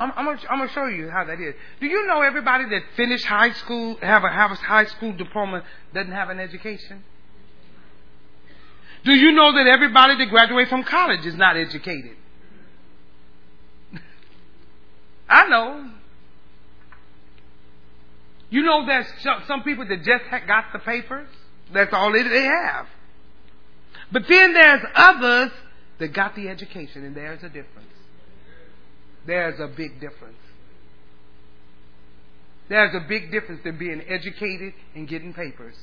I'm, 0.00 0.12
I'm, 0.14 0.28
I'm, 0.28 0.58
gonna, 0.58 0.70
show 0.70 0.86
you 0.86 1.10
how 1.10 1.24
that 1.24 1.40
is. 1.40 1.54
Do 1.80 1.86
you 1.86 2.06
know 2.06 2.22
everybody 2.22 2.64
that 2.68 2.82
finished 2.94 3.24
high 3.24 3.52
school, 3.52 3.96
have 4.00 4.22
a, 4.22 4.28
have 4.28 4.52
a 4.52 4.54
high 4.54 4.84
school 4.84 5.12
diploma, 5.12 5.64
doesn't 5.92 6.12
have 6.12 6.30
an 6.30 6.38
education? 6.38 7.02
Do 9.04 9.12
you 9.12 9.32
know 9.32 9.52
that 9.52 9.66
everybody 9.66 10.16
that 10.18 10.28
graduates 10.28 10.70
from 10.70 10.84
college 10.84 11.24
is 11.24 11.34
not 11.34 11.56
educated? 11.56 12.16
I 15.28 15.48
know. 15.48 15.90
You 18.50 18.62
know 18.62 18.86
there's 18.86 19.06
some 19.46 19.62
people 19.62 19.86
that 19.86 19.98
just 19.98 20.24
got 20.46 20.72
the 20.72 20.78
papers. 20.78 21.28
That's 21.72 21.92
all 21.92 22.12
they 22.12 22.22
have. 22.22 22.86
But 24.10 24.22
then 24.28 24.54
there's 24.54 24.80
others 24.94 25.50
that 25.98 26.12
got 26.14 26.34
the 26.34 26.48
education, 26.48 27.04
and 27.04 27.14
there's 27.14 27.42
a 27.42 27.48
difference. 27.48 27.88
There's 29.26 29.60
a 29.60 29.66
big 29.66 30.00
difference. 30.00 30.38
There's 32.68 32.94
a 32.94 33.06
big 33.06 33.30
difference 33.30 33.62
than 33.64 33.78
being 33.78 34.02
educated 34.08 34.72
and 34.94 35.06
getting 35.06 35.34
papers. 35.34 35.74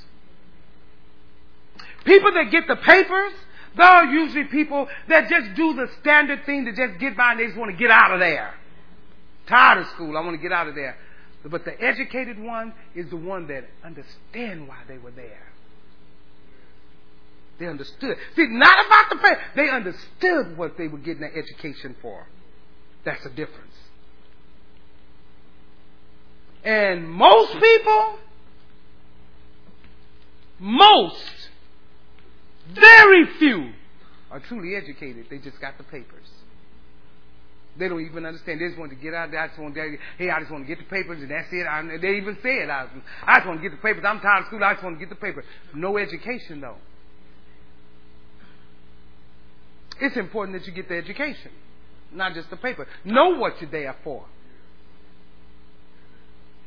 People 2.05 2.31
that 2.33 2.51
get 2.51 2.67
the 2.67 2.75
papers, 2.75 3.33
they're 3.75 4.05
usually 4.05 4.45
people 4.45 4.87
that 5.09 5.29
just 5.29 5.55
do 5.55 5.73
the 5.73 5.87
standard 5.99 6.45
thing 6.45 6.65
to 6.65 6.71
just 6.71 6.99
get 6.99 7.17
by 7.17 7.31
and 7.31 7.39
they 7.39 7.45
just 7.47 7.57
want 7.57 7.71
to 7.71 7.77
get 7.77 7.91
out 7.91 8.13
of 8.13 8.19
there. 8.19 8.53
Tired 9.47 9.81
of 9.81 9.87
school, 9.89 10.17
I 10.17 10.21
want 10.21 10.35
to 10.35 10.41
get 10.41 10.51
out 10.51 10.67
of 10.67 10.75
there. 10.75 10.97
But 11.43 11.65
the 11.65 11.79
educated 11.79 12.39
one 12.39 12.73
is 12.95 13.09
the 13.09 13.17
one 13.17 13.47
that 13.47 13.65
understand 13.83 14.67
why 14.67 14.77
they 14.87 14.97
were 14.97 15.11
there. 15.11 15.45
They 17.59 17.67
understood. 17.67 18.17
See, 18.35 18.47
not 18.47 18.85
about 18.85 19.09
the 19.09 19.15
paper. 19.17 19.41
They 19.55 19.69
understood 19.69 20.57
what 20.57 20.77
they 20.77 20.87
were 20.87 20.97
getting 20.97 21.21
their 21.21 21.37
education 21.37 21.95
for. 22.01 22.25
That's 23.03 23.23
the 23.23 23.29
difference. 23.29 23.73
And 26.63 27.09
most 27.09 27.53
people, 27.53 28.19
most 30.59 31.49
very 32.73 33.25
few 33.39 33.71
are 34.31 34.39
truly 34.39 34.75
educated. 34.75 35.27
They 35.29 35.37
just 35.37 35.59
got 35.61 35.77
the 35.77 35.83
papers. 35.83 36.27
They 37.77 37.89
don't 37.89 38.01
even 38.01 38.25
understand. 38.25 38.61
They 38.61 38.67
just 38.67 38.79
want 38.79 38.91
to 38.91 38.97
get 38.97 39.13
out 39.13 39.31
there. 39.31 39.41
I 39.41 39.47
just 39.47 39.59
want 39.59 39.75
to, 39.75 39.97
hey, 40.17 40.29
I 40.29 40.39
just 40.39 40.51
want 40.51 40.63
to 40.63 40.67
get 40.67 40.79
the 40.79 40.89
papers 40.89 41.21
and 41.21 41.29
that's 41.29 41.47
it. 41.51 41.67
I, 41.67 41.83
they 42.01 42.15
even 42.17 42.37
say 42.41 42.59
it. 42.59 42.69
I, 42.69 42.87
I 43.25 43.37
just 43.37 43.47
want 43.47 43.61
to 43.61 43.69
get 43.69 43.75
the 43.75 43.81
papers. 43.81 44.03
I'm 44.07 44.21
tired 44.21 44.43
of 44.43 44.47
school. 44.47 44.63
I 44.63 44.73
just 44.73 44.83
want 44.83 44.95
to 44.97 44.99
get 44.99 45.09
the 45.09 45.15
paper. 45.15 45.43
No 45.73 45.97
education 45.97 46.61
though. 46.61 46.77
It's 49.99 50.17
important 50.17 50.57
that 50.57 50.67
you 50.67 50.73
get 50.73 50.89
the 50.89 50.95
education, 50.95 51.51
not 52.11 52.33
just 52.33 52.49
the 52.49 52.57
paper. 52.57 52.87
Know 53.05 53.37
what 53.37 53.61
you're 53.61 53.71
there 53.71 53.95
for. 54.03 54.25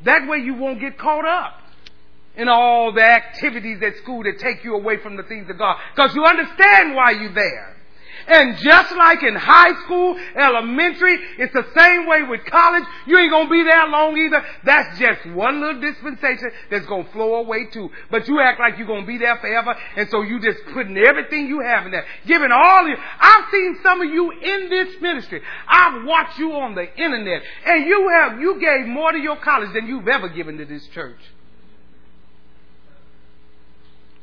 That 0.05 0.29
way 0.29 0.39
you 0.39 0.55
won't 0.55 0.81
get 0.81 0.99
caught 0.99 1.27
up 1.27 1.61
in 2.39 2.49
all 2.49 2.93
the 2.93 3.03
activities 3.03 3.83
at 3.83 3.97
school 3.99 4.23
that 4.23 4.39
take 4.39 4.65
you 4.65 4.75
away 4.75 4.97
from 4.99 5.17
the 5.17 5.25
things 5.25 5.51
of 5.51 5.59
God. 5.59 5.77
Because 5.95 6.15
you 6.15 6.25
understand 6.25 6.95
why 6.95 7.11
you're 7.11 7.35
there. 7.35 7.75
And 8.29 8.59
just 8.59 8.95
like 8.95 9.23
in 9.23 9.35
high 9.35 9.73
school, 9.85 10.19
elementary, 10.37 11.19
it's 11.39 11.53
the 11.53 11.67
same 11.77 12.07
way 12.07 12.23
with 12.25 12.45
college. 12.45 12.85
You 13.07 13.19
ain't 13.19 13.31
gonna 13.31 13.49
be 13.49 13.63
there 13.63 13.89
long 13.89 14.17
either. 14.19 14.45
That's 14.65 14.99
just 14.99 15.25
one 15.31 15.61
little 15.61 15.81
dispensation 15.81 16.51
that's 16.71 16.85
gonna 16.87 17.09
flow 17.13 17.37
away 17.37 17.67
too. 17.73 17.91
But 18.11 18.29
you 18.29 18.41
act 18.41 18.61
like 18.61 18.77
you're 18.77 18.87
gonna 18.87 19.07
be 19.07 19.17
there 19.17 19.37
forever, 19.39 19.75
and 19.97 20.11
so 20.11 20.21
you 20.23 20.41
just 20.41 20.59
putting 20.75 20.99
everything 20.99 21.49
you 21.49 21.61
have 21.61 21.87
in 21.87 21.93
there, 21.93 22.05
giving 22.27 22.53
all 22.53 22.83
of 22.83 22.89
you. 22.89 22.97
I've 23.19 23.45
seen 23.51 23.79
some 23.83 24.03
of 24.03 24.11
you 24.11 24.31
in 24.31 24.69
this 24.69 25.01
ministry. 25.01 25.41
I've 25.67 26.05
watched 26.05 26.39
you 26.39 26.53
on 26.53 26.75
the 26.75 26.95
internet, 27.03 27.43
and 27.65 27.87
you 27.87 28.09
have 28.11 28.41
you 28.41 28.61
gave 28.61 28.87
more 28.87 29.11
to 29.11 29.19
your 29.19 29.37
college 29.37 29.73
than 29.73 29.87
you've 29.87 30.09
ever 30.09 30.29
given 30.29 30.59
to 30.59 30.67
this 30.67 30.87
church. 30.89 31.21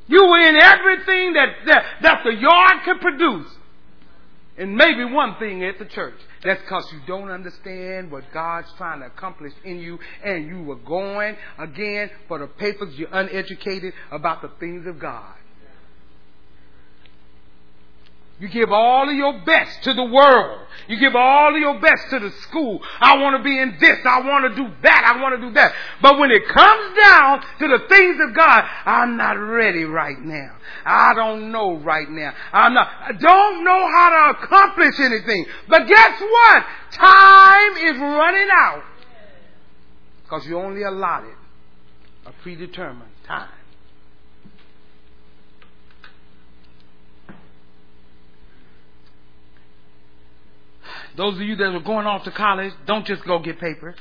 You 0.07 0.27
were 0.27 0.39
in 0.39 0.55
everything 0.55 1.33
that, 1.33 1.49
that, 1.65 1.85
that 2.01 2.21
the 2.23 2.33
yard 2.33 2.83
could 2.85 3.01
produce. 3.01 3.51
And 4.57 4.75
maybe 4.75 5.03
one 5.03 5.35
thing 5.37 5.63
at 5.65 5.79
the 5.79 5.85
church. 5.85 6.15
That's 6.43 6.61
because 6.61 6.89
you 6.93 7.01
don't 7.07 7.29
understand 7.29 8.09
what 8.09 8.23
God's 8.33 8.71
trying 8.77 9.01
to 9.01 9.07
accomplish 9.07 9.51
in 9.65 9.79
you, 9.79 9.99
and 10.23 10.47
you 10.47 10.63
were 10.63 10.77
going 10.77 11.35
again 11.57 12.09
for 12.27 12.39
the 12.39 12.47
papers. 12.47 12.97
You're 12.97 13.09
uneducated 13.11 13.93
about 14.11 14.41
the 14.41 14.51
things 14.59 14.87
of 14.87 14.99
God. 14.99 15.35
You 18.37 18.49
give 18.49 18.69
all 18.69 19.09
of 19.09 19.15
your 19.15 19.39
best 19.45 19.83
to 19.83 19.93
the 19.93 20.03
world. 20.03 20.67
You 20.89 20.99
give 20.99 21.15
all 21.15 21.55
of 21.55 21.59
your 21.59 21.79
best 21.79 22.09
to 22.09 22.19
the 22.19 22.31
school. 22.41 22.81
I 22.99 23.17
want 23.17 23.37
to 23.37 23.43
be 23.43 23.57
in 23.57 23.77
this. 23.79 23.97
I 24.05 24.19
want 24.21 24.53
to 24.53 24.61
do 24.61 24.69
that. 24.83 25.13
I 25.15 25.21
want 25.21 25.39
to 25.39 25.47
do 25.47 25.53
that. 25.53 25.73
But 26.01 26.19
when 26.19 26.31
it 26.31 26.45
comes 26.49 26.97
down 27.01 27.41
to 27.59 27.67
the 27.67 27.87
things 27.87 28.17
of 28.27 28.35
God, 28.35 28.63
I'm 28.85 29.15
not 29.15 29.33
ready 29.33 29.85
right 29.85 30.19
now. 30.19 30.51
I 30.85 31.13
don't 31.15 31.53
know 31.53 31.77
right 31.77 32.09
now. 32.09 32.33
I'm 32.51 32.73
not, 32.73 32.87
I 32.87 33.13
don't 33.13 33.63
know 33.63 33.87
how 33.87 34.09
to 34.33 34.37
accomplish 34.37 34.99
anything. 34.99 35.45
But 35.69 35.87
guess 35.87 36.19
what? 36.19 36.65
Time 36.91 37.77
is 37.77 37.97
running 37.97 38.49
out. 38.57 38.83
Because 40.23 40.45
you 40.45 40.59
only 40.59 40.83
allotted 40.83 41.35
a 42.25 42.33
predetermined 42.43 43.11
time. 43.25 43.49
Those 51.15 51.35
of 51.35 51.41
you 51.41 51.55
that 51.55 51.73
are 51.73 51.79
going 51.79 52.05
off 52.05 52.23
to 52.25 52.31
college, 52.31 52.73
don't 52.85 53.05
just 53.05 53.23
go 53.23 53.39
get 53.39 53.59
papers. 53.59 53.95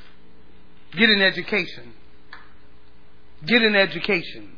Get 0.92 1.10
an 1.10 1.22
education. 1.22 1.92
Get 3.46 3.62
an 3.62 3.76
education. 3.76 4.56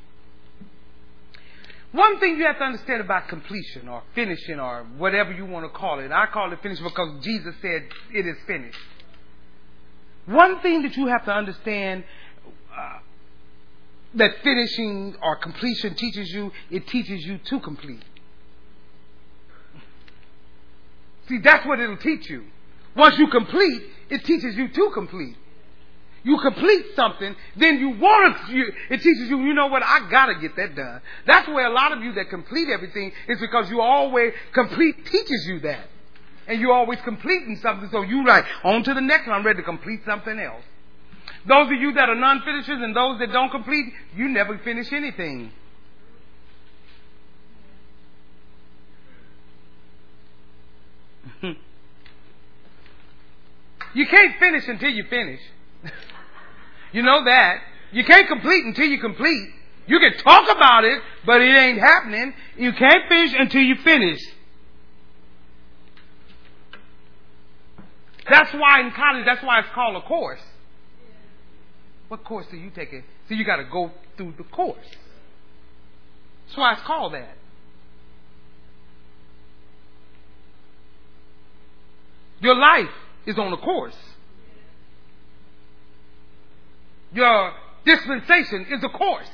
One 1.93 2.21
thing 2.21 2.37
you 2.37 2.45
have 2.45 2.59
to 2.59 2.65
understand 2.65 3.01
about 3.01 3.29
completion 3.29 3.89
or 3.89 4.03
finishing 4.15 4.61
or 4.61 4.85
whatever 4.99 5.33
you 5.33 5.47
want 5.47 5.65
to 5.65 5.71
call 5.71 6.01
it, 6.01 6.13
I 6.13 6.27
call 6.27 6.53
it 6.53 6.63
finish 6.63 6.79
because 6.79 7.25
Jesus 7.25 7.55
said 7.63 7.85
it 8.13 8.27
is 8.27 8.37
finished. 8.47 8.79
One 10.27 10.61
thing 10.61 10.83
that 10.83 10.97
you 10.97 11.07
have 11.07 11.25
to 11.25 11.33
understand 11.33 12.05
uh, 12.77 12.99
that 14.15 14.33
finishing 14.43 15.17
or 15.23 15.37
completion 15.37 15.95
teaches 15.95 16.31
you, 16.31 16.53
it 16.71 16.87
teaches 16.89 17.25
you 17.25 17.39
to 17.39 17.61
complete. 17.61 18.03
See, 21.29 21.39
that's 21.39 21.67
what 21.67 21.81
it'll 21.81 21.97
teach 21.97 22.29
you. 22.31 22.45
Once 22.97 23.19
you 23.19 23.29
complete, 23.29 23.83
it 24.11 24.25
teaches 24.25 24.57
you 24.57 24.69
to 24.69 24.91
complete. 24.95 25.37
You 26.23 26.39
complete 26.41 26.87
something, 26.97 27.37
then 27.57 27.79
you 27.79 27.91
want 27.91 28.37
to, 28.49 28.73
it 28.91 29.01
teaches 29.01 29.29
you, 29.29 29.41
you 29.43 29.55
know 29.55 29.69
what, 29.69 29.85
I 29.85 30.11
gotta 30.11 30.35
get 30.41 30.57
that 30.57 30.75
done. 30.75 31.01
That's 31.25 31.47
where 31.47 31.67
a 31.67 31.73
lot 31.73 31.93
of 31.93 32.03
you 32.03 32.15
that 32.15 32.31
complete 32.31 32.69
everything 32.69 33.13
is 33.29 33.39
because 33.39 33.71
you 33.71 33.81
always, 33.81 34.33
complete 34.53 35.07
teaches 35.07 35.47
you 35.47 35.61
that. 35.61 35.85
And 36.49 36.61
you're 36.61 36.73
always 36.73 37.01
completing 37.03 37.59
something, 37.63 37.89
so 37.93 38.03
you 38.03 38.27
like, 38.27 38.45
on 38.65 38.83
to 38.83 38.95
the 38.95 39.01
next 39.01 39.29
one, 39.29 39.37
I'm 39.37 39.47
ready 39.47 39.59
to 39.59 39.63
complete 39.63 40.01
something 40.05 40.39
else. 40.39 40.65
Those 41.47 41.67
of 41.67 41.81
you 41.81 41.93
that 41.95 42.09
are 42.09 42.15
non-finishers 42.17 42.83
and 42.83 42.97
those 42.97 43.21
that 43.21 43.33
don't 43.33 43.51
complete, 43.51 43.87
you 44.17 44.29
never 44.29 44.59
finish 44.59 44.93
anything. 44.93 45.53
You 53.95 54.07
can't 54.07 54.39
finish 54.39 54.65
until 54.69 54.91
you 54.91 55.05
finish. 55.09 55.41
you 56.93 57.03
know 57.03 57.25
that. 57.25 57.61
You 57.93 58.05
can't 58.05 58.29
complete 58.29 58.65
until 58.65 58.87
you 58.87 59.01
complete. 59.01 59.49
You 59.87 60.01
can 60.01 60.19
talk 60.19 60.51
about 60.51 60.85
it, 60.85 61.01
but 61.25 61.41
it 61.41 61.55
ain't 61.55 61.79
happening. 61.79 62.35
You 62.57 62.73
can't 62.73 63.09
finish 63.09 63.35
until 63.39 63.63
you 63.63 63.77
finish. 63.77 64.21
That's 68.29 68.53
why 68.53 68.81
in 68.81 68.91
college, 68.93 69.25
that's 69.25 69.43
why 69.45 69.61
it's 69.61 69.69
called 69.73 69.97
a 69.97 70.07
course. 70.07 70.41
What 72.09 72.25
course 72.25 72.47
are 72.53 72.57
you 72.57 72.71
taking? 72.71 73.05
So 73.29 73.35
you 73.35 73.45
got 73.45 73.57
to 73.57 73.65
go 73.65 73.93
through 74.17 74.35
the 74.37 74.45
course. 74.45 74.87
That's 76.47 76.59
why 76.59 76.73
it's 76.73 76.83
called 76.83 77.15
that. 77.15 77.37
Your 82.41 82.55
life 82.55 82.91
is 83.27 83.39
on 83.39 83.53
a 83.53 83.57
course. 83.57 83.97
Your 87.13 87.53
dispensation 87.85 88.67
is 88.71 88.83
a 88.85 88.89
course. 88.89 89.29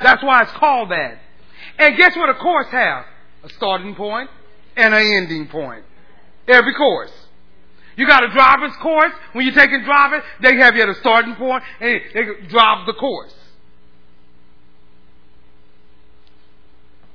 That's 0.00 0.22
why 0.22 0.42
it's 0.42 0.52
called 0.52 0.90
that. 0.90 1.18
And 1.78 1.96
guess 1.96 2.16
what 2.16 2.28
a 2.28 2.34
course 2.34 2.68
has? 2.68 3.04
A 3.44 3.48
starting 3.50 3.94
point 3.94 4.30
and 4.76 4.94
an 4.94 5.02
ending 5.02 5.48
point. 5.48 5.84
Every 6.48 6.74
course. 6.74 7.12
You 7.96 8.06
got 8.06 8.22
a 8.22 8.28
driver's 8.28 8.76
course. 8.76 9.12
When 9.32 9.46
you're 9.46 9.54
taking 9.54 9.82
driving, 9.84 10.20
they 10.42 10.56
have 10.56 10.76
you 10.76 10.82
at 10.82 10.88
a 10.88 10.94
starting 10.96 11.34
point 11.34 11.64
and 11.80 12.00
they 12.14 12.24
drive 12.48 12.86
the 12.86 12.92
course. 12.92 13.34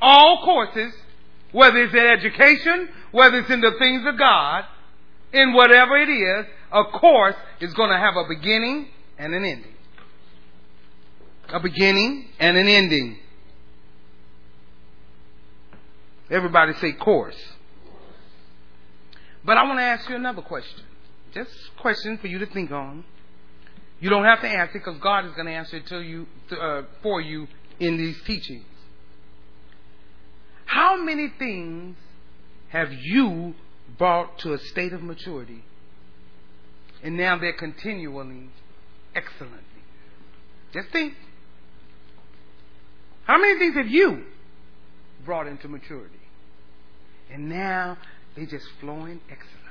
All 0.01 0.41
courses 0.43 0.93
whether 1.51 1.77
it's 1.83 1.93
in 1.93 1.99
education, 1.99 2.89
whether 3.11 3.39
it's 3.39 3.49
in 3.49 3.61
the 3.61 3.73
things 3.79 4.05
of 4.05 4.17
God, 4.17 4.65
in 5.33 5.53
whatever 5.53 5.97
it 5.97 6.09
is, 6.09 6.45
a 6.71 6.83
course 6.85 7.35
is 7.59 7.73
going 7.73 7.89
to 7.89 7.97
have 7.97 8.15
a 8.15 8.27
beginning 8.27 8.87
and 9.17 9.33
an 9.33 9.43
ending. 9.43 9.73
A 11.49 11.59
beginning 11.59 12.29
and 12.39 12.57
an 12.57 12.67
ending. 12.67 13.17
Everybody 16.29 16.73
say 16.75 16.93
course. 16.93 17.35
But 19.43 19.57
I 19.57 19.63
want 19.63 19.79
to 19.79 19.83
ask 19.83 20.09
you 20.09 20.15
another 20.15 20.41
question. 20.41 20.83
Just 21.33 21.51
a 21.51 21.81
question 21.81 22.17
for 22.17 22.27
you 22.27 22.39
to 22.39 22.45
think 22.45 22.71
on. 22.71 23.03
You 23.99 24.09
don't 24.09 24.23
have 24.23 24.41
to 24.41 24.47
answer 24.47 24.73
because 24.73 24.97
God 24.99 25.25
is 25.25 25.33
going 25.33 25.45
to 25.45 25.51
answer 25.51 25.77
it 25.77 25.87
to 25.87 26.01
you, 26.01 26.27
uh, 26.51 26.83
for 27.03 27.21
you 27.21 27.47
in 27.79 27.97
these 27.97 28.21
teachings. 28.23 28.65
How 30.81 30.99
many 30.99 31.31
things 31.37 31.95
have 32.69 32.91
you 32.91 33.53
brought 33.99 34.39
to 34.39 34.53
a 34.53 34.57
state 34.57 34.93
of 34.93 35.03
maturity? 35.03 35.63
And 37.03 37.17
now 37.17 37.37
they're 37.37 37.53
continually 37.53 38.49
excellently. 39.13 39.83
Just 40.73 40.89
think. 40.89 41.13
How 43.25 43.39
many 43.39 43.59
things 43.59 43.75
have 43.75 43.89
you 43.89 44.23
brought 45.23 45.45
into 45.45 45.67
maturity? 45.67 46.15
And 47.31 47.47
now 47.47 47.99
they 48.35 48.47
just 48.47 48.65
flowing 48.79 49.21
excellently. 49.29 49.67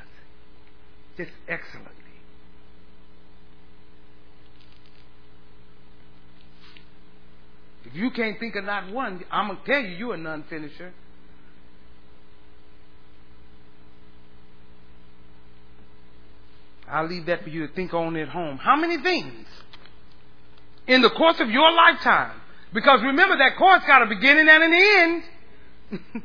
Just 1.17 1.33
excellently. 1.49 1.95
If 7.85 7.97
you 7.97 8.13
can't 8.13 8.39
think 8.39 8.55
of 8.55 8.65
not 8.65 8.93
one, 8.93 9.25
I'm 9.33 9.49
going 9.49 9.59
to 9.59 9.65
tell 9.67 9.81
you 9.81 9.97
you're 9.97 10.15
a 10.15 10.17
non 10.17 10.45
finisher. 10.49 10.93
I'll 16.91 17.07
leave 17.07 17.27
that 17.27 17.43
for 17.43 17.49
you 17.49 17.67
to 17.67 17.73
think 17.73 17.95
on 17.95 18.17
at 18.17 18.29
home. 18.29 18.59
How 18.59 18.77
many 18.77 18.99
things 19.03 19.47
in 20.87 21.03
the 21.03 21.11
course 21.11 21.39
of 21.41 21.51
your 21.51 21.71
lifetime? 21.73 22.41
Because 22.73 23.03
remember 23.03 23.37
that 23.39 23.57
course 23.57 23.83
got 23.87 24.03
a 24.03 24.07
beginning 24.07 24.49
and 24.49 24.63
an 24.63 24.75
end. 24.75 25.23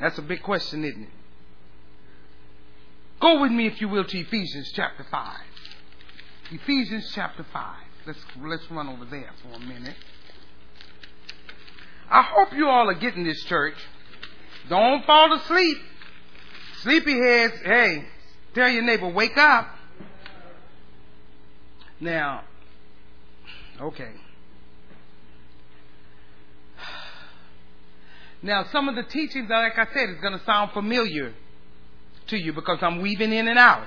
That's 0.00 0.18
a 0.18 0.22
big 0.22 0.42
question, 0.42 0.84
isn't 0.84 1.02
it? 1.02 1.08
Go 3.20 3.40
with 3.40 3.52
me, 3.52 3.66
if 3.66 3.80
you 3.80 3.88
will, 3.88 4.04
to 4.04 4.18
Ephesians 4.18 4.72
chapter 4.74 5.06
5. 5.10 5.36
Ephesians 6.50 7.10
chapter 7.14 7.46
5. 7.52 7.76
Let's, 8.06 8.18
let's 8.42 8.70
run 8.70 8.88
over 8.88 9.04
there 9.06 9.30
for 9.42 9.56
a 9.56 9.60
minute. 9.60 9.96
I 12.10 12.22
hope 12.22 12.52
you 12.52 12.68
all 12.68 12.90
are 12.90 12.94
getting 12.94 13.24
this, 13.24 13.42
church. 13.44 13.76
Don't 14.68 15.06
fall 15.06 15.32
asleep. 15.32 15.78
Sleepyheads, 16.84 17.62
hey, 17.64 18.04
tell 18.54 18.68
your 18.68 18.82
neighbor, 18.82 19.08
wake 19.08 19.38
up. 19.38 19.68
Now, 21.98 22.44
okay. 23.80 24.12
Now, 28.42 28.66
some 28.70 28.90
of 28.90 28.96
the 28.96 29.04
teachings, 29.04 29.48
like 29.48 29.78
I 29.78 29.86
said, 29.94 30.10
is 30.10 30.20
going 30.20 30.38
to 30.38 30.44
sound 30.44 30.72
familiar 30.72 31.32
to 32.26 32.36
you 32.36 32.52
because 32.52 32.78
I'm 32.82 33.00
weaving 33.00 33.32
in 33.32 33.48
and 33.48 33.58
out. 33.58 33.86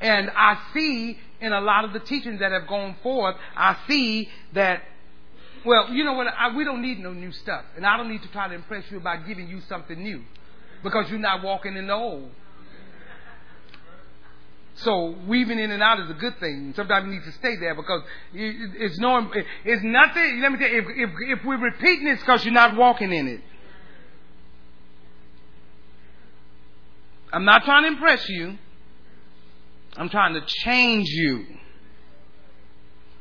And 0.00 0.30
I 0.30 0.58
see 0.74 1.16
in 1.40 1.52
a 1.52 1.60
lot 1.60 1.84
of 1.84 1.92
the 1.92 2.00
teachings 2.00 2.40
that 2.40 2.50
have 2.50 2.66
gone 2.66 2.96
forth, 3.04 3.36
I 3.56 3.76
see 3.86 4.28
that, 4.54 4.82
well, 5.64 5.92
you 5.92 6.02
know 6.02 6.14
what, 6.14 6.26
I, 6.26 6.56
we 6.56 6.64
don't 6.64 6.82
need 6.82 6.98
no 6.98 7.12
new 7.12 7.30
stuff. 7.30 7.64
And 7.76 7.86
I 7.86 7.96
don't 7.96 8.10
need 8.10 8.22
to 8.22 8.32
try 8.32 8.48
to 8.48 8.54
impress 8.54 8.90
you 8.90 8.98
by 8.98 9.18
giving 9.18 9.48
you 9.48 9.60
something 9.68 10.02
new 10.02 10.24
because 10.82 11.10
you're 11.10 11.18
not 11.18 11.42
walking 11.42 11.76
in 11.76 11.86
the 11.86 11.94
old. 11.94 12.30
So 14.76 15.14
weaving 15.26 15.58
in 15.58 15.70
and 15.70 15.82
out 15.82 16.00
is 16.00 16.10
a 16.10 16.14
good 16.14 16.38
thing. 16.40 16.72
Sometimes 16.74 17.06
you 17.06 17.12
need 17.12 17.24
to 17.24 17.32
stay 17.32 17.56
there 17.56 17.74
because 17.74 18.02
it's 18.32 18.98
no, 18.98 19.30
it's 19.64 19.82
nothing. 19.82 20.40
Let 20.40 20.52
me 20.52 20.58
tell 20.58 20.68
you, 20.68 20.78
if, 20.78 20.86
if, 20.96 21.38
if 21.38 21.44
we're 21.44 21.58
repeating 21.58 22.06
it's 22.06 22.22
because 22.22 22.44
you're 22.44 22.54
not 22.54 22.76
walking 22.76 23.12
in 23.12 23.28
it. 23.28 23.40
I'm 27.32 27.44
not 27.44 27.64
trying 27.64 27.82
to 27.82 27.88
impress 27.88 28.28
you. 28.28 28.56
I'm 29.96 30.08
trying 30.08 30.34
to 30.34 30.40
change 30.46 31.08
you. 31.08 31.46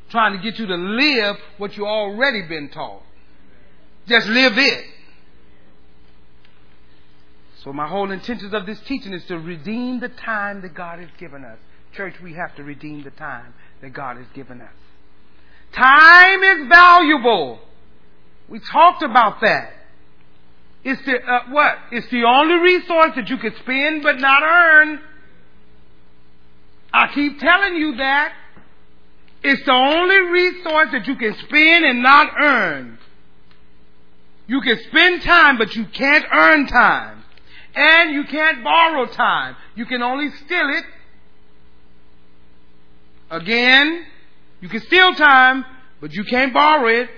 trying 0.10 0.38
to 0.38 0.44
get 0.44 0.60
you 0.60 0.66
to 0.66 0.76
live 0.76 1.38
what 1.58 1.76
you 1.76 1.86
already 1.86 2.44
been 2.44 2.70
taught. 2.70 3.04
Just 4.08 4.28
live 4.28 4.58
it. 4.58 4.86
So 7.64 7.74
my 7.74 7.88
whole 7.88 8.12
intentions 8.12 8.54
of 8.54 8.66
this 8.66 8.80
teaching 8.82 9.14
is 9.14 9.24
to 9.26 9.38
redeem 9.38 10.00
the 10.00 10.10
time 10.10 10.62
that 10.62 10.74
God 10.74 11.00
has 11.00 11.10
given 11.18 11.44
us. 11.44 11.58
Church, 11.94 12.16
we 12.24 12.34
have 12.34 12.56
to 12.56 12.64
redeem 12.64 13.04
the 13.04 13.12
time 13.12 13.54
that 13.82 13.94
God 13.94 14.18
has 14.18 14.28
given 14.34 14.62
us. 14.62 14.74
Time 15.74 16.44
is 16.44 16.68
valuable. 16.70 17.60
We 18.48 18.60
talked 18.72 19.04
about 19.04 19.42
that. 19.42 19.74
It's 20.84 21.04
the 21.06 21.18
uh, 21.22 21.40
what? 21.50 21.78
It's 21.92 22.10
the 22.10 22.24
only 22.24 22.56
resource 22.56 23.12
that 23.16 23.30
you 23.30 23.38
can 23.38 23.54
spend 23.62 24.04
but 24.04 24.20
not 24.20 24.42
earn. 24.42 25.00
I 26.94 27.14
keep 27.14 27.40
telling 27.40 27.76
you 27.76 27.98
that. 27.98 28.34
It's 29.44 29.64
the 29.66 29.74
only 29.74 30.18
resource 30.18 30.90
that 30.92 31.06
you 31.08 31.16
can 31.16 31.36
spend 31.46 31.86
and 31.86 32.02
not 32.02 32.32
earn. 32.40 32.98
You 34.48 34.62
can 34.62 34.80
spend 34.90 35.22
time, 35.22 35.58
but 35.58 35.76
you 35.76 35.86
can't 35.86 36.26
earn 36.32 36.68
time. 36.68 37.19
And 37.80 38.12
you 38.12 38.26
can't 38.26 38.62
borrow 38.62 39.06
time. 39.06 39.56
You 39.76 39.86
can 39.86 40.02
only 40.02 40.30
steal 40.32 40.70
it. 40.70 40.84
Again, 43.32 44.06
you 44.60 44.68
can 44.68 44.82
steal 44.82 45.14
time, 45.16 45.64
but 46.02 46.12
you 46.12 46.26
can't 46.26 46.54
borrow 46.54 46.88
it. 46.88 47.10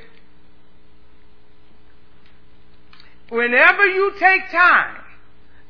Whenever 3.29 3.87
you 3.87 4.13
take 4.19 4.51
time 4.51 4.97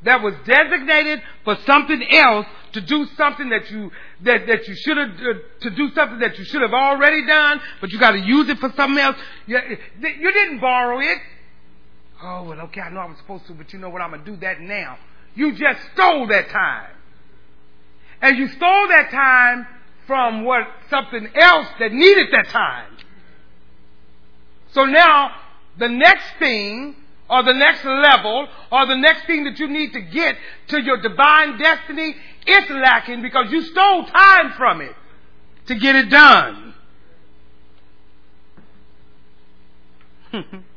that 0.04 0.22
was 0.22 0.34
designated 0.46 1.22
for 1.46 1.56
something 1.66 2.04
else 2.12 2.48
to 2.74 2.82
do 2.82 3.06
something 3.16 3.50
that 3.50 3.72
you 3.72 3.92
that, 4.24 4.46
that 4.48 4.68
you 4.68 4.76
should 4.76 4.98
have 4.98 5.16
to 5.62 5.70
do 5.70 5.90
something 5.94 6.20
that 6.20 6.38
you 6.38 6.44
should 6.44 6.62
have 6.62 6.74
already 6.74 7.26
done, 7.26 7.62
but 7.80 7.92
you 7.92 8.00
got 8.00 8.12
to 8.12 8.20
use 8.20 8.50
it 8.50 8.58
for 8.58 8.74
something 8.76 9.02
else. 9.02 9.16
You, 9.46 9.58
you 10.02 10.34
didn't 10.34 10.60
borrow 10.60 11.00
it. 11.00 11.18
Oh 12.24 12.44
well, 12.44 12.60
okay, 12.62 12.82
I 12.82 12.90
know 12.90 13.00
I 13.00 13.06
was 13.06 13.18
supposed 13.18 13.48
to, 13.48 13.54
but 13.54 13.74
you 13.74 13.80
know 13.80 13.90
what? 13.90 14.02
I'm 14.02 14.12
gonna 14.12 14.24
do 14.24 14.36
that 14.38 14.62
now. 14.62 14.98
You 15.34 15.54
just 15.54 15.80
stole 15.94 16.28
that 16.28 16.50
time, 16.50 16.92
and 18.22 18.38
you 18.38 18.48
stole 18.48 18.88
that 18.90 19.10
time 19.12 19.66
from 20.06 20.44
what 20.44 20.68
something 20.90 21.28
else 21.36 21.68
that 21.80 21.92
needed 21.92 22.28
that 22.32 22.48
time. 22.50 22.98
So 24.74 24.86
now 24.86 25.32
the 25.78 25.88
next 25.88 26.26
thing 26.38 26.96
or 27.30 27.44
the 27.44 27.54
next 27.54 27.84
level 27.86 28.48
or 28.72 28.86
the 28.86 28.96
next 28.96 29.26
thing 29.26 29.46
that 29.46 29.58
you 29.58 29.68
need 29.68 29.94
to 29.94 30.02
get 30.02 30.36
to 30.68 30.82
your 30.82 30.98
divine 31.02 31.58
destiny, 31.58 32.16
it's 32.46 32.70
lacking 32.70 33.22
because 33.22 33.52
you 33.52 33.62
stole 33.62 34.06
time 34.06 34.54
from 34.58 34.82
it 34.82 34.96
to 35.68 35.76
get 35.76 35.96
it 35.96 36.10
done. 36.10 36.74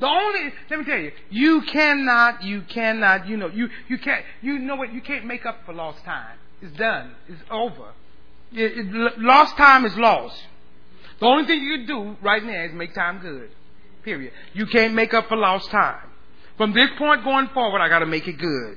The 0.00 0.06
only, 0.06 0.52
let 0.70 0.78
me 0.78 0.84
tell 0.84 0.98
you, 0.98 1.12
you 1.30 1.62
cannot, 1.62 2.44
you 2.44 2.62
cannot, 2.62 3.26
you 3.26 3.36
know, 3.36 3.48
you, 3.48 3.68
you 3.88 3.98
can't, 3.98 4.24
you 4.42 4.58
know 4.58 4.76
what, 4.76 4.92
you 4.92 5.00
can't 5.00 5.24
make 5.24 5.44
up 5.44 5.58
for 5.66 5.72
lost 5.74 6.04
time. 6.04 6.38
It's 6.62 6.76
done. 6.76 7.14
It's 7.28 7.40
over. 7.50 7.92
It, 8.52 8.78
it, 8.78 9.18
lost 9.18 9.56
time 9.56 9.84
is 9.84 9.96
lost. 9.96 10.40
The 11.20 11.26
only 11.26 11.46
thing 11.46 11.60
you 11.60 11.78
can 11.78 11.86
do 11.86 12.16
right 12.22 12.44
now 12.44 12.64
is 12.64 12.72
make 12.72 12.94
time 12.94 13.18
good. 13.18 13.50
Period. 14.04 14.32
You 14.54 14.66
can't 14.66 14.94
make 14.94 15.12
up 15.14 15.28
for 15.28 15.36
lost 15.36 15.68
time. 15.70 16.08
From 16.56 16.72
this 16.72 16.90
point 16.96 17.24
going 17.24 17.48
forward, 17.48 17.80
I 17.80 17.88
got 17.88 18.00
to 18.00 18.06
make 18.06 18.26
it 18.28 18.38
good. 18.38 18.76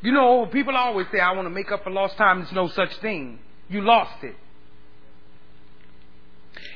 You 0.00 0.12
know, 0.12 0.46
people 0.46 0.76
always 0.76 1.06
say, 1.12 1.18
I 1.18 1.32
want 1.32 1.46
to 1.46 1.50
make 1.50 1.72
up 1.72 1.82
for 1.82 1.90
lost 1.90 2.16
time. 2.16 2.40
There's 2.40 2.52
no 2.52 2.68
such 2.68 2.96
thing. 2.98 3.40
You 3.68 3.80
lost 3.82 4.22
it. 4.22 4.36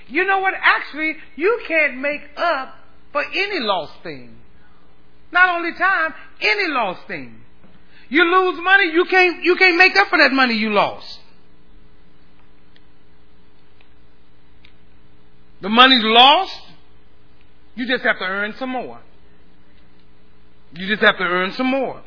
You 0.09 0.27
know 0.27 0.41
what? 0.41 0.55
Actually, 0.55 1.17
you 1.37 1.61
can't 1.67 1.99
make 1.99 2.23
up 2.37 2.75
for 3.13 3.23
any 3.25 3.61
lost 3.61 3.95
thing. 4.03 4.37
Not 5.31 5.57
only 5.57 5.73
time, 5.75 6.15
any 6.41 6.69
lost 6.69 7.07
thing. 7.07 7.41
You 8.09 8.25
lose 8.25 8.61
money, 8.63 8.93
you 8.93 9.05
can't, 9.07 9.43
you 9.43 9.57
can't 9.57 9.77
make 9.79 9.97
up 9.97 10.09
for 10.09 10.19
that 10.19 10.33
money 10.33 10.55
you 10.55 10.71
lost. 10.73 11.21
The 15.63 15.71
money's 15.71 16.03
lost. 16.05 16.61
You 17.75 17.87
just 17.87 18.05
have 18.05 18.19
to 18.19 18.25
earn 18.25 18.55
some 18.59 18.71
more. 18.71 19.01
You 20.75 20.87
just 20.89 21.03
have 21.03 21.17
to 21.17 21.25
earn 21.25 21.53
some 21.53 21.69
more. 21.69 22.03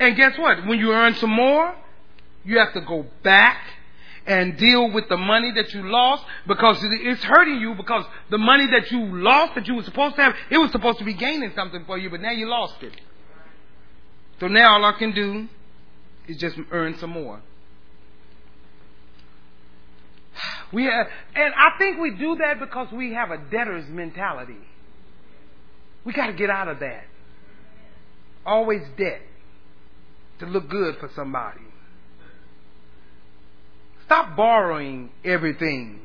And 0.00 0.16
guess 0.16 0.38
what? 0.38 0.66
When 0.66 0.78
you 0.78 0.92
earn 0.92 1.14
some 1.14 1.30
more, 1.30 1.76
you 2.44 2.58
have 2.58 2.72
to 2.72 2.80
go 2.80 3.06
back 3.22 3.58
and 4.28 4.58
deal 4.58 4.90
with 4.90 5.08
the 5.08 5.16
money 5.16 5.50
that 5.52 5.72
you 5.72 5.90
lost 5.90 6.22
because 6.46 6.76
it's 6.82 7.24
hurting 7.24 7.60
you 7.60 7.74
because 7.74 8.04
the 8.30 8.36
money 8.36 8.66
that 8.66 8.90
you 8.90 9.06
lost 9.06 9.54
that 9.54 9.66
you 9.66 9.74
were 9.74 9.82
supposed 9.82 10.16
to 10.16 10.22
have, 10.22 10.34
it 10.50 10.58
was 10.58 10.70
supposed 10.70 10.98
to 10.98 11.04
be 11.04 11.14
gaining 11.14 11.50
something 11.56 11.82
for 11.86 11.96
you, 11.96 12.10
but 12.10 12.20
now 12.20 12.30
you 12.30 12.46
lost 12.46 12.82
it. 12.82 12.92
So 14.38 14.46
now 14.46 14.74
all 14.74 14.84
I 14.84 14.92
can 14.92 15.12
do 15.12 15.48
is 16.28 16.36
just 16.36 16.56
earn 16.70 16.96
some 16.98 17.10
more. 17.10 17.40
We 20.70 20.84
have, 20.84 21.06
and 21.34 21.54
I 21.54 21.78
think 21.78 21.98
we 21.98 22.10
do 22.10 22.36
that 22.36 22.60
because 22.60 22.92
we 22.92 23.14
have 23.14 23.30
a 23.30 23.38
debtor's 23.38 23.88
mentality. 23.88 24.58
We 26.04 26.12
got 26.12 26.26
to 26.26 26.34
get 26.34 26.50
out 26.50 26.68
of 26.68 26.80
that. 26.80 27.04
Always 28.44 28.82
debt 28.98 29.22
to 30.40 30.46
look 30.46 30.68
good 30.68 30.98
for 30.98 31.08
somebody. 31.16 31.62
Stop 34.08 34.36
borrowing 34.36 35.10
everything. 35.22 36.00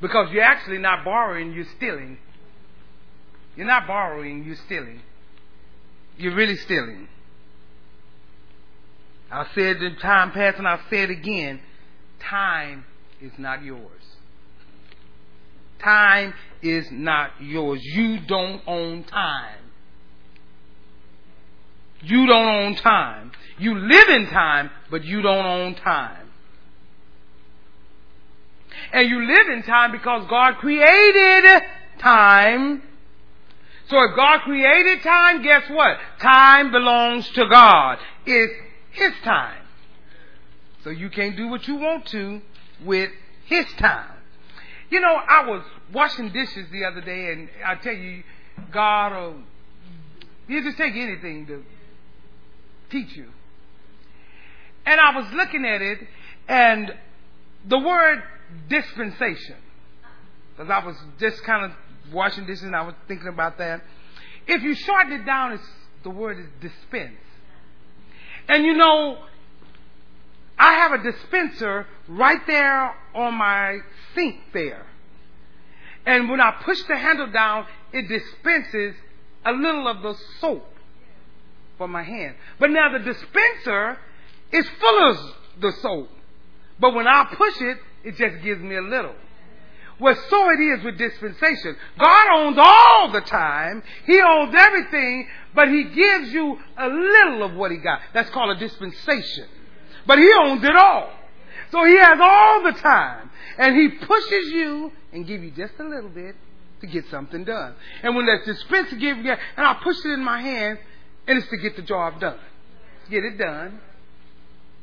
Because 0.00 0.32
you're 0.32 0.42
actually 0.42 0.78
not 0.78 1.04
borrowing, 1.04 1.52
you're 1.52 1.64
stealing. 1.76 2.18
You're 3.54 3.68
not 3.68 3.86
borrowing, 3.86 4.42
you're 4.42 4.56
stealing. 4.66 5.00
You're 6.18 6.34
really 6.34 6.56
stealing. 6.56 7.06
I 9.30 9.46
said 9.54 9.76
in 9.76 9.94
time 9.96 10.32
past 10.32 10.58
and 10.58 10.66
I'll 10.66 10.80
say 10.90 11.04
it 11.04 11.10
again. 11.10 11.60
Time 12.18 12.84
is 13.22 13.30
not 13.38 13.62
yours. 13.62 14.02
Time 15.78 16.34
is 16.62 16.88
not 16.90 17.30
yours. 17.40 17.80
You 17.80 18.18
don't 18.26 18.60
own 18.66 19.04
time. 19.04 19.60
You 22.02 22.26
don't 22.26 22.48
own 22.48 22.74
time. 22.74 23.30
You 23.56 23.78
live 23.78 24.08
in 24.08 24.26
time, 24.30 24.70
but 24.90 25.04
you 25.04 25.22
don't 25.22 25.46
own 25.46 25.76
time. 25.76 26.25
And 28.92 29.08
you 29.08 29.26
live 29.26 29.48
in 29.48 29.62
time 29.62 29.92
because 29.92 30.26
God 30.28 30.56
created 30.56 31.62
time. 31.98 32.82
So 33.88 34.02
if 34.02 34.16
God 34.16 34.40
created 34.40 35.02
time, 35.02 35.42
guess 35.42 35.68
what? 35.70 35.98
Time 36.20 36.72
belongs 36.72 37.28
to 37.30 37.46
God. 37.48 37.98
It's 38.26 38.52
His 38.92 39.12
time. 39.22 39.62
So 40.82 40.90
you 40.90 41.10
can't 41.10 41.36
do 41.36 41.48
what 41.48 41.66
you 41.66 41.76
want 41.76 42.06
to 42.06 42.40
with 42.84 43.10
his 43.46 43.66
time. 43.78 44.10
You 44.90 45.00
know, 45.00 45.16
I 45.16 45.48
was 45.48 45.62
washing 45.92 46.32
dishes 46.32 46.66
the 46.70 46.84
other 46.84 47.00
day, 47.00 47.32
and 47.32 47.48
I 47.64 47.76
tell 47.76 47.94
you, 47.94 48.22
God 48.72 49.12
will 49.12 49.36
He'll 50.48 50.62
just 50.62 50.76
take 50.76 50.94
anything 50.94 51.46
to 51.46 51.64
teach 52.90 53.16
you. 53.16 53.26
And 54.84 55.00
I 55.00 55.16
was 55.16 55.32
looking 55.32 55.64
at 55.64 55.82
it, 55.82 55.98
and 56.48 56.94
the 57.68 57.78
word 57.78 58.22
dispensation, 58.68 59.56
because 60.56 60.70
I 60.70 60.84
was 60.84 60.96
just 61.18 61.42
kind 61.44 61.64
of 61.64 62.12
washing 62.12 62.46
dishes 62.46 62.64
and 62.64 62.76
I 62.76 62.82
was 62.82 62.94
thinking 63.08 63.28
about 63.28 63.58
that. 63.58 63.82
If 64.46 64.62
you 64.62 64.74
shorten 64.74 65.12
it 65.12 65.26
down, 65.26 65.52
it's, 65.52 65.68
the 66.02 66.10
word 66.10 66.38
is 66.38 66.46
dispense. 66.60 67.18
And 68.48 68.64
you 68.64 68.74
know, 68.74 69.18
I 70.58 70.74
have 70.74 70.92
a 70.92 71.02
dispenser 71.02 71.86
right 72.08 72.40
there 72.46 72.94
on 73.14 73.34
my 73.34 73.78
sink 74.14 74.36
there. 74.52 74.86
And 76.06 76.30
when 76.30 76.40
I 76.40 76.52
push 76.62 76.80
the 76.84 76.96
handle 76.96 77.30
down, 77.30 77.66
it 77.92 78.08
dispenses 78.08 78.94
a 79.44 79.52
little 79.52 79.88
of 79.88 80.02
the 80.02 80.14
soap 80.40 80.64
for 81.76 81.88
my 81.88 82.02
hand. 82.02 82.36
But 82.58 82.70
now 82.70 82.92
the 82.92 83.00
dispenser 83.00 83.98
is 84.52 84.68
full 84.80 85.10
of 85.10 85.16
the 85.60 85.72
soap. 85.82 86.08
But 86.78 86.94
when 86.94 87.06
I 87.06 87.24
push 87.34 87.60
it, 87.60 87.78
it 88.06 88.16
just 88.16 88.42
gives 88.44 88.62
me 88.62 88.76
a 88.76 88.82
little. 88.82 89.16
Well, 89.98 90.14
so 90.30 90.50
it 90.50 90.60
is 90.60 90.84
with 90.84 90.96
dispensation. 90.96 91.76
God 91.98 92.26
owns 92.36 92.56
all 92.56 93.10
the 93.10 93.22
time. 93.22 93.82
He 94.04 94.20
owns 94.20 94.54
everything, 94.56 95.26
but 95.56 95.68
He 95.68 95.84
gives 95.84 96.30
you 96.32 96.56
a 96.76 96.88
little 96.88 97.42
of 97.42 97.54
what 97.54 97.72
He 97.72 97.78
got. 97.78 98.00
That's 98.14 98.30
called 98.30 98.56
a 98.56 98.60
dispensation. 98.60 99.48
But 100.06 100.18
He 100.18 100.30
owns 100.40 100.62
it 100.62 100.76
all. 100.76 101.10
So 101.72 101.84
He 101.84 101.96
has 101.96 102.18
all 102.20 102.62
the 102.62 102.78
time. 102.78 103.30
And 103.58 103.74
He 103.74 103.88
pushes 103.88 104.52
you 104.52 104.92
and 105.12 105.26
give 105.26 105.42
you 105.42 105.50
just 105.50 105.74
a 105.80 105.84
little 105.84 106.10
bit 106.10 106.36
to 106.82 106.86
get 106.86 107.08
something 107.10 107.42
done. 107.42 107.74
And 108.04 108.14
when 108.14 108.26
that 108.26 108.44
dispenser 108.44 108.96
gives 108.96 109.24
you, 109.24 109.32
and 109.32 109.66
I 109.66 109.80
push 109.82 109.96
it 110.04 110.10
in 110.10 110.22
my 110.22 110.40
hand, 110.40 110.78
and 111.26 111.38
it's 111.38 111.48
to 111.48 111.56
get 111.56 111.74
the 111.74 111.82
job 111.82 112.20
done. 112.20 112.38
Get 113.10 113.24
it 113.24 113.36
done 113.36 113.80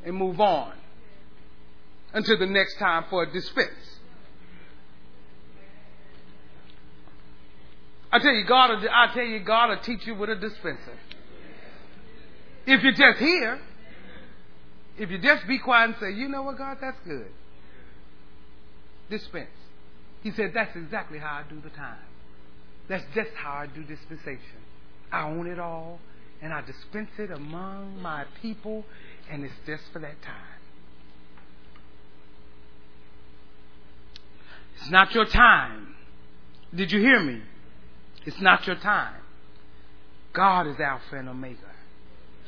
and 0.04 0.14
move 0.18 0.42
on 0.42 0.74
until 2.14 2.38
the 2.38 2.46
next 2.46 2.78
time 2.78 3.06
for 3.10 3.24
a 3.24 3.32
dispense. 3.32 3.70
I 8.12 8.20
tell 8.20 8.32
you, 8.32 8.46
God, 8.46 8.70
I 8.92 9.12
tell 9.14 9.24
you, 9.24 9.40
God 9.40 9.70
will 9.70 9.78
teach 9.78 10.06
you 10.06 10.14
with 10.14 10.30
a 10.30 10.36
dispenser. 10.36 11.00
If 12.68 12.84
you're 12.84 12.94
just 12.94 13.20
here, 13.20 13.60
if 14.98 15.10
you 15.10 15.18
just 15.18 15.48
be 15.48 15.58
quiet 15.58 15.90
and 15.90 15.96
say, 16.00 16.12
you 16.14 16.30
know 16.30 16.44
what, 16.44 16.58
God, 16.60 16.78
that's 16.80 17.00
good. 17.06 17.28
Dispense. 19.10 19.50
He 20.22 20.32
said, 20.32 20.52
that's 20.54 20.76
exactly 20.76 21.18
how 21.18 21.44
I 21.44 21.50
do 21.50 21.60
the 21.60 21.72
time. 21.72 21.98
That's 22.88 23.04
just 23.16 23.32
how 23.36 23.54
I 23.54 23.66
do 23.66 23.84
dispensation. 23.84 24.62
I 25.12 25.28
own 25.28 25.48
it 25.48 25.60
all, 25.60 26.00
and 26.42 26.54
I 26.54 26.62
dispense 26.62 27.10
it 27.18 27.32
among 27.32 28.02
my 28.02 28.26
people, 28.42 28.86
and 29.30 29.44
it's 29.44 29.54
just 29.66 29.84
for 29.92 30.00
that 30.00 30.22
time. 30.22 30.53
It's 34.84 34.92
not 34.92 35.16
your 35.16 35.24
time. 35.24 35.96
Did 36.76 36.92
you 36.92 37.00
hear 37.00 37.22
me? 37.22 37.42
It's 38.26 38.42
not 38.42 38.68
your 38.68 38.76
time. 38.76 39.16
God 40.34 40.68
is 40.68 40.78
Alpha 40.78 41.16
and 41.16 41.30
Omega. 41.30 41.72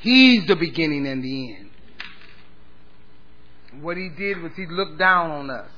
He's 0.00 0.46
the 0.46 0.54
beginning 0.54 1.06
and 1.06 1.24
the 1.24 1.56
end. 1.56 1.70
What 3.80 3.96
he 3.96 4.10
did 4.10 4.42
was 4.42 4.52
he 4.54 4.66
looked 4.66 4.98
down 4.98 5.30
on 5.30 5.48
us. 5.48 5.70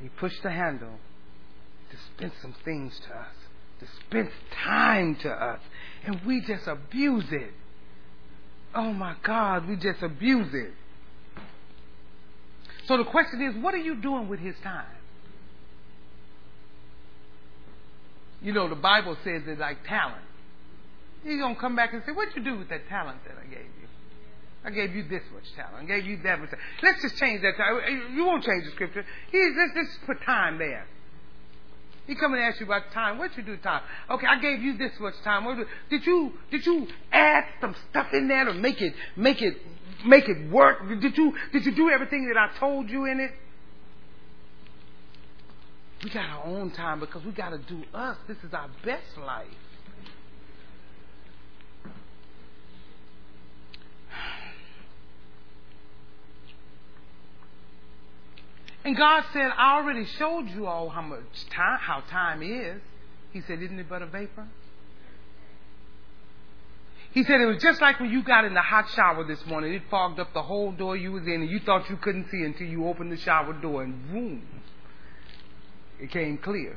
He 0.00 0.08
pushed 0.08 0.40
the 0.44 0.52
handle, 0.52 1.00
dispensed 1.90 2.40
some 2.40 2.54
things 2.64 3.00
to 3.08 3.16
us, 3.16 3.34
dispensed 3.80 4.36
time 4.64 5.16
to 5.16 5.30
us, 5.32 5.58
and 6.04 6.20
we 6.24 6.40
just 6.42 6.68
abuse 6.68 7.26
it. 7.32 7.54
Oh 8.72 8.92
my 8.92 9.16
God, 9.24 9.66
we 9.66 9.74
just 9.74 10.00
abuse 10.00 10.54
it. 10.54 10.74
So 12.86 12.96
the 12.96 13.04
question 13.04 13.40
is, 13.42 13.62
what 13.62 13.74
are 13.74 13.78
you 13.78 13.96
doing 13.96 14.28
with 14.28 14.40
his 14.40 14.54
time? 14.62 14.84
You 18.42 18.52
know, 18.52 18.68
the 18.68 18.76
Bible 18.76 19.16
says 19.24 19.42
it's 19.46 19.60
like 19.60 19.86
talent. 19.86 20.20
He's 21.22 21.38
going 21.38 21.54
to 21.54 21.60
come 21.60 21.74
back 21.74 21.94
and 21.94 22.02
say, 22.04 22.12
What'd 22.12 22.36
you 22.36 22.44
do 22.44 22.58
with 22.58 22.68
that 22.68 22.86
talent 22.88 23.18
that 23.26 23.36
I 23.40 23.46
gave 23.46 23.64
you? 23.64 23.88
I 24.64 24.70
gave 24.70 24.94
you 24.94 25.02
this 25.08 25.22
much 25.32 25.44
talent. 25.56 25.84
I 25.84 25.84
gave 25.84 26.04
you 26.06 26.18
that 26.22 26.38
much 26.38 26.50
talent. 26.50 26.68
Let's 26.82 27.00
just 27.00 27.16
change 27.16 27.40
that 27.40 27.56
time. 27.56 28.12
You 28.14 28.26
won't 28.26 28.44
change 28.44 28.64
the 28.66 28.70
scripture. 28.72 29.04
He, 29.32 29.38
let's 29.56 29.74
just 29.74 30.06
put 30.06 30.22
time 30.22 30.58
there. 30.58 30.86
He 32.06 32.14
come 32.14 32.34
and 32.34 32.42
ask 32.42 32.60
you 32.60 32.66
about 32.66 32.92
time. 32.92 33.16
What'd 33.16 33.36
you 33.36 33.44
do 33.44 33.52
with 33.52 33.62
time? 33.62 33.80
Okay, 34.10 34.26
I 34.26 34.38
gave 34.38 34.60
you 34.60 34.76
this 34.76 34.92
much 35.00 35.14
time. 35.24 35.46
What 35.46 35.66
did 35.88 36.04
you 36.04 36.32
did 36.50 36.66
you 36.66 36.86
add 37.10 37.44
some 37.62 37.74
stuff 37.90 38.08
in 38.12 38.28
there 38.28 38.44
to 38.44 38.52
make 38.52 38.82
it 38.82 38.92
make 39.16 39.40
it 39.40 39.56
make 40.04 40.28
it 40.28 40.50
work? 40.50 40.88
Did 41.00 41.16
you 41.16 41.34
did 41.52 41.66
you 41.66 41.74
do 41.74 41.90
everything 41.90 42.28
that 42.28 42.36
I 42.36 42.56
told 42.58 42.90
you 42.90 43.04
in 43.06 43.20
it? 43.20 43.32
We 46.02 46.10
got 46.10 46.28
our 46.28 46.44
own 46.44 46.70
time 46.70 47.00
because 47.00 47.24
we 47.24 47.32
got 47.32 47.50
to 47.50 47.58
do 47.58 47.82
us. 47.94 48.18
This 48.28 48.36
is 48.46 48.52
our 48.52 48.68
best 48.84 49.16
life. 49.18 49.46
And 58.84 58.94
God 58.94 59.24
said, 59.32 59.50
I 59.56 59.78
already 59.78 60.04
showed 60.18 60.50
you 60.50 60.66
all 60.66 60.90
how 60.90 61.00
much 61.00 61.22
time, 61.50 61.78
how 61.80 62.00
time 62.10 62.42
is. 62.42 62.82
He 63.32 63.40
said, 63.40 63.62
Isn't 63.62 63.78
it 63.78 63.88
but 63.88 64.02
a 64.02 64.06
vapor? 64.06 64.46
He 67.14 67.22
said 67.22 67.40
it 67.40 67.46
was 67.46 67.62
just 67.62 67.80
like 67.80 68.00
when 68.00 68.10
you 68.10 68.24
got 68.24 68.44
in 68.44 68.54
the 68.54 68.60
hot 68.60 68.90
shower 68.90 69.24
this 69.24 69.38
morning. 69.46 69.72
It 69.72 69.82
fogged 69.88 70.18
up 70.18 70.34
the 70.34 70.42
whole 70.42 70.72
door 70.72 70.96
you 70.96 71.12
was 71.12 71.22
in, 71.22 71.42
and 71.42 71.48
you 71.48 71.60
thought 71.60 71.88
you 71.88 71.96
couldn't 71.96 72.28
see 72.28 72.42
until 72.42 72.66
you 72.66 72.88
opened 72.88 73.12
the 73.12 73.16
shower 73.16 73.52
door, 73.52 73.84
and 73.84 74.10
boom, 74.10 74.42
it 76.00 76.10
came 76.10 76.38
clear. 76.38 76.76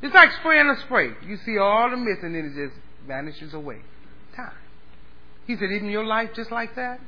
It's 0.00 0.14
like 0.14 0.32
spraying 0.40 0.68
a 0.68 0.80
spray. 0.80 1.10
You 1.26 1.36
see 1.44 1.58
all 1.58 1.90
the 1.90 1.98
mist 1.98 2.22
and 2.22 2.34
then 2.34 2.46
it 2.46 2.68
just 2.68 2.80
vanishes 3.06 3.52
away. 3.52 3.80
Time. 4.34 4.52
He 5.46 5.56
said, 5.56 5.70
Isn't 5.70 5.90
your 5.90 6.04
life 6.04 6.30
just 6.34 6.50
like 6.50 6.74
that? 6.76 7.00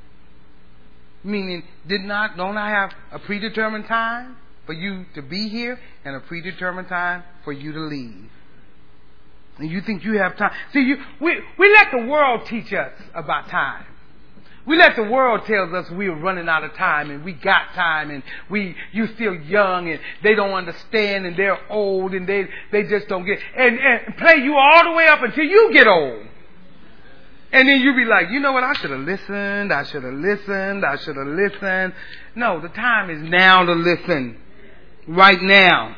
Meaning, 1.25 1.63
did 1.87 2.03
not, 2.03 2.37
don't 2.37 2.59
I 2.59 2.69
have 2.69 2.93
a 3.13 3.19
predetermined 3.19 3.87
time 3.87 4.37
for 4.67 4.75
you 4.75 5.07
to 5.15 5.23
be 5.23 5.49
here 5.49 5.79
and 6.05 6.17
a 6.17 6.21
predetermined 6.21 6.89
time 6.89 7.25
for 7.45 7.53
you 7.53 7.73
to 7.73 7.81
leave? 7.81 8.31
And 9.59 9.71
you 9.71 9.81
think 9.81 10.05
you 10.05 10.19
have 10.19 10.37
time. 10.37 10.53
See, 10.73 10.81
you, 10.81 10.97
we, 11.21 11.41
we 11.59 11.73
let 11.73 11.91
the 11.91 12.07
world 12.07 12.47
teach 12.47 12.73
us 12.73 12.93
about 13.15 13.49
time. 13.49 13.87
We 14.67 14.77
let 14.77 14.97
the 14.97 15.05
world 15.05 15.43
tell 15.47 15.75
us 15.77 15.89
we're 15.93 16.15
running 16.15 16.49
out 16.49 16.65
of 16.65 16.75
time 16.75 17.11
and 17.11 17.25
we 17.25 17.33
got 17.33 17.73
time 17.75 18.11
and 18.11 18.25
we 18.51 18.75
you 18.93 19.07
still 19.15 19.35
young 19.35 19.89
and 19.89 20.01
they 20.25 20.35
don't 20.35 20.53
understand 20.53 21.25
and 21.25 21.37
they're 21.37 21.59
old 21.71 22.13
and 22.15 22.29
they 22.29 22.49
they 22.73 22.83
just 22.83 23.07
don't 23.07 23.25
get 23.25 23.39
and, 23.57 23.79
and 23.79 24.17
play 24.17 24.39
you 24.39 24.57
all 24.57 24.83
the 24.83 24.91
way 24.91 25.07
up 25.07 25.23
until 25.23 25.45
you 25.45 25.71
get 25.73 25.87
old. 25.87 26.27
And 27.53 27.69
then 27.69 27.81
you 27.81 27.95
be 27.95 28.05
like, 28.05 28.31
you 28.31 28.41
know 28.41 28.53
what, 28.53 28.65
I 28.65 28.73
should 28.75 28.91
have 28.91 29.01
listened, 29.01 29.73
I 29.73 29.85
should 29.85 30.03
have 30.03 30.15
listened, 30.15 30.85
I 30.85 30.97
should 30.97 31.17
have 31.17 31.29
listened. 31.29 31.95
No, 32.35 32.61
the 32.61 32.69
time 32.69 33.09
is 33.09 33.23
now 33.23 33.65
to 33.65 33.73
listen. 33.73 34.37
Right 35.07 35.41
now. 35.41 35.97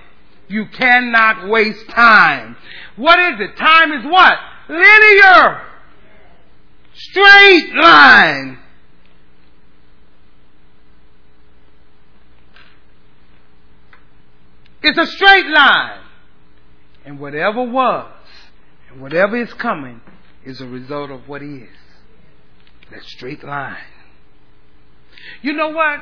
You 0.48 0.66
cannot 0.66 1.48
waste 1.48 1.88
time. 1.90 2.56
What 2.96 3.18
is 3.18 3.40
it? 3.40 3.56
Time 3.56 3.92
is 3.92 4.04
what? 4.04 4.38
Linear 4.68 5.68
straight 6.98 7.74
line. 7.74 8.58
It's 14.82 14.98
a 14.98 15.06
straight 15.06 15.46
line. 15.46 16.00
And 17.04 17.18
whatever 17.18 17.62
was 17.62 18.12
and 18.90 19.00
whatever 19.00 19.36
is 19.36 19.52
coming 19.54 20.00
is 20.44 20.60
a 20.60 20.66
result 20.66 21.10
of 21.10 21.28
what 21.28 21.42
is. 21.42 21.68
That 22.90 23.02
straight 23.02 23.44
line. 23.44 23.76
You 25.42 25.52
know 25.52 25.68
what? 25.68 26.00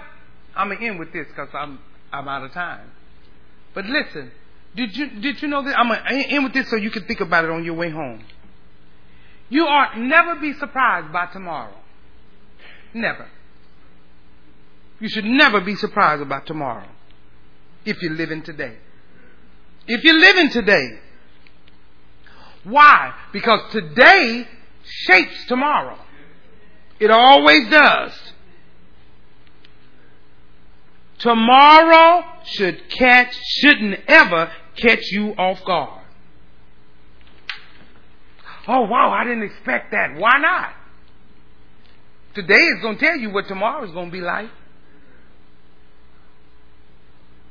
I'm 0.55 0.69
going 0.69 0.81
to 0.81 0.87
end 0.87 0.99
with 0.99 1.13
this 1.13 1.27
because 1.29 1.49
I'm, 1.53 1.81
I'm 2.13 2.29
out 2.29 2.45
of 2.45 2.53
time. 2.53 2.91
But 3.77 3.85
listen, 3.85 4.33
did 4.75 4.97
you, 4.97 5.21
did 5.21 5.43
you 5.43 5.49
know 5.49 5.63
that? 5.63 5.79
I'm 5.79 5.89
going 5.89 6.03
to 6.03 6.31
end 6.31 6.45
with 6.45 6.55
this 6.55 6.71
so 6.71 6.77
you 6.77 6.91
can 6.91 7.05
think 7.05 7.21
about 7.21 7.45
it 7.45 7.51
on 7.51 7.63
your 7.63 7.75
way 7.75 7.91
home. 7.91 8.25
You 9.51 9.67
ought 9.67 9.99
never 9.99 10.37
be 10.37 10.55
surprised 10.55 11.13
by 11.13 11.27
tomorrow. 11.27 11.75
Never. 12.95 13.29
You 14.99 15.11
should 15.11 15.27
never 15.27 15.61
be 15.61 15.75
surprised 15.75 16.23
about 16.23 16.47
tomorrow 16.47 16.89
if 17.85 18.01
you're 18.01 18.15
living 18.15 18.43
today. 18.43 18.79
If 19.87 20.03
you're 20.03 20.19
living 20.19 20.49
today. 20.49 20.99
Why? 22.65 23.13
Because 23.31 23.61
today 23.73 24.49
shapes 24.85 25.45
tomorrow. 25.49 25.99
It 26.99 27.11
always 27.11 27.69
does. 27.69 28.13
Tomorrow 31.19 32.36
should 32.47 32.89
catch, 32.91 33.35
shouldn't 33.61 34.01
ever 34.09 34.51
catch 34.77 35.11
you 35.11 35.35
off 35.37 35.65
guard. 35.65 36.03
Oh 38.69 38.83
wow, 38.83 39.13
I 39.13 39.25
didn't 39.25 39.45
expect 39.45 39.93
that. 39.93 40.15
Why 40.17 40.39
not? 40.39 40.73
Today 42.35 42.55
is 42.55 42.83
going 42.83 42.99
to 42.99 43.05
tell 43.05 43.17
you 43.17 43.31
what 43.31 43.47
tomorrow 43.49 43.85
is 43.85 43.93
going 43.93 44.07
to 44.07 44.13
be 44.13 44.21
like. 44.21 44.51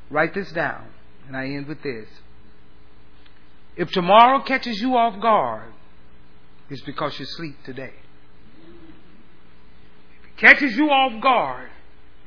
Write 0.09 0.33
this 0.33 0.51
down, 0.51 0.87
and 1.27 1.35
I 1.35 1.47
end 1.47 1.67
with 1.67 1.81
this. 1.81 2.07
If 3.75 3.91
tomorrow 3.91 4.41
catches 4.43 4.79
you 4.79 4.95
off 4.95 5.19
guard, 5.21 5.73
it's 6.69 6.81
because 6.81 7.19
you 7.19 7.25
sleep 7.25 7.55
today. 7.65 7.93
If 10.21 10.29
it 10.29 10.37
catches 10.37 10.75
you 10.75 10.89
off 10.89 11.21
guard, 11.21 11.69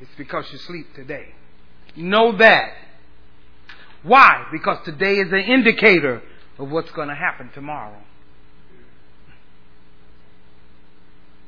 it's 0.00 0.10
because 0.16 0.50
you 0.52 0.58
sleep 0.58 0.94
today. 0.94 1.34
Know 1.98 2.36
that. 2.38 2.74
Why? 4.02 4.46
Because 4.52 4.78
today 4.84 5.16
is 5.16 5.32
an 5.32 5.40
indicator 5.40 6.22
of 6.58 6.70
what's 6.70 6.90
going 6.92 7.08
to 7.08 7.14
happen 7.14 7.50
tomorrow. 7.52 8.00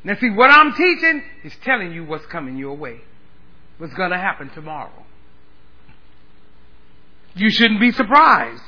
Now, 0.03 0.17
see, 0.17 0.31
what 0.31 0.51
I'm 0.51 0.73
teaching 0.75 1.23
is 1.45 1.53
telling 1.63 1.93
you 1.93 2.05
what's 2.05 2.27
coming 2.27 2.57
your 2.57 2.77
way, 2.77 3.01
what's 3.79 3.95
going 3.95 4.11
to 4.11 4.19
happen 4.19 4.51
tomorrow. 4.51 5.05
You 7.35 7.51
shouldn't 7.51 7.81
be 7.81 7.93
surprised. 7.93 8.63